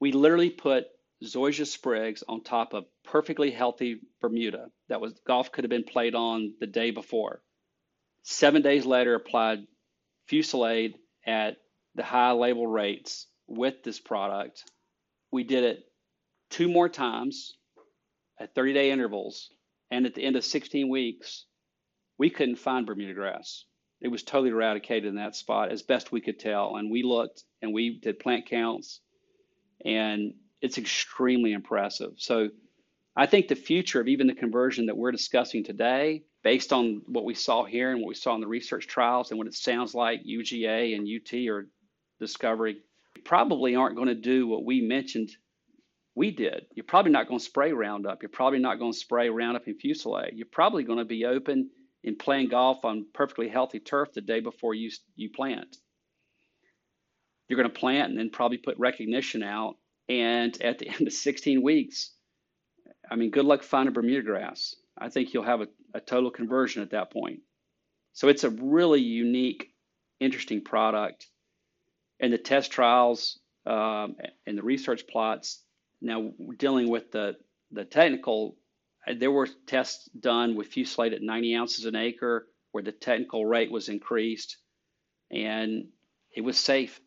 we 0.00 0.12
literally 0.12 0.50
put 0.50 0.86
zoysia 1.24 1.66
sprigs 1.66 2.22
on 2.28 2.42
top 2.42 2.74
of 2.74 2.84
perfectly 3.04 3.50
healthy 3.50 4.00
Bermuda 4.20 4.66
that 4.88 5.00
was 5.00 5.14
golf 5.26 5.50
could 5.50 5.64
have 5.64 5.70
been 5.70 5.84
played 5.84 6.14
on 6.14 6.54
the 6.60 6.66
day 6.66 6.90
before. 6.90 7.42
Seven 8.22 8.62
days 8.62 8.84
later, 8.84 9.14
applied 9.14 9.60
Fusilade 10.28 10.94
at 11.26 11.56
the 11.94 12.02
high 12.02 12.32
label 12.32 12.66
rates 12.66 13.26
with 13.46 13.82
this 13.82 14.00
product. 14.00 14.64
We 15.32 15.44
did 15.44 15.64
it 15.64 15.84
two 16.50 16.68
more 16.68 16.88
times 16.88 17.56
at 18.38 18.54
30 18.54 18.74
day 18.74 18.90
intervals, 18.90 19.48
and 19.90 20.04
at 20.06 20.14
the 20.14 20.22
end 20.22 20.36
of 20.36 20.44
16 20.44 20.88
weeks, 20.88 21.45
we 22.18 22.30
couldn't 22.30 22.56
find 22.56 22.86
Bermuda 22.86 23.14
grass. 23.14 23.64
It 24.00 24.08
was 24.08 24.22
totally 24.22 24.50
eradicated 24.50 25.08
in 25.08 25.16
that 25.16 25.36
spot 25.36 25.70
as 25.70 25.82
best 25.82 26.12
we 26.12 26.20
could 26.20 26.38
tell. 26.38 26.76
And 26.76 26.90
we 26.90 27.02
looked 27.02 27.44
and 27.62 27.72
we 27.72 27.98
did 27.98 28.18
plant 28.18 28.46
counts, 28.46 29.00
and 29.84 30.34
it's 30.60 30.78
extremely 30.78 31.52
impressive. 31.52 32.12
So 32.16 32.48
I 33.16 33.26
think 33.26 33.48
the 33.48 33.54
future 33.54 34.00
of 34.00 34.08
even 34.08 34.26
the 34.26 34.34
conversion 34.34 34.86
that 34.86 34.96
we're 34.96 35.12
discussing 35.12 35.64
today, 35.64 36.24
based 36.42 36.72
on 36.72 37.02
what 37.06 37.24
we 37.24 37.34
saw 37.34 37.64
here 37.64 37.90
and 37.90 38.00
what 38.00 38.08
we 38.08 38.14
saw 38.14 38.34
in 38.34 38.40
the 38.40 38.46
research 38.46 38.86
trials 38.86 39.30
and 39.30 39.38
what 39.38 39.46
it 39.46 39.54
sounds 39.54 39.94
like 39.94 40.22
UGA 40.24 40.94
and 40.94 41.08
UT 41.08 41.48
are 41.48 41.68
discovering, 42.20 42.76
probably 43.24 43.74
aren't 43.74 43.96
going 43.96 44.08
to 44.08 44.14
do 44.14 44.46
what 44.46 44.64
we 44.64 44.82
mentioned 44.82 45.30
we 46.14 46.30
did. 46.30 46.66
You're 46.74 46.84
probably 46.84 47.12
not 47.12 47.28
going 47.28 47.38
to 47.38 47.44
spray 47.44 47.72
Roundup. 47.72 48.22
You're 48.22 48.30
probably 48.30 48.58
not 48.58 48.78
going 48.78 48.92
to 48.92 48.98
spray 48.98 49.28
Roundup 49.28 49.66
and 49.66 49.78
Fusilade. 49.78 50.32
You're 50.34 50.46
probably 50.50 50.84
going 50.84 50.98
to 50.98 51.04
be 51.04 51.26
open 51.26 51.70
in 52.04 52.16
playing 52.16 52.48
golf 52.48 52.84
on 52.84 53.06
perfectly 53.12 53.48
healthy 53.48 53.80
turf 53.80 54.12
the 54.12 54.20
day 54.20 54.40
before 54.40 54.74
you 54.74 54.90
you 55.16 55.30
plant. 55.30 55.76
You're 57.48 57.58
going 57.58 57.72
to 57.72 57.78
plant 57.78 58.10
and 58.10 58.18
then 58.18 58.30
probably 58.30 58.58
put 58.58 58.78
recognition 58.78 59.42
out. 59.42 59.76
And 60.08 60.60
at 60.62 60.78
the 60.78 60.88
end 60.94 61.06
of 61.06 61.12
16 61.12 61.62
weeks, 61.62 62.12
I 63.10 63.16
mean, 63.16 63.30
good 63.30 63.44
luck 63.44 63.62
finding 63.62 63.92
Bermuda 63.92 64.22
grass. 64.22 64.74
I 64.98 65.08
think 65.10 65.32
you'll 65.32 65.44
have 65.44 65.60
a, 65.60 65.68
a 65.94 66.00
total 66.00 66.30
conversion 66.30 66.82
at 66.82 66.90
that 66.90 67.12
point. 67.12 67.40
So 68.12 68.28
it's 68.28 68.44
a 68.44 68.50
really 68.50 69.00
unique, 69.00 69.70
interesting 70.20 70.64
product. 70.64 71.26
And 72.18 72.32
the 72.32 72.38
test 72.38 72.70
trials 72.72 73.38
um, 73.66 74.16
and 74.46 74.56
the 74.56 74.62
research 74.62 75.06
plots, 75.06 75.62
now 76.00 76.30
dealing 76.58 76.88
with 76.88 77.12
the, 77.12 77.36
the 77.70 77.84
technical, 77.84 78.56
Uh, 79.08 79.14
there 79.16 79.30
were 79.30 79.48
tests 79.66 80.08
done 80.18 80.54
with 80.54 80.70
Fusilade 80.70 81.14
at 81.14 81.22
90 81.22 81.54
ounces 81.56 81.84
an 81.84 81.96
acre 81.96 82.46
where 82.72 82.82
the 82.82 82.92
technical 82.92 83.46
rate 83.46 83.70
was 83.70 83.88
increased 83.88 84.58
and 85.30 85.88
it 86.34 86.42
was 86.42 86.58
safe. 86.58 87.00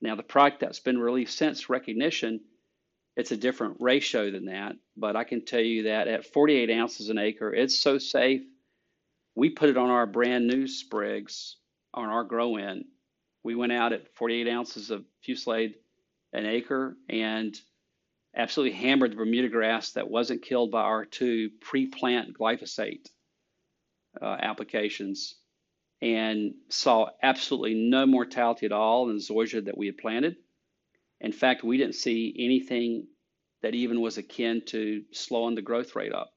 Now, 0.00 0.14
the 0.14 0.22
product 0.22 0.60
that's 0.60 0.80
been 0.80 0.98
released 0.98 1.36
since 1.36 1.68
recognition, 1.68 2.40
it's 3.16 3.32
a 3.32 3.36
different 3.36 3.78
ratio 3.80 4.30
than 4.30 4.46
that. 4.46 4.76
But 4.96 5.16
I 5.16 5.24
can 5.24 5.44
tell 5.44 5.60
you 5.60 5.84
that 5.84 6.08
at 6.08 6.32
48 6.32 6.70
ounces 6.70 7.08
an 7.08 7.18
acre, 7.18 7.52
it's 7.52 7.80
so 7.80 7.98
safe 7.98 8.42
we 9.36 9.50
put 9.50 9.68
it 9.68 9.76
on 9.76 9.90
our 9.90 10.06
brand 10.06 10.48
new 10.48 10.66
sprigs 10.66 11.56
on 11.94 12.08
our 12.08 12.24
grow 12.24 12.56
in. 12.56 12.86
We 13.44 13.54
went 13.54 13.70
out 13.70 13.92
at 13.92 14.12
48 14.16 14.48
ounces 14.48 14.90
of 14.90 15.04
Fusilade 15.24 15.74
an 16.32 16.46
acre 16.46 16.96
and 17.08 17.54
absolutely 18.36 18.78
hammered 18.78 19.12
the 19.12 19.16
Bermuda 19.16 19.48
grass 19.48 19.92
that 19.92 20.10
wasn't 20.10 20.42
killed 20.42 20.70
by 20.70 20.82
our 20.82 21.04
two 21.04 21.50
pre-plant 21.60 22.36
glyphosate 22.38 23.08
uh, 24.20 24.36
applications 24.40 25.36
and 26.02 26.54
saw 26.68 27.08
absolutely 27.22 27.74
no 27.74 28.06
mortality 28.06 28.66
at 28.66 28.72
all 28.72 29.08
in 29.08 29.16
zoysia 29.16 29.64
that 29.64 29.78
we 29.78 29.86
had 29.86 29.96
planted. 29.96 30.36
In 31.20 31.32
fact, 31.32 31.64
we 31.64 31.78
didn't 31.78 31.94
see 31.94 32.34
anything 32.38 33.06
that 33.62 33.74
even 33.74 34.00
was 34.00 34.18
akin 34.18 34.62
to 34.66 35.02
slowing 35.12 35.54
the 35.54 35.62
growth 35.62 35.96
rate 35.96 36.12
up. 36.12 36.30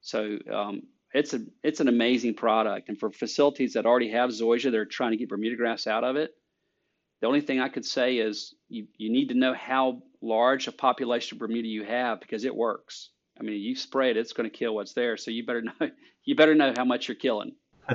So 0.00 0.38
um, 0.50 0.82
it's 1.12 1.34
a 1.34 1.40
it's 1.64 1.80
an 1.80 1.88
amazing 1.88 2.34
product. 2.34 2.88
And 2.88 2.98
for 2.98 3.10
facilities 3.10 3.72
that 3.74 3.86
already 3.86 4.10
have 4.10 4.30
zoysia, 4.30 4.70
they're 4.70 4.84
trying 4.84 5.10
to 5.10 5.16
get 5.16 5.28
Bermuda 5.28 5.56
grass 5.56 5.86
out 5.86 6.04
of 6.04 6.16
it. 6.16 6.30
The 7.20 7.26
only 7.26 7.40
thing 7.40 7.60
I 7.60 7.68
could 7.68 7.84
say 7.84 8.16
is 8.16 8.54
you, 8.68 8.86
you 8.96 9.10
need 9.10 9.28
to 9.28 9.34
know 9.34 9.52
how 9.54 10.02
large 10.22 10.68
a 10.68 10.72
population 10.72 11.36
of 11.36 11.40
Bermuda 11.40 11.68
you 11.68 11.84
have 11.84 12.20
because 12.20 12.44
it 12.44 12.54
works. 12.54 13.10
I 13.38 13.42
mean, 13.42 13.60
you 13.60 13.76
spray 13.76 14.10
it, 14.10 14.16
it's 14.16 14.32
going 14.32 14.48
to 14.48 14.56
kill 14.56 14.74
what's 14.74 14.92
there. 14.92 15.16
So 15.16 15.30
you 15.30 15.44
better 15.44 15.62
know 15.80 15.90
you 16.24 16.34
better 16.34 16.54
know 16.54 16.72
how 16.76 16.84
much 16.84 17.08
you're 17.08 17.14
killing. 17.14 17.52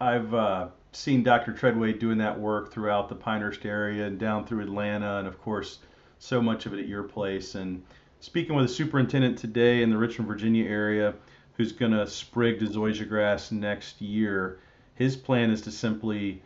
I've 0.00 0.34
uh, 0.34 0.68
seen 0.92 1.22
Dr. 1.22 1.52
Treadway 1.52 1.92
doing 1.94 2.18
that 2.18 2.38
work 2.38 2.72
throughout 2.72 3.08
the 3.08 3.14
Pinehurst 3.14 3.64
area 3.64 4.06
and 4.06 4.18
down 4.18 4.46
through 4.46 4.62
Atlanta, 4.62 5.18
and 5.18 5.28
of 5.28 5.40
course, 5.40 5.78
so 6.18 6.42
much 6.42 6.66
of 6.66 6.74
it 6.74 6.80
at 6.80 6.88
your 6.88 7.04
place. 7.04 7.54
And 7.54 7.82
speaking 8.20 8.54
with 8.54 8.66
a 8.66 8.68
superintendent 8.68 9.38
today 9.38 9.82
in 9.82 9.90
the 9.90 9.96
Richmond, 9.96 10.28
Virginia 10.28 10.68
area 10.68 11.14
who's 11.56 11.72
going 11.72 11.92
to 11.92 12.06
sprig 12.06 12.60
the 12.60 12.66
zoysia 12.66 13.08
grass 13.08 13.50
next 13.50 14.00
year. 14.00 14.58
His 14.94 15.16
plan 15.16 15.50
is 15.50 15.62
to 15.62 15.70
simply 15.70 16.42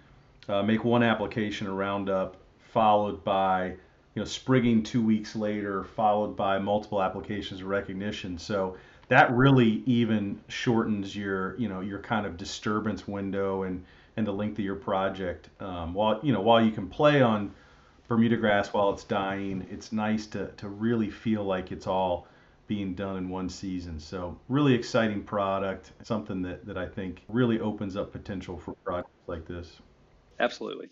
uh, 0.50 0.62
make 0.62 0.84
one 0.84 1.02
application 1.02 1.66
of 1.66 1.74
Roundup, 1.74 2.36
followed 2.72 3.22
by 3.24 3.68
you 4.14 4.22
know 4.22 4.24
sprigging 4.24 4.82
two 4.82 5.04
weeks 5.04 5.36
later, 5.36 5.84
followed 5.84 6.36
by 6.36 6.58
multiple 6.58 7.02
applications 7.02 7.60
of 7.60 7.66
recognition. 7.66 8.38
So 8.38 8.76
that 9.08 9.30
really 9.32 9.82
even 9.86 10.40
shortens 10.48 11.14
your 11.14 11.56
you 11.58 11.68
know 11.68 11.80
your 11.80 12.00
kind 12.00 12.26
of 12.26 12.36
disturbance 12.36 13.06
window 13.06 13.62
and 13.62 13.84
and 14.16 14.26
the 14.26 14.32
length 14.32 14.58
of 14.58 14.64
your 14.64 14.76
project. 14.76 15.48
Um, 15.60 15.94
while 15.94 16.20
you 16.22 16.32
know 16.32 16.40
while 16.40 16.64
you 16.64 16.72
can 16.72 16.88
play 16.88 17.22
on 17.22 17.52
Bermuda 18.10 18.36
grass 18.36 18.72
while 18.72 18.90
it's 18.90 19.04
dying. 19.04 19.64
It's 19.70 19.92
nice 19.92 20.26
to, 20.26 20.48
to 20.56 20.68
really 20.68 21.10
feel 21.10 21.44
like 21.44 21.70
it's 21.70 21.86
all 21.86 22.26
being 22.66 22.92
done 22.92 23.16
in 23.16 23.28
one 23.28 23.48
season. 23.48 24.00
So 24.00 24.36
really 24.48 24.74
exciting 24.74 25.22
product, 25.22 25.92
something 26.02 26.42
that, 26.42 26.66
that 26.66 26.76
I 26.76 26.88
think 26.88 27.22
really 27.28 27.60
opens 27.60 27.96
up 27.96 28.10
potential 28.10 28.58
for 28.58 28.74
projects 28.84 29.28
like 29.28 29.46
this. 29.46 29.76
Absolutely. 30.40 30.88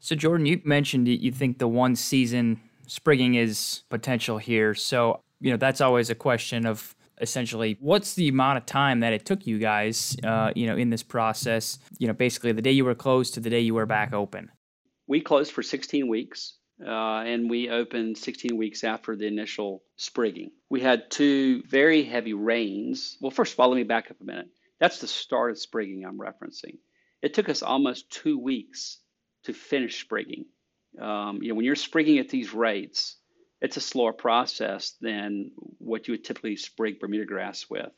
So 0.00 0.16
Jordan, 0.16 0.46
you 0.46 0.60
mentioned 0.64 1.08
you 1.08 1.30
think 1.32 1.58
the 1.58 1.68
one 1.68 1.94
season 1.96 2.60
sprigging 2.86 3.34
is 3.34 3.82
potential 3.88 4.38
here. 4.38 4.74
So, 4.74 5.20
you 5.40 5.50
know, 5.50 5.56
that's 5.56 5.80
always 5.80 6.10
a 6.10 6.14
question 6.14 6.66
of 6.66 6.94
essentially 7.20 7.76
what's 7.80 8.14
the 8.14 8.28
amount 8.28 8.58
of 8.58 8.66
time 8.66 9.00
that 9.00 9.12
it 9.12 9.24
took 9.24 9.46
you 9.46 9.58
guys, 9.58 10.16
uh, 10.24 10.52
you 10.54 10.66
know, 10.66 10.76
in 10.76 10.90
this 10.90 11.02
process, 11.02 11.78
you 11.98 12.06
know, 12.06 12.12
basically 12.12 12.52
the 12.52 12.62
day 12.62 12.72
you 12.72 12.84
were 12.84 12.94
closed 12.94 13.34
to 13.34 13.40
the 13.40 13.50
day 13.50 13.60
you 13.60 13.74
were 13.74 13.86
back 13.86 14.12
open 14.12 14.50
we 15.06 15.20
closed 15.20 15.52
for 15.52 15.62
16 15.62 16.08
weeks. 16.08 16.54
Uh, 16.84 17.22
and 17.24 17.48
we 17.48 17.70
opened 17.70 18.18
16 18.18 18.54
weeks 18.54 18.84
after 18.84 19.16
the 19.16 19.26
initial 19.26 19.82
sprigging. 19.96 20.50
We 20.68 20.80
had 20.80 21.10
two 21.10 21.62
very 21.62 22.04
heavy 22.04 22.34
rains. 22.34 23.16
Well, 23.18 23.30
first 23.30 23.54
of 23.54 23.60
all, 23.60 23.70
let 23.70 23.76
me 23.76 23.82
back 23.82 24.10
up 24.10 24.20
a 24.20 24.24
minute. 24.24 24.48
That's 24.78 25.00
the 25.00 25.06
start 25.06 25.52
of 25.52 25.58
sprigging 25.58 26.04
I'm 26.04 26.18
referencing. 26.18 26.76
It 27.26 27.34
took 27.34 27.48
us 27.48 27.62
almost 27.62 28.10
two 28.10 28.38
weeks 28.38 28.98
to 29.44 29.52
finish 29.52 30.00
sprigging. 30.00 30.46
Um, 31.00 31.42
you 31.42 31.48
know, 31.48 31.56
when 31.56 31.64
you're 31.64 31.76
sprigging 31.76 32.18
at 32.18 32.28
these 32.28 32.54
rates, 32.54 33.16
it's 33.60 33.76
a 33.76 33.80
slower 33.80 34.12
process 34.12 34.92
than 35.00 35.50
what 35.78 36.08
you 36.08 36.12
would 36.12 36.24
typically 36.24 36.56
sprig 36.56 37.00
Bermuda 37.00 37.26
grass 37.26 37.66
with, 37.68 37.92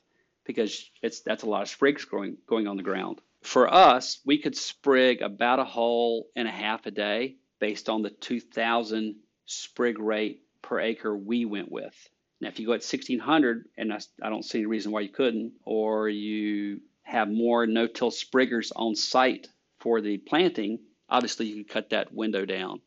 because 0.45 0.91
it's 1.03 1.21
that's 1.21 1.43
a 1.45 1.49
lot 1.49 1.63
of 1.63 1.69
sprigs 1.69 2.05
going 2.05 2.39
going 2.49 2.67
on 2.67 2.77
the 2.77 2.83
ground 2.83 3.21
for 3.43 3.73
us, 3.73 4.21
we 4.25 4.39
could 4.39 4.57
sprig 4.57 5.23
about 5.23 5.59
a 5.59 5.65
hole 5.65 6.29
and 6.35 6.49
a 6.49 6.53
half 6.53 6.87
a 6.87 6.91
day 6.91 7.37
based 7.61 7.89
on 7.89 8.03
the 8.03 8.11
2,000 8.11 9.17
sprig 9.47 9.99
rate 9.99 10.43
per 10.63 10.81
acre 10.81 11.17
we 11.17 11.45
went 11.45 11.71
with. 11.71 11.95
Now, 12.41 12.49
if 12.49 12.61
you 12.61 12.67
go 12.67 12.73
at 12.73 12.83
1,600, 12.83 13.69
and 13.77 13.93
I, 13.93 13.99
I 14.23 14.29
don't 14.29 14.45
see 14.45 14.59
any 14.59 14.67
reason 14.67 14.93
why 14.93 15.01
you 15.01 15.09
couldn't, 15.09 15.53
or 15.65 16.09
you 16.09 16.81
have 17.09 17.31
more 17.31 17.67
no-till 17.67 18.11
spriggers 18.11 18.71
on 18.77 18.95
site 18.95 19.49
for 19.81 20.03
the 20.03 20.19
planting, 20.19 20.79
obviously 21.09 21.47
you 21.47 21.55
can 21.55 21.65
cut 21.65 21.91
that 21.91 22.13
window 22.13 22.45
down. 22.45 22.83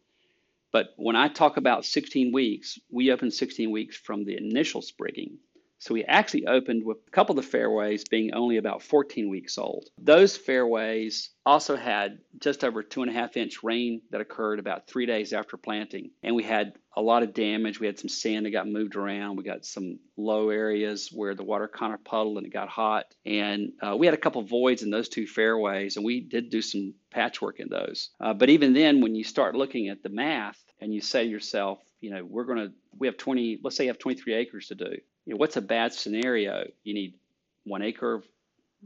But 0.71 0.93
when 0.95 1.15
I 1.15 1.27
talk 1.27 1.57
about 1.57 1.85
16 1.85 2.31
weeks, 2.31 2.77
we 2.91 3.11
open 3.11 3.31
16 3.31 3.71
weeks 3.71 3.97
from 3.97 4.23
the 4.23 4.37
initial 4.37 4.83
sprigging. 4.83 5.39
So 5.81 5.95
we 5.95 6.03
actually 6.03 6.45
opened 6.45 6.85
with 6.85 6.97
a 7.07 7.09
couple 7.09 7.35
of 7.35 7.43
the 7.43 7.51
fairways 7.51 8.03
being 8.07 8.35
only 8.35 8.57
about 8.57 8.83
14 8.83 9.31
weeks 9.31 9.57
old. 9.57 9.89
Those 9.97 10.37
fairways 10.37 11.31
also 11.43 11.75
had 11.75 12.19
just 12.39 12.63
over 12.63 12.83
two 12.83 13.01
and 13.01 13.09
a 13.09 13.13
half 13.15 13.35
inch 13.35 13.63
rain 13.63 14.03
that 14.11 14.21
occurred 14.21 14.59
about 14.59 14.85
three 14.85 15.07
days 15.07 15.33
after 15.33 15.57
planting. 15.57 16.11
And 16.21 16.35
we 16.35 16.43
had 16.43 16.73
a 16.95 17.01
lot 17.01 17.23
of 17.23 17.33
damage. 17.33 17.79
We 17.79 17.87
had 17.87 17.97
some 17.97 18.09
sand 18.09 18.45
that 18.45 18.51
got 18.51 18.67
moved 18.67 18.95
around. 18.95 19.37
We 19.37 19.43
got 19.43 19.65
some 19.65 19.97
low 20.17 20.51
areas 20.51 21.09
where 21.11 21.33
the 21.33 21.43
water 21.43 21.67
kind 21.67 21.95
of 21.95 22.03
puddled 22.03 22.37
and 22.37 22.45
it 22.45 22.53
got 22.53 22.69
hot. 22.69 23.05
And 23.25 23.71
uh, 23.81 23.95
we 23.97 24.05
had 24.05 24.13
a 24.13 24.19
couple 24.19 24.43
voids 24.43 24.83
in 24.83 24.91
those 24.91 25.09
two 25.09 25.25
fairways, 25.25 25.95
and 25.95 26.05
we 26.05 26.19
did 26.19 26.51
do 26.51 26.61
some 26.61 26.93
patchwork 27.09 27.59
in 27.59 27.69
those. 27.69 28.11
Uh, 28.19 28.35
but 28.35 28.51
even 28.51 28.73
then, 28.73 29.01
when 29.01 29.15
you 29.15 29.23
start 29.23 29.55
looking 29.55 29.89
at 29.89 30.03
the 30.03 30.09
math 30.09 30.61
and 30.79 30.93
you 30.93 31.01
say 31.01 31.23
to 31.23 31.29
yourself, 31.29 31.79
you 32.01 32.11
know, 32.11 32.23
we're 32.23 32.45
going 32.45 32.59
to, 32.59 32.71
we 32.99 33.07
have 33.07 33.17
20, 33.17 33.61
let's 33.63 33.75
say 33.75 33.85
you 33.85 33.89
have 33.89 33.97
23 33.97 34.35
acres 34.35 34.67
to 34.67 34.75
do 34.75 34.97
know, 35.31 35.37
what's 35.37 35.57
a 35.57 35.61
bad 35.61 35.93
scenario? 35.93 36.67
You 36.83 36.93
need 36.93 37.15
one 37.63 37.81
acre 37.81 38.15
of 38.15 38.27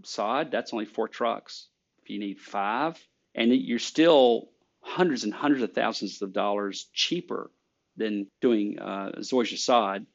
sod, 0.03 0.51
that's 0.51 0.73
only 0.73 0.85
four 0.85 1.07
trucks. 1.07 1.67
If 2.03 2.09
you 2.09 2.19
need 2.19 2.39
five, 2.39 2.99
and 3.33 3.53
you're 3.53 3.79
still 3.79 4.49
hundreds 4.81 5.23
and 5.23 5.33
hundreds 5.33 5.63
of 5.63 5.73
thousands 5.73 6.21
of 6.21 6.33
dollars 6.33 6.87
cheaper 6.93 7.51
than 7.97 8.27
doing 8.41 8.79
uh, 8.79 9.13
zoysia 9.19 9.57
sod. 9.57 10.05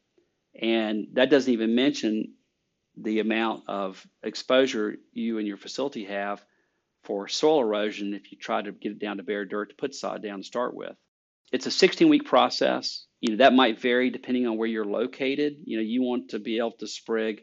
And 0.61 1.09
that 1.15 1.31
doesn't 1.31 1.53
even 1.53 1.75
mention 1.75 2.35
the 2.97 3.21
amount 3.21 3.65
of 3.69 4.05
exposure 4.23 4.97
you 5.13 5.39
and 5.39 5.47
your 5.47 5.57
facility 5.57 6.05
have 6.05 6.45
for 7.05 7.29
soil 7.29 7.61
erosion 7.61 8.15
if 8.15 8.31
you 8.31 8.39
try 8.39 8.61
to 8.61 8.73
get 8.73 8.93
it 8.93 8.99
down 8.99 9.17
to 9.17 9.23
bare 9.23 9.45
dirt 9.45 9.71
to 9.71 9.75
put 9.75 9.95
sod 9.95 10.23
down 10.23 10.39
to 10.41 10.45
start 10.45 10.75
with. 10.75 10.95
It's 11.53 11.67
a 11.67 11.71
16 11.71 12.09
week 12.09 12.25
process 12.27 13.07
you 13.21 13.31
know 13.31 13.37
that 13.39 13.55
might 13.55 13.81
vary 13.81 14.11
depending 14.11 14.47
on 14.47 14.57
where 14.57 14.69
you're 14.69 14.85
located. 14.85 15.57
You 15.65 15.77
know 15.77 15.83
you 15.83 16.03
want 16.03 16.31
to 16.31 16.39
be 16.39 16.59
able 16.59 16.73
to 16.73 16.87
sprig 16.87 17.43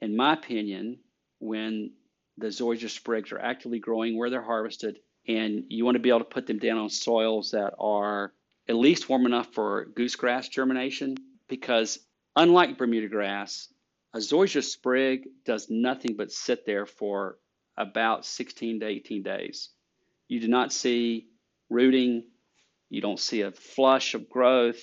in 0.00 0.16
my 0.16 0.34
opinion 0.34 0.98
when 1.38 1.92
the 2.36 2.48
zoysia 2.48 2.88
sprigs 2.88 3.32
are 3.32 3.38
actively 3.38 3.78
growing 3.78 4.16
where 4.16 4.30
they're 4.30 4.42
harvested 4.42 4.98
and 5.26 5.64
you 5.68 5.84
want 5.84 5.96
to 5.96 6.00
be 6.00 6.08
able 6.08 6.20
to 6.20 6.24
put 6.24 6.46
them 6.46 6.58
down 6.58 6.78
on 6.78 6.88
soils 6.88 7.50
that 7.50 7.74
are 7.78 8.32
at 8.68 8.76
least 8.76 9.08
warm 9.08 9.26
enough 9.26 9.52
for 9.52 9.86
goosegrass 9.96 10.48
germination 10.48 11.16
because 11.48 11.98
unlike 12.36 12.78
bermuda 12.78 13.08
grass 13.08 13.68
a 14.14 14.18
zoysia 14.18 14.62
sprig 14.62 15.28
does 15.44 15.68
nothing 15.68 16.16
but 16.16 16.32
sit 16.32 16.64
there 16.64 16.86
for 16.86 17.38
about 17.76 18.24
16 18.24 18.80
to 18.80 18.86
18 18.86 19.22
days. 19.22 19.70
You 20.28 20.40
do 20.40 20.48
not 20.48 20.72
see 20.72 21.28
rooting. 21.70 22.24
You 22.88 23.00
don't 23.00 23.20
see 23.20 23.42
a 23.42 23.52
flush 23.52 24.14
of 24.14 24.28
growth 24.28 24.80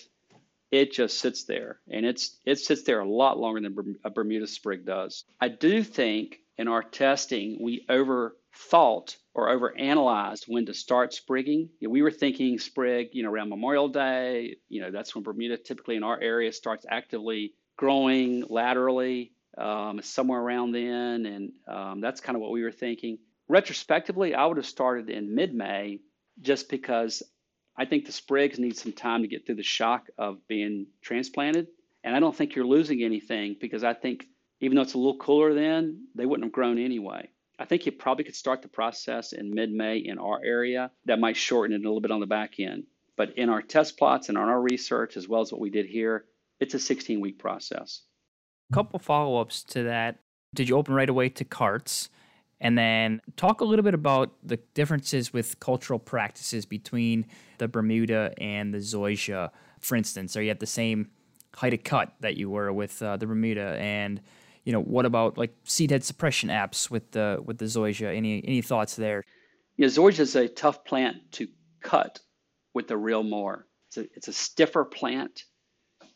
it 0.80 0.91
just 0.91 1.19
sits 1.23 1.41
there 1.45 1.80
and 1.93 2.05
it's 2.05 2.26
it 2.45 2.57
sits 2.59 2.84
there 2.84 2.99
a 2.99 3.09
lot 3.09 3.39
longer 3.43 3.61
than 3.61 3.95
a 4.03 4.09
Bermuda 4.09 4.47
sprig 4.47 4.86
does. 4.86 5.23
I 5.39 5.47
do 5.49 5.84
think 5.84 6.39
in 6.57 6.67
our 6.67 6.84
testing 6.84 7.47
we 7.67 7.86
overthought 7.89 9.09
or 9.34 9.43
overanalyzed 9.55 10.45
when 10.47 10.65
to 10.65 10.73
start 10.73 11.13
sprigging. 11.13 11.61
You 11.80 11.88
know, 11.88 11.93
we 11.97 12.01
were 12.01 12.11
thinking 12.23 12.59
sprig, 12.59 13.09
you 13.13 13.23
know, 13.23 13.32
around 13.34 13.49
Memorial 13.49 13.89
Day. 13.89 14.57
You 14.73 14.82
know, 14.82 14.91
that's 14.91 15.13
when 15.13 15.23
Bermuda 15.23 15.57
typically 15.57 15.97
in 15.97 16.03
our 16.03 16.19
area 16.21 16.51
starts 16.51 16.86
actively 16.89 17.53
growing 17.78 18.45
laterally. 18.49 19.32
um, 19.57 20.01
somewhere 20.01 20.39
around 20.39 20.71
then, 20.73 21.26
and 21.26 21.51
um, 21.67 22.01
that's 22.01 22.21
kind 22.21 22.36
of 22.36 22.41
what 22.41 22.51
we 22.51 22.63
were 22.63 22.71
thinking. 22.71 23.17
Retrospectively, 23.47 24.34
I 24.36 24.45
would 24.45 24.57
have 24.57 24.65
started 24.65 25.09
in 25.09 25.36
mid-May, 25.36 25.99
just 26.41 26.69
because 26.69 27.23
I 27.78 27.86
think 27.86 28.05
the 28.05 28.11
sprigs 28.11 28.57
need 28.57 28.78
some 28.78 28.93
time 28.93 29.21
to 29.21 29.28
get 29.28 29.45
through 29.45 29.55
the 29.55 29.63
shock 29.63 30.07
of 30.17 30.45
being 30.47 30.88
transplanted, 31.01 31.67
and 32.03 32.15
I 32.15 32.19
don't 32.19 32.36
think 32.36 32.55
you're 32.55 32.65
losing 32.65 33.03
anything 33.03 33.57
because 33.59 33.84
I 33.84 33.93
think 33.93 34.26
even 34.61 34.76
though 34.76 34.84
it's 34.84 34.93
a 34.93 34.97
little 34.97 35.17
cooler 35.17 35.53
then, 35.53 36.07
they 36.15 36.26
wouldn't 36.26 36.45
have 36.45 36.53
grown 36.53 36.78
anyway. 36.78 37.30
I 37.59 37.65
think 37.65 37.86
you 37.86 37.91
probably 37.91 38.23
could 38.23 38.36
start 38.36 38.61
the 38.61 38.67
process 38.67 39.34
in 39.34 39.53
mid-May 39.53 39.97
in 39.97 40.17
our 40.17 40.41
area. 40.43 40.91
That 41.05 41.19
might 41.19 41.38
shorten 41.38 41.73
it 41.76 41.80
a 41.80 41.88
little 41.88 42.01
bit 42.01 42.11
on 42.11 42.19
the 42.19 42.26
back 42.26 42.59
end. 42.59 42.84
But 43.17 43.38
in 43.38 43.49
our 43.49 43.61
test 43.61 43.97
plots 43.97 44.30
and 44.30 44.38
on 44.38 44.49
our 44.49 44.61
research, 44.61 45.15
as 45.15 45.28
well 45.28 45.41
as 45.41 45.51
what 45.51 45.61
we 45.61 45.69
did 45.69 45.86
here, 45.86 46.26
it's 46.59 46.73
a 46.73 46.80
16 46.80 47.21
week 47.21 47.39
process. 47.39 48.01
A 48.71 48.73
couple 48.73 48.99
follow 48.99 49.39
ups 49.39 49.63
to 49.65 49.84
that. 49.84 50.19
Did 50.53 50.69
you 50.69 50.78
open 50.78 50.95
right 50.95 51.09
away 51.09 51.30
to 51.30 51.45
carts? 51.45 52.09
And 52.62 52.78
then 52.78 53.22
talk 53.36 53.62
a 53.62 53.66
little 53.66 53.84
bit 53.84 53.93
about 53.93 54.34
the 54.43 54.58
differences 54.74 55.34
with 55.34 55.60
cultural 55.60 55.99
practices 55.99 56.66
between 56.66 57.26
the 57.58 57.68
Bermuda 57.68 58.34
and 58.38 58.74
the 58.74 58.78
Zoysia. 58.78 59.51
For 59.82 59.95
instance, 59.95 60.38
are 60.38 60.41
you 60.41 60.51
at 60.51 60.60
the 60.60 60.66
same 60.66 61.10
height 61.53 61.74
of 61.74 61.84
cut 61.84 62.14
that 62.22 62.38
you 62.38 62.49
were 62.49 62.72
with 62.72 63.01
uh, 63.01 63.18
the 63.18 63.28
Bermuda? 63.28 63.78
And 63.80 64.22
you 64.64 64.72
know, 64.72 64.82
what 64.82 65.06
about 65.06 65.38
like 65.38 65.53
seed 65.64 65.91
head 65.91 66.03
suppression 66.03 66.49
apps 66.49 66.89
with 66.89 67.12
the 67.12 67.41
with 67.43 67.58
the 67.58 67.66
Zoysia? 67.66 68.16
Any 68.16 68.43
any 68.45 68.62
thoughts 68.62 68.95
there? 68.95 69.24
Yeah, 69.78 69.88
Zoysia 69.88 70.22
is 70.22 70.36
a 70.36 70.47
tough 70.47 70.86
plant 70.86 71.18
to 71.34 71.47
cut 71.82 72.20
with 72.74 72.88
the 72.88 72.97
reel 72.97 73.24
mower. 73.24 73.68
It's 73.89 73.97
a, 73.97 74.01
it's 74.16 74.28
a 74.28 74.34
stiffer 74.34 74.86
plant, 74.86 75.43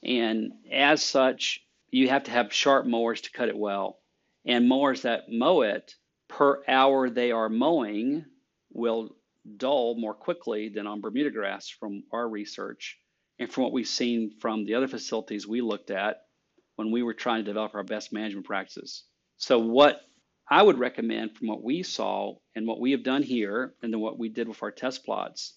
and 0.03 0.51
as 0.71 1.03
such, 1.03 1.61
you 1.89 2.09
have 2.09 2.23
to 2.23 2.31
have 2.31 2.53
sharp 2.53 2.85
mowers 2.85 3.21
to 3.21 3.31
cut 3.31 3.49
it 3.49 3.57
well. 3.57 3.99
And 4.45 4.67
mowers 4.67 5.03
that 5.03 5.23
mow 5.29 5.61
it 5.61 5.93
per 6.29 6.63
hour 6.67 7.09
they 7.09 7.31
are 7.31 7.49
mowing 7.49 8.23
will 8.71 9.15
dull 9.57 9.95
more 9.95 10.13
quickly 10.13 10.69
than 10.69 10.87
on 10.87 11.01
Bermuda 11.01 11.31
grass 11.31 11.67
from 11.67 12.03
our 12.13 12.29
research 12.29 12.97
and 13.39 13.51
from 13.51 13.63
what 13.63 13.73
we've 13.73 13.87
seen 13.87 14.31
from 14.39 14.65
the 14.65 14.75
other 14.75 14.87
facilities 14.87 15.47
we 15.47 15.61
looked 15.61 15.91
at 15.91 16.21
when 16.75 16.91
we 16.91 17.03
were 17.03 17.13
trying 17.13 17.43
to 17.43 17.49
develop 17.49 17.75
our 17.75 17.83
best 17.83 18.13
management 18.13 18.45
practices. 18.45 19.03
So, 19.37 19.59
what 19.59 20.01
I 20.49 20.61
would 20.61 20.79
recommend 20.79 21.35
from 21.35 21.47
what 21.47 21.63
we 21.63 21.83
saw 21.83 22.35
and 22.55 22.65
what 22.65 22.79
we 22.79 22.91
have 22.91 23.03
done 23.03 23.23
here, 23.23 23.73
and 23.81 23.91
then 23.93 23.99
what 23.99 24.17
we 24.17 24.29
did 24.29 24.47
with 24.47 24.63
our 24.63 24.71
test 24.71 25.05
plots, 25.05 25.53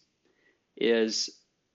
is 0.77 1.31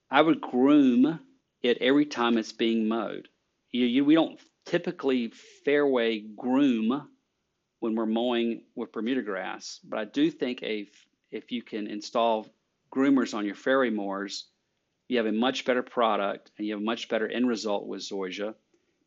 I 0.10 0.22
would 0.22 0.42
groom 0.42 1.20
it 1.62 1.78
every 1.82 2.06
time 2.06 2.38
it's 2.38 2.54
being 2.54 2.88
mowed. 2.88 3.28
You, 3.72 3.86
you, 3.86 4.06
we 4.06 4.16
don't 4.16 4.40
typically 4.66 5.32
fairway 5.66 6.20
groom 6.20 7.08
when 7.80 7.96
we're 7.96 8.06
mowing 8.06 8.64
with 8.76 8.92
Bermuda 8.92 9.22
grass, 9.22 9.80
but 9.84 10.00
I 10.00 10.06
do 10.06 10.32
think 10.32 10.64
if 10.64 10.90
if 11.32 11.52
you 11.52 11.62
can 11.62 11.88
install 11.88 12.48
groomers 12.94 13.34
on 13.34 13.46
your 13.46 13.56
fairy 13.56 13.92
mowers, 13.92 14.48
you 15.08 15.18
have 15.18 15.26
a 15.26 15.32
much 15.32 15.66
better 15.66 15.84
product 15.84 16.52
and 16.58 16.66
you 16.66 16.74
have 16.74 16.82
a 16.82 16.86
much 16.86 17.10
better 17.10 17.28
end 17.28 17.48
result 17.48 17.86
with 17.86 18.02
Zoysia 18.02 18.56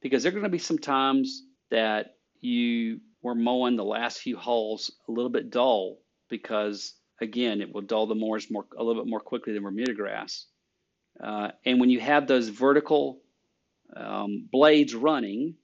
because 0.00 0.22
there 0.22 0.30
are 0.30 0.32
going 0.32 0.44
to 0.44 0.50
be 0.50 0.58
some 0.58 0.78
times 0.78 1.44
that 1.70 2.16
you 2.40 3.00
were 3.22 3.34
mowing 3.34 3.76
the 3.76 3.84
last 3.84 4.20
few 4.20 4.36
holes 4.36 4.90
a 5.08 5.12
little 5.12 5.30
bit 5.30 5.50
dull 5.50 5.98
because 6.28 6.94
again 7.20 7.60
it 7.60 7.72
will 7.72 7.82
dull 7.82 8.06
the 8.06 8.14
mowers 8.14 8.50
more 8.50 8.66
a 8.78 8.82
little 8.82 9.02
bit 9.02 9.10
more 9.10 9.20
quickly 9.20 9.52
than 9.52 9.62
Bermuda 9.62 9.94
grass. 9.94 10.46
Uh, 11.22 11.50
and 11.66 11.80
when 11.80 11.90
you 11.90 12.00
have 12.00 12.26
those 12.26 12.48
vertical 12.48 13.20
um, 13.94 14.48
blades 14.50 14.94
running, 14.94 15.54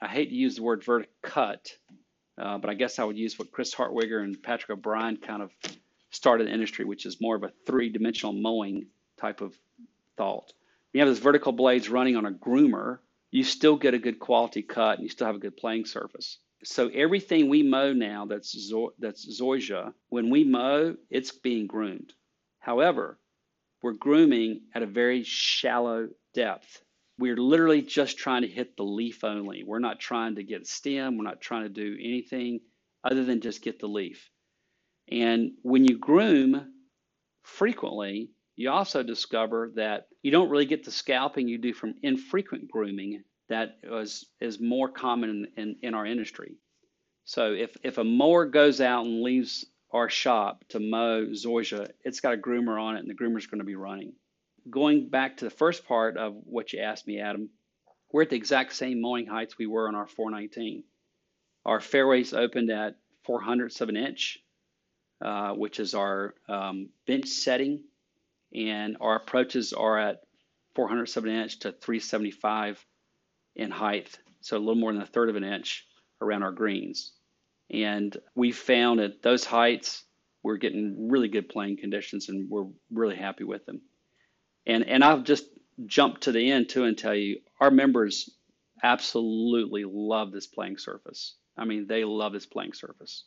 I 0.00 0.08
hate 0.08 0.30
to 0.30 0.34
use 0.34 0.56
the 0.56 0.62
word 0.62 0.82
verticut, 0.82 1.72
uh, 2.38 2.58
but 2.58 2.70
I 2.70 2.74
guess 2.74 2.98
I 2.98 3.04
would 3.04 3.18
use 3.18 3.38
what 3.38 3.52
Chris 3.52 3.74
Hartwiger 3.74 4.22
and 4.22 4.42
Patrick 4.42 4.70
O'Brien 4.70 5.16
kind 5.16 5.42
of 5.42 5.50
started 6.10 6.46
the 6.46 6.52
industry, 6.52 6.84
which 6.84 7.06
is 7.06 7.20
more 7.20 7.36
of 7.36 7.42
a 7.42 7.52
three-dimensional 7.66 8.32
mowing 8.32 8.86
type 9.18 9.40
of 9.40 9.54
thought. 10.16 10.52
You 10.92 11.00
have 11.00 11.08
those 11.08 11.18
vertical 11.18 11.52
blades 11.52 11.88
running 11.88 12.16
on 12.16 12.26
a 12.26 12.32
groomer, 12.32 12.98
you 13.30 13.44
still 13.44 13.76
get 13.76 13.94
a 13.94 13.98
good 13.98 14.18
quality 14.18 14.62
cut 14.62 14.98
and 14.98 15.02
you 15.02 15.08
still 15.08 15.26
have 15.26 15.36
a 15.36 15.40
good 15.40 15.56
playing 15.56 15.86
surface. 15.86 16.38
So 16.64 16.88
everything 16.88 17.48
we 17.48 17.62
mow 17.62 17.92
now 17.92 18.26
that's 18.26 18.52
Zo- 18.52 18.92
that's 18.98 19.40
zoysia, 19.40 19.94
when 20.10 20.30
we 20.30 20.44
mow, 20.44 20.96
it's 21.10 21.32
being 21.32 21.66
groomed. 21.66 22.12
However, 22.60 23.18
we're 23.82 23.94
grooming 23.94 24.60
at 24.74 24.82
a 24.82 24.86
very 24.86 25.24
shallow 25.24 26.08
depth. 26.34 26.82
We're 27.22 27.36
literally 27.36 27.82
just 27.82 28.18
trying 28.18 28.42
to 28.42 28.48
hit 28.48 28.76
the 28.76 28.82
leaf 28.82 29.22
only. 29.22 29.62
We're 29.62 29.78
not 29.78 30.00
trying 30.00 30.34
to 30.34 30.42
get 30.42 30.66
stem. 30.66 31.16
We're 31.16 31.22
not 31.22 31.40
trying 31.40 31.62
to 31.62 31.68
do 31.68 31.96
anything 32.02 32.58
other 33.04 33.24
than 33.24 33.40
just 33.40 33.62
get 33.62 33.78
the 33.78 33.86
leaf. 33.86 34.28
And 35.08 35.52
when 35.62 35.84
you 35.84 35.98
groom 35.98 36.72
frequently, 37.44 38.30
you 38.56 38.70
also 38.70 39.04
discover 39.04 39.70
that 39.76 40.08
you 40.24 40.32
don't 40.32 40.50
really 40.50 40.66
get 40.66 40.82
the 40.82 40.90
scalping 40.90 41.46
you 41.46 41.58
do 41.58 41.72
from 41.72 41.94
infrequent 42.02 42.68
grooming 42.68 43.22
that 43.48 43.76
is 44.40 44.58
more 44.60 44.88
common 44.88 45.30
in, 45.30 45.62
in, 45.62 45.76
in 45.80 45.94
our 45.94 46.04
industry. 46.04 46.56
So 47.24 47.52
if, 47.52 47.76
if 47.84 47.98
a 47.98 48.04
mower 48.04 48.46
goes 48.46 48.80
out 48.80 49.06
and 49.06 49.22
leaves 49.22 49.64
our 49.92 50.10
shop 50.10 50.64
to 50.70 50.80
mow 50.80 51.26
zoysia, 51.26 51.88
it's 52.02 52.18
got 52.18 52.34
a 52.34 52.36
groomer 52.36 52.82
on 52.82 52.96
it, 52.96 52.98
and 52.98 53.08
the 53.08 53.14
groomer's 53.14 53.46
going 53.46 53.60
to 53.60 53.64
be 53.64 53.76
running. 53.76 54.14
Going 54.70 55.08
back 55.08 55.38
to 55.38 55.44
the 55.44 55.50
first 55.50 55.86
part 55.86 56.16
of 56.16 56.34
what 56.44 56.72
you 56.72 56.80
asked 56.80 57.06
me, 57.06 57.20
Adam, 57.20 57.50
we're 58.12 58.22
at 58.22 58.30
the 58.30 58.36
exact 58.36 58.74
same 58.74 59.00
mowing 59.00 59.26
heights 59.26 59.58
we 59.58 59.66
were 59.66 59.88
on 59.88 59.94
our 59.94 60.06
419. 60.06 60.84
Our 61.64 61.80
fairways 61.80 62.32
opened 62.34 62.70
at 62.70 62.96
4 63.24 63.40
hundredths 63.40 63.80
of 63.80 63.88
an 63.88 63.96
inch, 63.96 64.38
uh, 65.20 65.52
which 65.54 65.80
is 65.80 65.94
our 65.94 66.34
um, 66.48 66.90
bench 67.06 67.28
setting, 67.28 67.82
and 68.54 68.96
our 69.00 69.16
approaches 69.16 69.72
are 69.72 69.98
at 69.98 70.22
4 70.74 70.88
hundredths 70.88 71.16
of 71.16 71.24
an 71.24 71.30
inch 71.30 71.60
to 71.60 71.72
375 71.72 72.84
in 73.56 73.70
height, 73.70 74.18
so 74.40 74.56
a 74.56 74.58
little 74.58 74.74
more 74.74 74.92
than 74.92 75.02
a 75.02 75.06
third 75.06 75.28
of 75.28 75.36
an 75.36 75.44
inch 75.44 75.86
around 76.20 76.42
our 76.42 76.52
greens. 76.52 77.12
And 77.70 78.16
we 78.34 78.52
found 78.52 79.00
at 79.00 79.22
those 79.22 79.44
heights, 79.44 80.04
we're 80.42 80.56
getting 80.56 81.08
really 81.08 81.28
good 81.28 81.48
playing 81.48 81.78
conditions 81.78 82.28
and 82.28 82.50
we're 82.50 82.66
really 82.90 83.16
happy 83.16 83.44
with 83.44 83.64
them. 83.64 83.80
And, 84.66 84.84
and 84.86 85.02
I'll 85.02 85.22
just 85.22 85.44
jump 85.86 86.20
to 86.20 86.32
the 86.32 86.50
end 86.50 86.68
too 86.68 86.84
and 86.84 86.96
tell 86.96 87.14
you 87.14 87.40
our 87.60 87.70
members 87.70 88.30
absolutely 88.82 89.84
love 89.84 90.32
this 90.32 90.46
playing 90.46 90.78
surface. 90.78 91.34
I 91.56 91.64
mean, 91.64 91.86
they 91.86 92.04
love 92.04 92.32
this 92.32 92.46
playing 92.46 92.72
surface. 92.72 93.24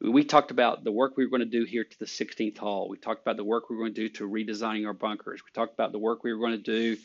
We 0.00 0.24
talked 0.24 0.52
about 0.52 0.84
the 0.84 0.92
work 0.92 1.16
we 1.16 1.24
were 1.24 1.30
going 1.30 1.48
to 1.50 1.58
do 1.58 1.64
here 1.64 1.84
to 1.84 1.98
the 1.98 2.06
16th 2.06 2.58
hole. 2.58 2.88
We 2.88 2.98
talked 2.98 3.22
about 3.22 3.36
the 3.36 3.44
work 3.44 3.68
we 3.68 3.76
were 3.76 3.82
going 3.82 3.94
to 3.94 4.08
do 4.08 4.08
to 4.10 4.28
redesigning 4.28 4.86
our 4.86 4.92
bunkers. 4.92 5.40
We 5.44 5.50
talked 5.52 5.74
about 5.74 5.90
the 5.92 5.98
work 5.98 6.22
we 6.22 6.32
were 6.32 6.38
going 6.38 6.62
to 6.62 6.94
do 6.94 6.96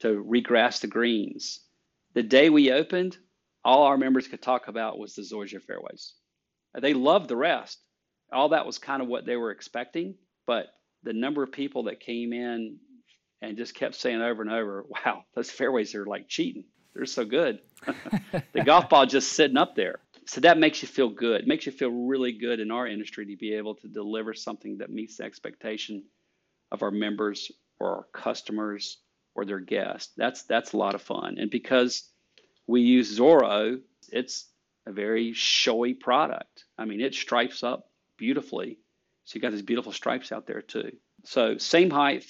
to 0.00 0.22
regrass 0.24 0.80
the 0.80 0.88
greens. 0.88 1.60
The 2.14 2.24
day 2.24 2.50
we 2.50 2.72
opened, 2.72 3.16
all 3.64 3.84
our 3.84 3.96
members 3.96 4.26
could 4.26 4.42
talk 4.42 4.66
about 4.66 4.98
was 4.98 5.14
the 5.14 5.22
Zoysia 5.22 5.62
fairways. 5.62 6.14
They 6.78 6.92
loved 6.92 7.28
the 7.28 7.36
rest. 7.36 7.78
All 8.32 8.48
that 8.48 8.66
was 8.66 8.78
kind 8.78 9.00
of 9.00 9.08
what 9.08 9.26
they 9.26 9.36
were 9.36 9.52
expecting, 9.52 10.16
but 10.46 10.66
the 11.04 11.12
number 11.12 11.42
of 11.42 11.52
people 11.52 11.84
that 11.84 12.00
came 12.00 12.32
in 12.32 12.78
and 13.48 13.56
just 13.56 13.74
kept 13.74 13.94
saying 13.94 14.20
over 14.20 14.42
and 14.42 14.50
over, 14.50 14.84
wow, 15.04 15.24
those 15.34 15.50
fairways 15.50 15.94
are 15.94 16.06
like 16.06 16.28
cheating. 16.28 16.64
They're 16.94 17.06
so 17.06 17.24
good. 17.24 17.60
the 18.52 18.62
golf 18.64 18.88
ball 18.88 19.06
just 19.06 19.32
sitting 19.32 19.56
up 19.56 19.74
there. 19.74 20.00
So 20.26 20.40
that 20.40 20.58
makes 20.58 20.80
you 20.80 20.88
feel 20.88 21.10
good. 21.10 21.42
It 21.42 21.46
makes 21.46 21.66
you 21.66 21.72
feel 21.72 21.90
really 21.90 22.32
good 22.32 22.60
in 22.60 22.70
our 22.70 22.86
industry 22.86 23.26
to 23.26 23.36
be 23.36 23.54
able 23.54 23.74
to 23.76 23.88
deliver 23.88 24.32
something 24.32 24.78
that 24.78 24.90
meets 24.90 25.18
the 25.18 25.24
expectation 25.24 26.04
of 26.72 26.82
our 26.82 26.90
members 26.90 27.50
or 27.78 27.96
our 27.96 28.06
customers 28.12 28.98
or 29.34 29.44
their 29.44 29.60
guests. 29.60 30.12
That's 30.16 30.44
that's 30.44 30.72
a 30.72 30.76
lot 30.78 30.94
of 30.94 31.02
fun. 31.02 31.36
And 31.38 31.50
because 31.50 32.08
we 32.66 32.80
use 32.80 33.18
Zorro, 33.18 33.80
it's 34.10 34.46
a 34.86 34.92
very 34.92 35.34
showy 35.34 35.92
product. 35.92 36.64
I 36.78 36.86
mean, 36.86 37.00
it 37.00 37.14
stripes 37.14 37.62
up 37.62 37.90
beautifully. 38.16 38.78
So 39.24 39.36
you 39.36 39.42
got 39.42 39.52
these 39.52 39.62
beautiful 39.62 39.92
stripes 39.92 40.32
out 40.32 40.46
there 40.46 40.62
too. 40.62 40.92
So 41.24 41.58
same 41.58 41.90
height 41.90 42.24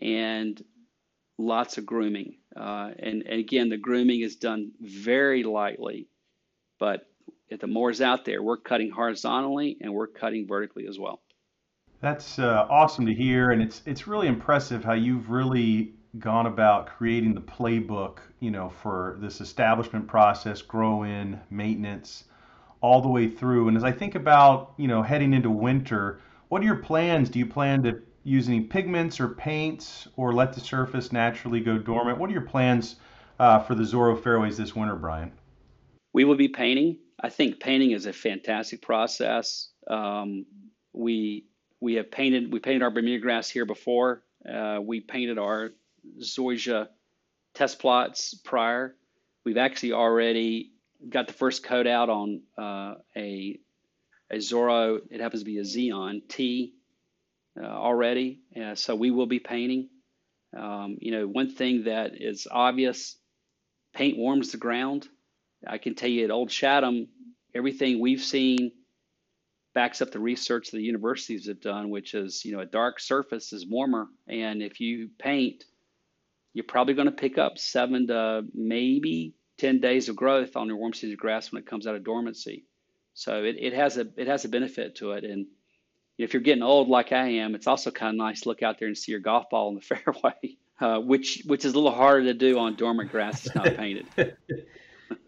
and 0.00 0.62
lots 1.38 1.78
of 1.78 1.86
grooming. 1.86 2.38
Uh, 2.56 2.90
and, 2.98 3.22
and, 3.22 3.40
again, 3.40 3.68
the 3.68 3.76
grooming 3.76 4.20
is 4.20 4.36
done 4.36 4.72
very 4.80 5.44
lightly, 5.44 6.08
but 6.78 7.06
if 7.48 7.60
the 7.60 7.66
mower's 7.66 8.00
out 8.00 8.24
there, 8.24 8.42
we're 8.42 8.56
cutting 8.56 8.90
horizontally 8.90 9.78
and 9.80 9.92
we're 9.92 10.06
cutting 10.06 10.46
vertically 10.46 10.86
as 10.88 10.98
well. 10.98 11.20
That's 12.00 12.38
uh, 12.38 12.66
awesome 12.70 13.06
to 13.06 13.14
hear, 13.14 13.50
and 13.50 13.60
it's 13.60 13.82
it's 13.84 14.06
really 14.06 14.28
impressive 14.28 14.84
how 14.84 14.92
you've 14.92 15.30
really 15.30 15.94
gone 16.18 16.46
about 16.46 16.86
creating 16.86 17.34
the 17.34 17.40
playbook, 17.40 18.18
you 18.40 18.50
know, 18.50 18.68
for 18.68 19.16
this 19.20 19.40
establishment 19.40 20.06
process, 20.06 20.62
grow 20.62 21.02
in, 21.02 21.40
maintenance, 21.50 22.24
all 22.80 23.00
the 23.00 23.08
way 23.08 23.28
through. 23.28 23.68
And 23.68 23.76
as 23.76 23.84
I 23.84 23.92
think 23.92 24.14
about, 24.14 24.74
you 24.76 24.88
know, 24.88 25.02
heading 25.02 25.34
into 25.34 25.50
winter, 25.50 26.20
what 26.48 26.62
are 26.62 26.66
your 26.66 26.76
plans? 26.76 27.28
Do 27.28 27.38
you 27.38 27.46
plan 27.46 27.82
to 27.82 28.00
use 28.28 28.48
any 28.48 28.60
pigments 28.60 29.20
or 29.20 29.28
paints 29.28 30.08
or 30.16 30.32
let 30.32 30.52
the 30.52 30.60
surface 30.60 31.12
naturally 31.12 31.60
go 31.60 31.78
dormant? 31.78 32.18
What 32.18 32.30
are 32.30 32.32
your 32.32 32.42
plans 32.42 32.96
uh, 33.38 33.60
for 33.60 33.74
the 33.74 33.82
Zorro 33.82 34.22
fairways 34.22 34.56
this 34.56 34.74
winter, 34.74 34.94
Brian? 34.94 35.32
We 36.12 36.24
will 36.24 36.36
be 36.36 36.48
painting. 36.48 36.98
I 37.20 37.30
think 37.30 37.60
painting 37.60 37.92
is 37.92 38.06
a 38.06 38.12
fantastic 38.12 38.82
process. 38.82 39.68
Um, 39.88 40.46
we 40.92 41.44
we 41.80 41.94
have 41.94 42.10
painted 42.10 42.52
we 42.52 42.60
painted 42.60 42.82
our 42.82 42.90
Bermuda 42.90 43.20
grass 43.20 43.48
here 43.48 43.64
before. 43.64 44.22
Uh, 44.48 44.78
we 44.82 45.00
painted 45.00 45.38
our 45.38 45.70
zoysia 46.20 46.88
test 47.54 47.78
plots 47.78 48.34
prior. 48.34 48.94
We've 49.44 49.56
actually 49.56 49.92
already 49.92 50.72
got 51.08 51.26
the 51.26 51.32
first 51.32 51.64
coat 51.64 51.86
out 51.86 52.08
on 52.08 52.42
uh, 52.56 52.94
a 53.16 53.58
a 54.30 54.36
Zorro. 54.36 55.00
It 55.10 55.20
happens 55.20 55.42
to 55.42 55.46
be 55.46 55.58
a 55.58 55.62
Zeon 55.62 56.22
T 56.28 56.74
already, 57.64 58.40
uh, 58.60 58.74
so 58.74 58.94
we 58.94 59.10
will 59.10 59.26
be 59.26 59.40
painting. 59.40 59.88
Um, 60.56 60.98
you 61.00 61.12
know, 61.12 61.26
one 61.26 61.50
thing 61.50 61.84
that 61.84 62.12
is 62.14 62.46
obvious: 62.50 63.16
paint 63.94 64.16
warms 64.16 64.52
the 64.52 64.58
ground. 64.58 65.08
I 65.66 65.78
can 65.78 65.94
tell 65.94 66.08
you 66.08 66.24
at 66.24 66.30
Old 66.30 66.50
Chatham, 66.50 67.08
everything 67.54 68.00
we've 68.00 68.22
seen 68.22 68.72
backs 69.74 70.02
up 70.02 70.10
the 70.10 70.18
research 70.18 70.70
the 70.70 70.80
universities 70.80 71.46
have 71.46 71.60
done, 71.60 71.90
which 71.90 72.14
is 72.14 72.44
you 72.44 72.52
know 72.52 72.60
a 72.60 72.66
dark 72.66 73.00
surface 73.00 73.52
is 73.52 73.66
warmer, 73.66 74.08
and 74.26 74.62
if 74.62 74.80
you 74.80 75.10
paint, 75.18 75.64
you're 76.52 76.64
probably 76.64 76.94
going 76.94 77.06
to 77.06 77.12
pick 77.12 77.38
up 77.38 77.58
seven 77.58 78.06
to 78.08 78.44
maybe 78.54 79.34
ten 79.56 79.80
days 79.80 80.08
of 80.08 80.16
growth 80.16 80.56
on 80.56 80.68
your 80.68 80.76
warm 80.76 80.94
season 80.94 81.16
grass 81.16 81.52
when 81.52 81.60
it 81.60 81.68
comes 81.68 81.86
out 81.86 81.94
of 81.94 82.04
dormancy. 82.04 82.64
So 83.14 83.42
it, 83.44 83.56
it 83.58 83.72
has 83.72 83.98
a 83.98 84.06
it 84.16 84.26
has 84.28 84.44
a 84.44 84.48
benefit 84.48 84.96
to 84.96 85.12
it, 85.12 85.24
and 85.24 85.46
if 86.18 86.34
you're 86.34 86.42
getting 86.42 86.62
old 86.62 86.88
like 86.88 87.12
I 87.12 87.28
am, 87.28 87.54
it's 87.54 87.66
also 87.66 87.90
kind 87.90 88.10
of 88.10 88.16
nice 88.16 88.42
to 88.42 88.48
look 88.48 88.62
out 88.62 88.78
there 88.78 88.88
and 88.88 88.98
see 88.98 89.12
your 89.12 89.20
golf 89.20 89.48
ball 89.50 89.68
in 89.68 89.76
the 89.76 89.80
fairway, 89.80 90.56
uh, 90.80 90.98
which 90.98 91.42
which 91.46 91.64
is 91.64 91.72
a 91.74 91.76
little 91.76 91.96
harder 91.96 92.24
to 92.24 92.34
do 92.34 92.58
on 92.58 92.74
dormant 92.74 93.10
grass 93.10 93.42
that's 93.42 93.56
not 93.56 93.76
painted. 93.76 94.06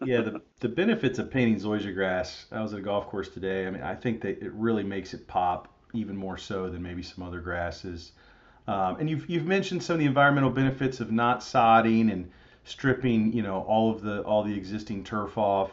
yeah, 0.05 0.21
the, 0.21 0.41
the 0.59 0.69
benefits 0.69 1.17
of 1.17 1.31
painting 1.31 1.59
zoysia 1.59 1.93
grass. 1.93 2.45
I 2.51 2.61
was 2.61 2.73
at 2.73 2.79
a 2.79 2.83
golf 2.83 3.07
course 3.07 3.29
today. 3.29 3.65
I 3.65 3.71
mean, 3.71 3.81
I 3.81 3.95
think 3.95 4.21
that 4.21 4.43
it 4.43 4.51
really 4.53 4.83
makes 4.83 5.13
it 5.13 5.27
pop 5.27 5.69
even 5.93 6.15
more 6.15 6.37
so 6.37 6.69
than 6.69 6.81
maybe 6.83 7.03
some 7.03 7.23
other 7.23 7.39
grasses. 7.39 8.11
Um, 8.67 8.97
and 8.99 9.09
you've 9.09 9.29
you've 9.29 9.45
mentioned 9.45 9.81
some 9.81 9.95
of 9.95 9.99
the 9.99 10.05
environmental 10.05 10.51
benefits 10.51 10.99
of 10.99 11.11
not 11.11 11.39
sodding 11.39 12.11
and 12.11 12.29
stripping, 12.63 13.33
you 13.33 13.41
know, 13.41 13.61
all 13.61 13.91
of 13.91 14.01
the 14.01 14.21
all 14.21 14.43
the 14.43 14.55
existing 14.55 15.03
turf 15.03 15.37
off. 15.37 15.71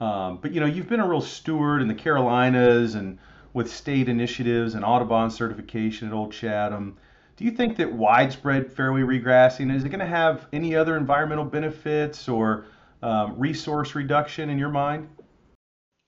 Um, 0.00 0.38
but 0.42 0.52
you 0.52 0.60
know, 0.60 0.66
you've 0.66 0.88
been 0.88 1.00
a 1.00 1.08
real 1.08 1.20
steward 1.20 1.82
in 1.82 1.88
the 1.88 1.94
Carolinas 1.94 2.94
and 2.94 3.18
with 3.56 3.72
state 3.72 4.06
initiatives 4.06 4.74
and 4.74 4.84
Audubon 4.84 5.30
certification 5.30 6.06
at 6.06 6.12
Old 6.12 6.30
Chatham. 6.30 6.98
Do 7.38 7.46
you 7.46 7.50
think 7.50 7.78
that 7.78 7.90
widespread 7.90 8.70
fairway 8.70 9.00
regrassing 9.00 9.74
is 9.74 9.82
it 9.82 9.88
going 9.88 10.00
to 10.00 10.04
have 10.04 10.46
any 10.52 10.76
other 10.76 10.94
environmental 10.94 11.46
benefits 11.46 12.28
or 12.28 12.66
um, 13.02 13.38
resource 13.38 13.94
reduction 13.94 14.50
in 14.50 14.58
your 14.58 14.68
mind? 14.68 15.08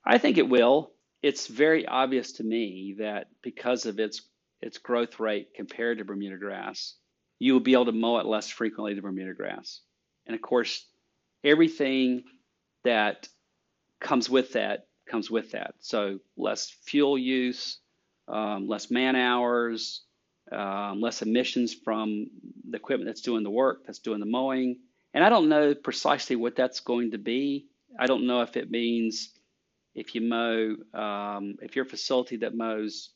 I 0.05 0.19
think 0.19 0.37
it 0.37 0.47
will. 0.47 0.93
It's 1.23 1.47
very 1.47 1.87
obvious 1.87 2.33
to 2.33 2.45
me 2.45 2.97
that 2.99 3.29
because 3.43 3.87
of 3.87 3.99
its 3.99 4.29
its 4.61 4.77
growth 4.77 5.19
rate 5.19 5.55
compared 5.55 5.99
to 5.99 6.05
Bermuda 6.05 6.37
grass, 6.37 6.97
you 7.39 7.55
will 7.55 7.61
be 7.61 7.73
able 7.73 7.87
to 7.87 7.93
mow 7.93 8.19
it 8.19 8.27
less 8.27 8.51
frequently 8.51 8.93
than 8.93 9.03
Bermuda 9.03 9.33
grass. 9.33 9.81
And 10.27 10.35
of 10.35 10.43
course, 10.43 10.85
everything 11.43 12.25
that 12.85 13.27
comes 14.01 14.29
with 14.29 14.53
that 14.53 14.88
comes 15.09 15.31
with 15.31 15.53
that. 15.53 15.75
So 15.81 16.21
less 16.37 16.71
fuel 16.83 17.19
use, 17.19 17.79
um, 18.29 18.69
less 18.69 18.91
man 18.91 19.17
hours, 19.17 20.03
um, 20.53 21.01
less 21.01 21.23
emissions 21.23 21.75
from 21.75 22.29
the 22.69 22.77
equipment 22.77 23.09
that's 23.09 23.21
doing 23.21 23.43
the 23.43 23.51
work, 23.51 23.87
that's 23.87 23.99
doing 23.99 24.21
the 24.21 24.27
mowing, 24.27 24.79
and 25.15 25.25
I 25.25 25.29
don't 25.29 25.49
know 25.49 25.75
precisely 25.75 26.37
what 26.37 26.57
that's 26.57 26.81
going 26.81 27.13
to 27.13 27.19
be. 27.19 27.67
I 27.99 28.07
don't 28.07 28.27
know 28.27 28.43
if 28.43 28.57
it 28.57 28.71
means 28.71 29.31
if 29.95 30.15
you 30.15 30.21
mow, 30.21 30.77
um, 30.95 31.57
if 31.63 31.75
you're 31.75 31.85
a 31.85 31.89
facility 31.89 32.37
that 32.39 32.55
mows 32.55 33.11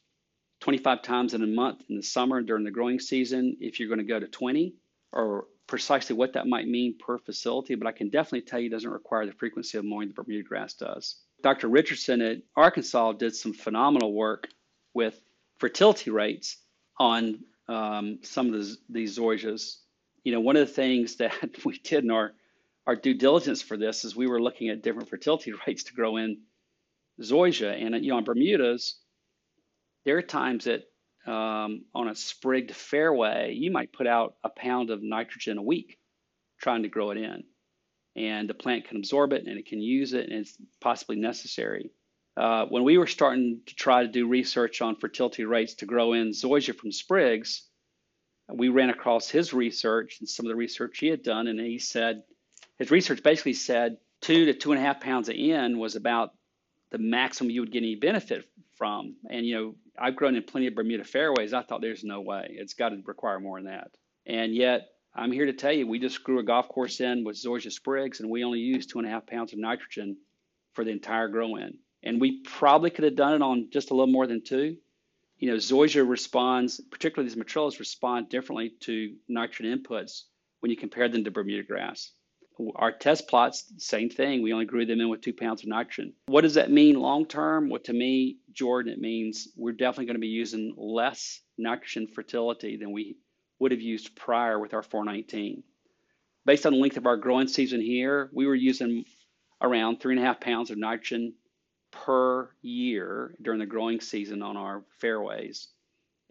25 0.60 1.02
times 1.02 1.34
in 1.34 1.42
a 1.42 1.46
month 1.46 1.82
in 1.88 1.96
the 1.96 2.02
summer 2.02 2.40
during 2.40 2.64
the 2.64 2.70
growing 2.70 2.98
season, 2.98 3.56
if 3.60 3.78
you're 3.78 3.88
going 3.88 3.98
to 3.98 4.04
go 4.04 4.18
to 4.18 4.26
20 4.26 4.74
or 5.12 5.46
precisely 5.66 6.16
what 6.16 6.32
that 6.32 6.46
might 6.46 6.66
mean 6.66 6.96
per 6.98 7.18
facility, 7.18 7.74
but 7.74 7.86
I 7.86 7.92
can 7.92 8.10
definitely 8.10 8.42
tell 8.42 8.60
you 8.60 8.66
it 8.66 8.72
doesn't 8.72 8.90
require 8.90 9.26
the 9.26 9.32
frequency 9.32 9.78
of 9.78 9.84
mowing 9.84 10.08
the 10.08 10.14
Bermuda 10.14 10.46
grass 10.46 10.74
does. 10.74 11.16
Dr. 11.42 11.68
Richardson 11.68 12.20
at 12.20 12.38
Arkansas 12.56 13.12
did 13.12 13.34
some 13.34 13.52
phenomenal 13.52 14.12
work 14.12 14.48
with 14.94 15.20
fertility 15.58 16.10
rates 16.10 16.56
on 16.98 17.40
um, 17.68 18.18
some 18.22 18.52
of 18.52 18.52
the, 18.52 18.76
these 18.88 19.18
zoysias 19.18 19.76
you 20.24 20.32
know, 20.32 20.40
one 20.40 20.56
of 20.56 20.66
the 20.66 20.72
things 20.72 21.16
that 21.16 21.32
we 21.64 21.78
did 21.78 22.04
in 22.04 22.10
our, 22.10 22.32
our 22.86 22.96
due 22.96 23.14
diligence 23.14 23.62
for 23.62 23.76
this 23.76 24.04
is 24.04 24.16
we 24.16 24.26
were 24.26 24.40
looking 24.40 24.68
at 24.68 24.82
different 24.82 25.08
fertility 25.08 25.52
rates 25.66 25.84
to 25.84 25.94
grow 25.94 26.16
in 26.16 26.38
zoysia. 27.20 27.84
And, 27.84 28.04
you 28.04 28.10
know, 28.10 28.16
on 28.16 28.24
Bermudas, 28.24 28.98
there 30.04 30.16
are 30.18 30.22
times 30.22 30.64
that 30.64 30.82
um, 31.30 31.84
on 31.94 32.08
a 32.08 32.14
sprigged 32.14 32.74
fairway, 32.74 33.54
you 33.54 33.70
might 33.70 33.92
put 33.92 34.06
out 34.06 34.34
a 34.42 34.48
pound 34.48 34.90
of 34.90 35.02
nitrogen 35.02 35.58
a 35.58 35.62
week 35.62 35.98
trying 36.60 36.82
to 36.82 36.88
grow 36.88 37.10
it 37.10 37.18
in. 37.18 37.44
And 38.14 38.48
the 38.48 38.54
plant 38.54 38.86
can 38.86 38.98
absorb 38.98 39.32
it 39.32 39.46
and 39.46 39.58
it 39.58 39.66
can 39.66 39.80
use 39.80 40.12
it 40.12 40.28
and 40.28 40.40
it's 40.40 40.56
possibly 40.80 41.16
necessary. 41.16 41.90
Uh, 42.36 42.66
when 42.66 42.84
we 42.84 42.98
were 42.98 43.06
starting 43.06 43.60
to 43.66 43.74
try 43.74 44.02
to 44.02 44.08
do 44.08 44.26
research 44.26 44.80
on 44.80 44.96
fertility 44.96 45.44
rates 45.44 45.74
to 45.74 45.86
grow 45.86 46.12
in 46.12 46.30
zoysia 46.30 46.74
from 46.74 46.92
sprigs, 46.92 47.62
we 48.52 48.68
ran 48.68 48.90
across 48.90 49.28
his 49.28 49.52
research 49.52 50.18
and 50.20 50.28
some 50.28 50.46
of 50.46 50.48
the 50.48 50.56
research 50.56 50.98
he 50.98 51.08
had 51.08 51.22
done, 51.22 51.46
and 51.46 51.60
he 51.60 51.78
said 51.78 52.22
his 52.78 52.90
research 52.90 53.22
basically 53.22 53.54
said 53.54 53.98
two 54.20 54.46
to 54.46 54.54
two 54.54 54.72
and 54.72 54.80
a 54.80 54.84
half 54.84 55.00
pounds 55.00 55.28
of 55.28 55.36
N 55.38 55.78
was 55.78 55.96
about 55.96 56.32
the 56.90 56.98
maximum 56.98 57.50
you 57.50 57.60
would 57.60 57.72
get 57.72 57.78
any 57.78 57.94
benefit 57.94 58.46
from. 58.76 59.16
And 59.28 59.46
you 59.46 59.54
know, 59.54 59.74
I've 59.98 60.16
grown 60.16 60.36
in 60.36 60.42
plenty 60.42 60.66
of 60.66 60.74
Bermuda 60.74 61.04
fairways. 61.04 61.52
I 61.52 61.62
thought 61.62 61.80
there's 61.80 62.04
no 62.04 62.20
way 62.20 62.46
it's 62.50 62.74
got 62.74 62.90
to 62.90 63.02
require 63.04 63.40
more 63.40 63.58
than 63.58 63.66
that. 63.66 63.90
And 64.26 64.54
yet, 64.54 64.88
I'm 65.14 65.32
here 65.32 65.46
to 65.46 65.52
tell 65.52 65.72
you, 65.72 65.86
we 65.86 65.98
just 65.98 66.24
grew 66.24 66.38
a 66.38 66.44
golf 66.44 66.68
course 66.68 67.00
in 67.00 67.24
with 67.24 67.36
Zoysia 67.36 67.70
sprigs, 67.70 68.20
and 68.20 68.30
we 68.30 68.44
only 68.44 68.60
used 68.60 68.90
two 68.90 68.98
and 68.98 69.06
a 69.06 69.10
half 69.10 69.26
pounds 69.26 69.52
of 69.52 69.58
nitrogen 69.58 70.16
for 70.72 70.84
the 70.84 70.90
entire 70.90 71.28
grow 71.28 71.56
in. 71.56 71.78
And 72.02 72.20
we 72.20 72.40
probably 72.42 72.90
could 72.90 73.04
have 73.04 73.14
done 73.14 73.34
it 73.34 73.42
on 73.42 73.68
just 73.70 73.90
a 73.90 73.94
little 73.94 74.12
more 74.12 74.26
than 74.26 74.42
two, 74.42 74.76
you 75.38 75.50
know, 75.50 75.56
zoysia 75.56 76.08
responds, 76.08 76.80
particularly 76.90 77.28
these 77.28 77.42
Matrellas 77.42 77.78
respond 77.78 78.28
differently 78.28 78.70
to 78.80 79.14
nitrogen 79.28 79.76
inputs 79.78 80.22
when 80.60 80.70
you 80.70 80.76
compare 80.76 81.08
them 81.08 81.24
to 81.24 81.30
Bermuda 81.30 81.64
grass. 81.64 82.12
Our 82.76 82.92
test 82.92 83.28
plots, 83.28 83.72
same 83.78 84.08
thing. 84.08 84.42
We 84.42 84.52
only 84.52 84.66
grew 84.66 84.86
them 84.86 85.00
in 85.00 85.08
with 85.08 85.20
two 85.20 85.32
pounds 85.32 85.62
of 85.62 85.68
nitrogen. 85.68 86.12
What 86.26 86.42
does 86.42 86.54
that 86.54 86.70
mean 86.70 87.00
long 87.00 87.26
term? 87.26 87.70
Well, 87.70 87.80
to 87.82 87.92
me, 87.92 88.38
Jordan, 88.52 88.92
it 88.92 89.00
means 89.00 89.48
we're 89.56 89.72
definitely 89.72 90.06
going 90.06 90.16
to 90.16 90.20
be 90.20 90.28
using 90.28 90.74
less 90.76 91.40
nitrogen 91.58 92.06
fertility 92.06 92.76
than 92.76 92.92
we 92.92 93.16
would 93.62 93.70
have 93.70 93.80
used 93.80 94.16
prior 94.16 94.58
with 94.58 94.74
our 94.74 94.82
419. 94.82 95.62
Based 96.44 96.66
on 96.66 96.72
the 96.72 96.80
length 96.80 96.96
of 96.96 97.06
our 97.06 97.16
growing 97.16 97.46
season 97.46 97.80
here, 97.80 98.28
we 98.32 98.44
were 98.44 98.56
using 98.56 99.04
around 99.60 100.00
three 100.00 100.16
and 100.16 100.22
a 100.22 100.26
half 100.26 100.40
pounds 100.40 100.72
of 100.72 100.78
nitrogen 100.78 101.34
per 101.92 102.50
year 102.60 103.36
during 103.40 103.60
the 103.60 103.66
growing 103.66 104.00
season 104.00 104.42
on 104.42 104.56
our 104.56 104.82
fairways 104.98 105.68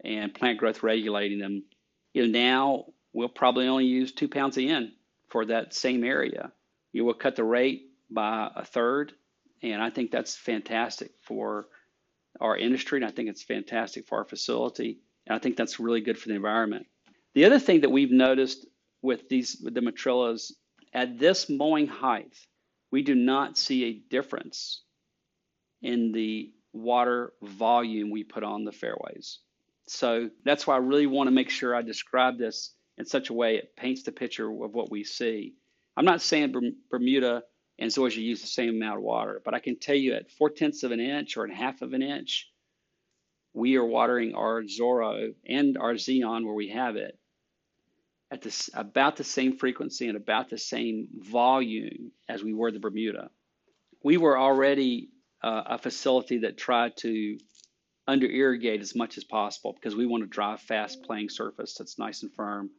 and 0.04 0.34
plant 0.34 0.58
growth 0.58 0.82
regulating 0.82 1.38
them. 1.38 1.64
You 2.12 2.26
know, 2.26 2.38
now 2.38 2.84
we'll 3.14 3.30
probably 3.30 3.66
only 3.66 3.86
use 3.86 4.12
two 4.12 4.28
pounds 4.28 4.58
of 4.58 4.64
N 4.64 4.92
for 5.30 5.46
that 5.46 5.72
same 5.72 6.04
area. 6.04 6.52
You 6.92 7.06
will 7.06 7.14
cut 7.14 7.36
the 7.36 7.44
rate 7.44 7.86
by 8.10 8.50
a 8.54 8.66
third, 8.66 9.14
and 9.62 9.82
I 9.82 9.88
think 9.88 10.10
that's 10.10 10.36
fantastic 10.36 11.12
for 11.22 11.66
our 12.42 12.58
industry, 12.58 12.98
and 12.98 13.06
I 13.06 13.10
think 13.10 13.30
it's 13.30 13.42
fantastic 13.42 14.06
for 14.06 14.18
our 14.18 14.26
facility, 14.26 14.98
and 15.26 15.34
I 15.34 15.38
think 15.38 15.56
that's 15.56 15.80
really 15.80 16.02
good 16.02 16.18
for 16.18 16.28
the 16.28 16.34
environment. 16.34 16.86
The 17.34 17.46
other 17.46 17.58
thing 17.58 17.80
that 17.80 17.90
we've 17.90 18.10
noticed 18.10 18.66
with 19.00 19.28
these 19.28 19.60
with 19.62 19.74
the 19.74 19.80
Matrellas 19.80 20.52
at 20.92 21.18
this 21.18 21.48
mowing 21.48 21.86
height, 21.86 22.36
we 22.90 23.02
do 23.02 23.14
not 23.14 23.56
see 23.56 23.84
a 23.84 24.02
difference 24.10 24.82
in 25.80 26.12
the 26.12 26.52
water 26.74 27.32
volume 27.42 28.10
we 28.10 28.22
put 28.22 28.44
on 28.44 28.64
the 28.64 28.72
fairways. 28.72 29.38
So 29.88 30.30
that's 30.44 30.66
why 30.66 30.74
I 30.74 30.78
really 30.78 31.06
want 31.06 31.28
to 31.28 31.32
make 31.32 31.50
sure 31.50 31.74
I 31.74 31.82
describe 31.82 32.38
this 32.38 32.74
in 32.98 33.06
such 33.06 33.30
a 33.30 33.34
way 33.34 33.56
it 33.56 33.76
paints 33.76 34.02
the 34.02 34.12
picture 34.12 34.50
of 34.50 34.74
what 34.74 34.90
we 34.90 35.02
see. 35.02 35.54
I'm 35.96 36.04
not 36.04 36.20
saying 36.20 36.54
Bermuda 36.90 37.42
and 37.78 37.90
Zoysia 37.90 38.22
use 38.22 38.42
the 38.42 38.46
same 38.46 38.70
amount 38.70 38.98
of 38.98 39.04
water, 39.04 39.40
but 39.42 39.54
I 39.54 39.58
can 39.58 39.78
tell 39.78 39.96
you 39.96 40.14
at 40.14 40.30
four 40.30 40.50
tenths 40.50 40.82
of 40.82 40.92
an 40.92 41.00
inch 41.00 41.36
or 41.36 41.46
a 41.46 41.54
half 41.54 41.80
of 41.80 41.94
an 41.94 42.02
inch, 42.02 42.50
we 43.54 43.76
are 43.76 43.84
watering 43.84 44.34
our 44.34 44.62
Zorro 44.62 45.34
and 45.46 45.76
our 45.78 45.94
Zeon 45.94 46.44
where 46.44 46.54
we 46.54 46.68
have 46.68 46.96
it 46.96 47.18
at 48.32 48.40
this 48.40 48.70
about 48.72 49.16
the 49.16 49.24
same 49.24 49.58
frequency 49.58 50.08
and 50.08 50.16
about 50.16 50.48
the 50.48 50.56
same 50.56 51.08
volume 51.18 52.10
as 52.28 52.42
we 52.42 52.54
were 52.54 52.72
the 52.72 52.80
Bermuda. 52.80 53.30
We 54.02 54.16
were 54.16 54.38
already 54.38 55.10
uh, 55.42 55.62
a 55.66 55.78
facility 55.78 56.38
that 56.38 56.56
tried 56.56 56.96
to 56.98 57.38
under 58.08 58.26
irrigate 58.26 58.80
as 58.80 58.96
much 58.96 59.18
as 59.18 59.24
possible 59.24 59.74
because 59.74 59.94
we 59.94 60.06
want 60.06 60.22
to 60.22 60.28
drive 60.28 60.60
fast 60.60 61.02
playing 61.02 61.28
surface 61.28 61.74
that's 61.74 61.98
nice 61.98 62.22
and 62.22 62.32
firm. 62.32 62.70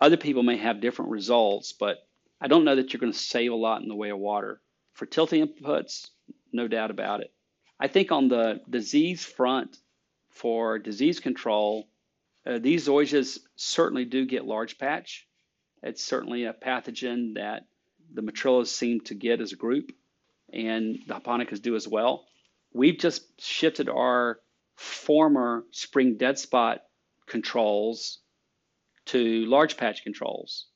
Other 0.00 0.18
people 0.18 0.42
may 0.42 0.58
have 0.58 0.80
different 0.80 1.10
results, 1.10 1.72
but 1.72 1.96
I 2.40 2.46
don't 2.46 2.64
know 2.64 2.76
that 2.76 2.92
you're 2.92 3.00
going 3.00 3.12
to 3.12 3.18
save 3.18 3.50
a 3.50 3.56
lot 3.56 3.82
in 3.82 3.88
the 3.88 3.96
way 3.96 4.10
of 4.10 4.18
water 4.18 4.60
fertility 4.92 5.40
inputs, 5.40 6.08
no 6.52 6.66
doubt 6.66 6.90
about 6.90 7.20
it. 7.20 7.32
I 7.80 7.86
think 7.86 8.10
on 8.10 8.28
the 8.28 8.60
disease 8.68 9.24
front, 9.24 9.76
for 10.30 10.78
disease 10.78 11.20
control, 11.20 11.88
uh, 12.46 12.58
these 12.58 12.88
zoysias 12.88 13.38
certainly 13.56 14.04
do 14.04 14.26
get 14.26 14.44
large 14.44 14.78
patch. 14.78 15.26
It's 15.82 16.04
certainly 16.04 16.44
a 16.44 16.52
pathogen 16.52 17.34
that 17.34 17.66
the 18.12 18.22
Matrellas 18.22 18.68
seem 18.68 19.00
to 19.02 19.14
get 19.14 19.40
as 19.40 19.52
a 19.52 19.56
group, 19.56 19.92
and 20.52 20.98
the 21.06 21.14
Japonicas 21.14 21.60
do 21.60 21.76
as 21.76 21.86
well. 21.86 22.26
We've 22.72 22.98
just 22.98 23.40
shifted 23.40 23.88
our 23.88 24.40
former 24.76 25.64
spring 25.72 26.16
dead 26.16 26.38
spot 26.38 26.82
controls 27.26 28.20
to 29.06 29.44
large 29.46 29.76
patch 29.76 30.02
controls. 30.02 30.66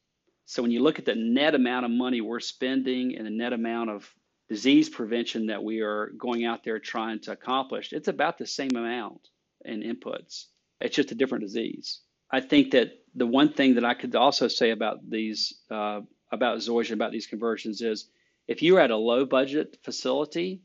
So 0.44 0.62
when 0.62 0.70
you 0.70 0.82
look 0.82 0.98
at 0.98 1.04
the 1.04 1.14
net 1.14 1.54
amount 1.54 1.86
of 1.86 1.90
money 1.90 2.20
we're 2.20 2.40
spending 2.40 3.16
and 3.16 3.26
the 3.26 3.30
net 3.30 3.52
amount 3.52 3.90
of 3.90 4.12
disease 4.48 4.88
prevention 4.88 5.46
that 5.46 5.62
we 5.62 5.80
are 5.80 6.12
going 6.18 6.44
out 6.44 6.64
there 6.64 6.78
trying 6.78 7.20
to 7.20 7.32
accomplish, 7.32 7.92
it's 7.92 8.08
about 8.08 8.38
the 8.38 8.46
same 8.46 8.74
amount 8.74 9.28
in 9.64 9.82
inputs. 9.82 10.46
It's 10.82 10.96
just 10.96 11.12
a 11.12 11.14
different 11.14 11.42
disease. 11.42 12.00
I 12.30 12.40
think 12.40 12.72
that 12.72 12.92
the 13.14 13.26
one 13.26 13.52
thing 13.52 13.74
that 13.74 13.84
I 13.84 13.94
could 13.94 14.14
also 14.14 14.48
say 14.48 14.70
about 14.70 15.08
these, 15.08 15.60
uh, 15.70 16.00
about 16.30 16.58
Zoysia, 16.58 16.92
about 16.92 17.12
these 17.12 17.26
conversions 17.26 17.82
is 17.82 18.08
if 18.48 18.62
you're 18.62 18.80
at 18.80 18.90
a 18.90 18.96
low 18.96 19.24
budget 19.24 19.78
facility 19.82 20.62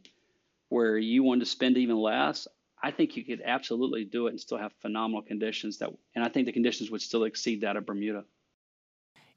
where 0.69 0.97
you 0.97 1.23
want 1.23 1.41
to 1.41 1.45
spend 1.45 1.77
even 1.77 1.97
less, 1.97 2.47
I 2.81 2.91
think 2.91 3.17
you 3.17 3.23
could 3.23 3.41
absolutely 3.43 4.05
do 4.05 4.27
it 4.27 4.31
and 4.31 4.39
still 4.39 4.57
have 4.57 4.73
phenomenal 4.81 5.21
conditions 5.21 5.77
that, 5.79 5.89
and 6.15 6.23
I 6.23 6.29
think 6.29 6.45
the 6.45 6.51
conditions 6.51 6.91
would 6.91 7.01
still 7.01 7.23
exceed 7.23 7.61
that 7.61 7.75
of 7.75 7.85
Bermuda. 7.85 8.23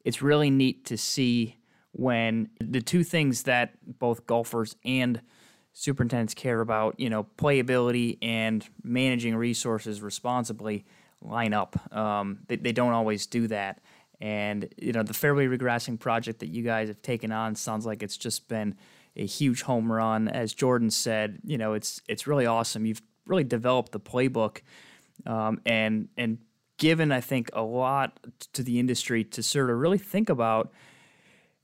It's 0.04 0.22
really 0.22 0.50
neat 0.50 0.84
to 0.86 0.96
see 0.96 1.56
when 1.92 2.50
the 2.60 2.80
two 2.80 3.02
things 3.02 3.44
that 3.44 3.74
both 3.98 4.26
golfers 4.26 4.76
and 4.84 5.20
superintendents 5.72 6.34
care 6.34 6.60
about, 6.60 6.98
you 6.98 7.10
know, 7.10 7.26
playability 7.36 8.18
and 8.22 8.66
managing 8.82 9.36
resources 9.36 10.02
responsibly 10.02 10.84
line 11.22 11.52
up. 11.52 11.76
Um, 11.94 12.40
they, 12.48 12.56
they 12.56 12.72
don't 12.72 12.92
always 12.92 13.26
do 13.26 13.46
that. 13.48 13.80
And, 14.20 14.68
you 14.76 14.92
know, 14.92 15.02
the 15.02 15.14
fairway 15.14 15.46
regrassing 15.46 15.98
project 15.98 16.40
that 16.40 16.48
you 16.48 16.62
guys 16.62 16.88
have 16.88 17.00
taken 17.02 17.32
on 17.32 17.54
sounds 17.54 17.86
like 17.86 18.02
it's 18.02 18.16
just 18.16 18.48
been 18.48 18.76
a 19.16 19.24
huge 19.24 19.62
home 19.62 19.90
run. 19.90 20.28
As 20.28 20.52
Jordan 20.52 20.90
said, 20.90 21.38
you 21.44 21.58
know, 21.58 21.72
it's 21.72 22.02
it's 22.08 22.26
really 22.26 22.46
awesome. 22.46 22.84
You've 22.84 23.02
really 23.26 23.44
developed 23.44 23.92
the 23.92 24.00
playbook 24.00 24.60
um, 25.26 25.60
and 25.64 26.08
and 26.16 26.38
given 26.76 27.12
I 27.12 27.20
think 27.20 27.50
a 27.52 27.62
lot 27.62 28.18
to 28.52 28.62
the 28.62 28.78
industry 28.78 29.24
to 29.24 29.42
sort 29.42 29.70
of 29.70 29.78
really 29.78 29.98
think 29.98 30.28
about 30.28 30.72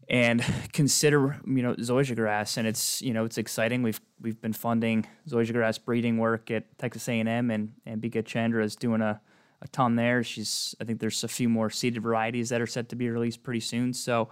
and 0.09 0.45
consider 0.73 1.41
you 1.47 1.63
know 1.63 1.75
zoysia 1.75 2.15
grass 2.15 2.57
and 2.57 2.67
it's 2.67 3.03
you 3.03 3.13
know 3.13 3.25
it's 3.25 3.39
exciting 3.39 3.83
we've 3.83 4.01
we've 4.21 4.41
been 4.41 4.53
funding 4.53 5.07
zoysia 5.29 5.53
grass 5.53 5.79
breeding 5.79 6.19
work 6.19 6.51
at 6.51 6.79
Texas 6.79 7.09
A&M 7.09 7.51
and 7.51 7.73
and 7.85 8.01
Bika 8.01 8.25
Chandra 8.25 8.65
is 8.65 8.77
doing 8.77 9.01
a, 9.01 9.21
a 9.63 9.69
ton 9.69 9.97
there 9.97 10.23
she's 10.23 10.75
I 10.81 10.85
think 10.85 11.01
there's 11.01 11.25
a 11.25 11.29
few 11.29 11.49
more 11.49 11.71
seeded 11.71 12.03
varieties 12.03 12.49
that 12.51 12.61
are 12.61 12.67
set 12.67 12.89
to 12.91 12.97
be 12.97 13.11
released 13.11 13.43
pretty 13.43 13.61
soon 13.61 13.93
so 13.93 14.29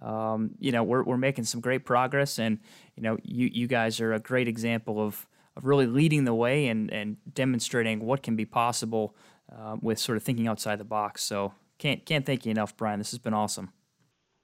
um, 0.00 0.52
you 0.58 0.72
know 0.72 0.82
we're, 0.82 1.02
we're 1.02 1.16
making 1.16 1.44
some 1.44 1.60
great 1.60 1.84
progress 1.84 2.38
and 2.38 2.58
you 2.96 3.02
know 3.02 3.18
you 3.22 3.50
you 3.52 3.66
guys 3.66 4.00
are 4.00 4.12
a 4.12 4.20
great 4.20 4.48
example 4.48 5.04
of 5.04 5.26
of 5.58 5.64
really 5.64 5.86
leading 5.86 6.24
the 6.24 6.32
way 6.32 6.68
and, 6.68 6.90
and 6.90 7.16
demonstrating 7.34 7.98
what 8.00 8.22
can 8.22 8.36
be 8.36 8.46
possible 8.46 9.14
uh, 9.52 9.76
with 9.82 9.98
sort 9.98 10.16
of 10.16 10.22
thinking 10.22 10.46
outside 10.46 10.78
the 10.78 10.84
box. 10.84 11.22
So 11.22 11.52
can't 11.78 12.06
can't 12.06 12.24
thank 12.24 12.46
you 12.46 12.52
enough, 12.52 12.76
Brian. 12.76 12.98
This 12.98 13.10
has 13.10 13.18
been 13.18 13.34
awesome. 13.34 13.72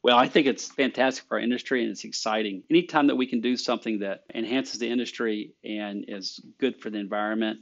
Well, 0.05 0.18
I 0.18 0.28
think 0.28 0.46
it's 0.46 0.70
fantastic 0.70 1.24
for 1.26 1.38
our 1.38 1.42
industry 1.42 1.82
and 1.82 1.90
it's 1.90 2.05
exciting. 2.05 2.62
Anytime 2.68 3.07
that 3.07 3.16
we 3.16 3.26
can 3.26 3.40
do 3.40 3.57
something 3.57 4.00
that 4.00 4.24
enhances 4.34 4.78
the 4.78 4.86
industry 4.86 5.55
and 5.64 6.05
is 6.09 6.44
good 6.61 6.78
for 6.78 6.90
the 6.90 6.98
environment 6.98 7.61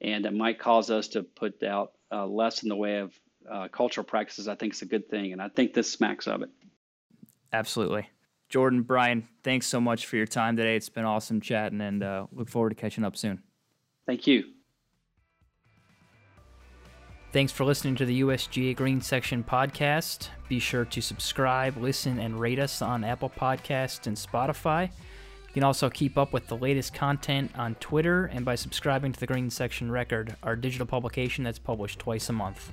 and 0.00 0.24
that 0.24 0.32
might 0.32 0.58
cause 0.58 0.90
us 0.90 1.08
to 1.08 1.22
put 1.22 1.62
out 1.62 1.92
uh, 2.10 2.26
less 2.26 2.62
in 2.62 2.70
the 2.70 2.76
way 2.76 3.00
of 3.00 3.12
uh, 3.48 3.68
cultural 3.68 4.06
practices, 4.06 4.48
I 4.48 4.54
think 4.54 4.72
it's 4.72 4.80
a 4.80 4.86
good 4.86 5.10
thing. 5.10 5.34
And 5.34 5.42
I 5.42 5.50
think 5.50 5.74
this 5.74 5.90
smacks 5.90 6.26
of 6.26 6.40
it. 6.40 6.48
Absolutely. 7.52 8.08
Jordan, 8.48 8.80
Brian, 8.80 9.28
thanks 9.44 9.66
so 9.66 9.78
much 9.78 10.06
for 10.06 10.16
your 10.16 10.26
time 10.26 10.56
today. 10.56 10.76
It's 10.76 10.88
been 10.88 11.04
awesome 11.04 11.42
chatting 11.42 11.82
and 11.82 12.02
uh, 12.02 12.26
look 12.32 12.48
forward 12.48 12.70
to 12.70 12.74
catching 12.74 13.04
up 13.04 13.18
soon. 13.18 13.42
Thank 14.06 14.26
you. 14.26 14.44
Thanks 17.32 17.50
for 17.50 17.64
listening 17.64 17.94
to 17.94 18.04
the 18.04 18.20
USGA 18.20 18.76
Green 18.76 19.00
Section 19.00 19.42
podcast. 19.42 20.28
Be 20.50 20.58
sure 20.58 20.84
to 20.84 21.00
subscribe, 21.00 21.78
listen, 21.78 22.18
and 22.18 22.38
rate 22.38 22.58
us 22.58 22.82
on 22.82 23.04
Apple 23.04 23.30
Podcasts 23.30 24.06
and 24.06 24.14
Spotify. 24.14 24.90
You 25.46 25.54
can 25.54 25.64
also 25.64 25.88
keep 25.88 26.18
up 26.18 26.34
with 26.34 26.46
the 26.48 26.58
latest 26.58 26.92
content 26.92 27.50
on 27.56 27.74
Twitter 27.76 28.26
and 28.26 28.44
by 28.44 28.54
subscribing 28.54 29.12
to 29.12 29.20
the 29.20 29.26
Green 29.26 29.48
Section 29.48 29.90
Record, 29.90 30.36
our 30.42 30.56
digital 30.56 30.86
publication 30.86 31.42
that's 31.42 31.58
published 31.58 32.00
twice 32.00 32.28
a 32.28 32.34
month. 32.34 32.70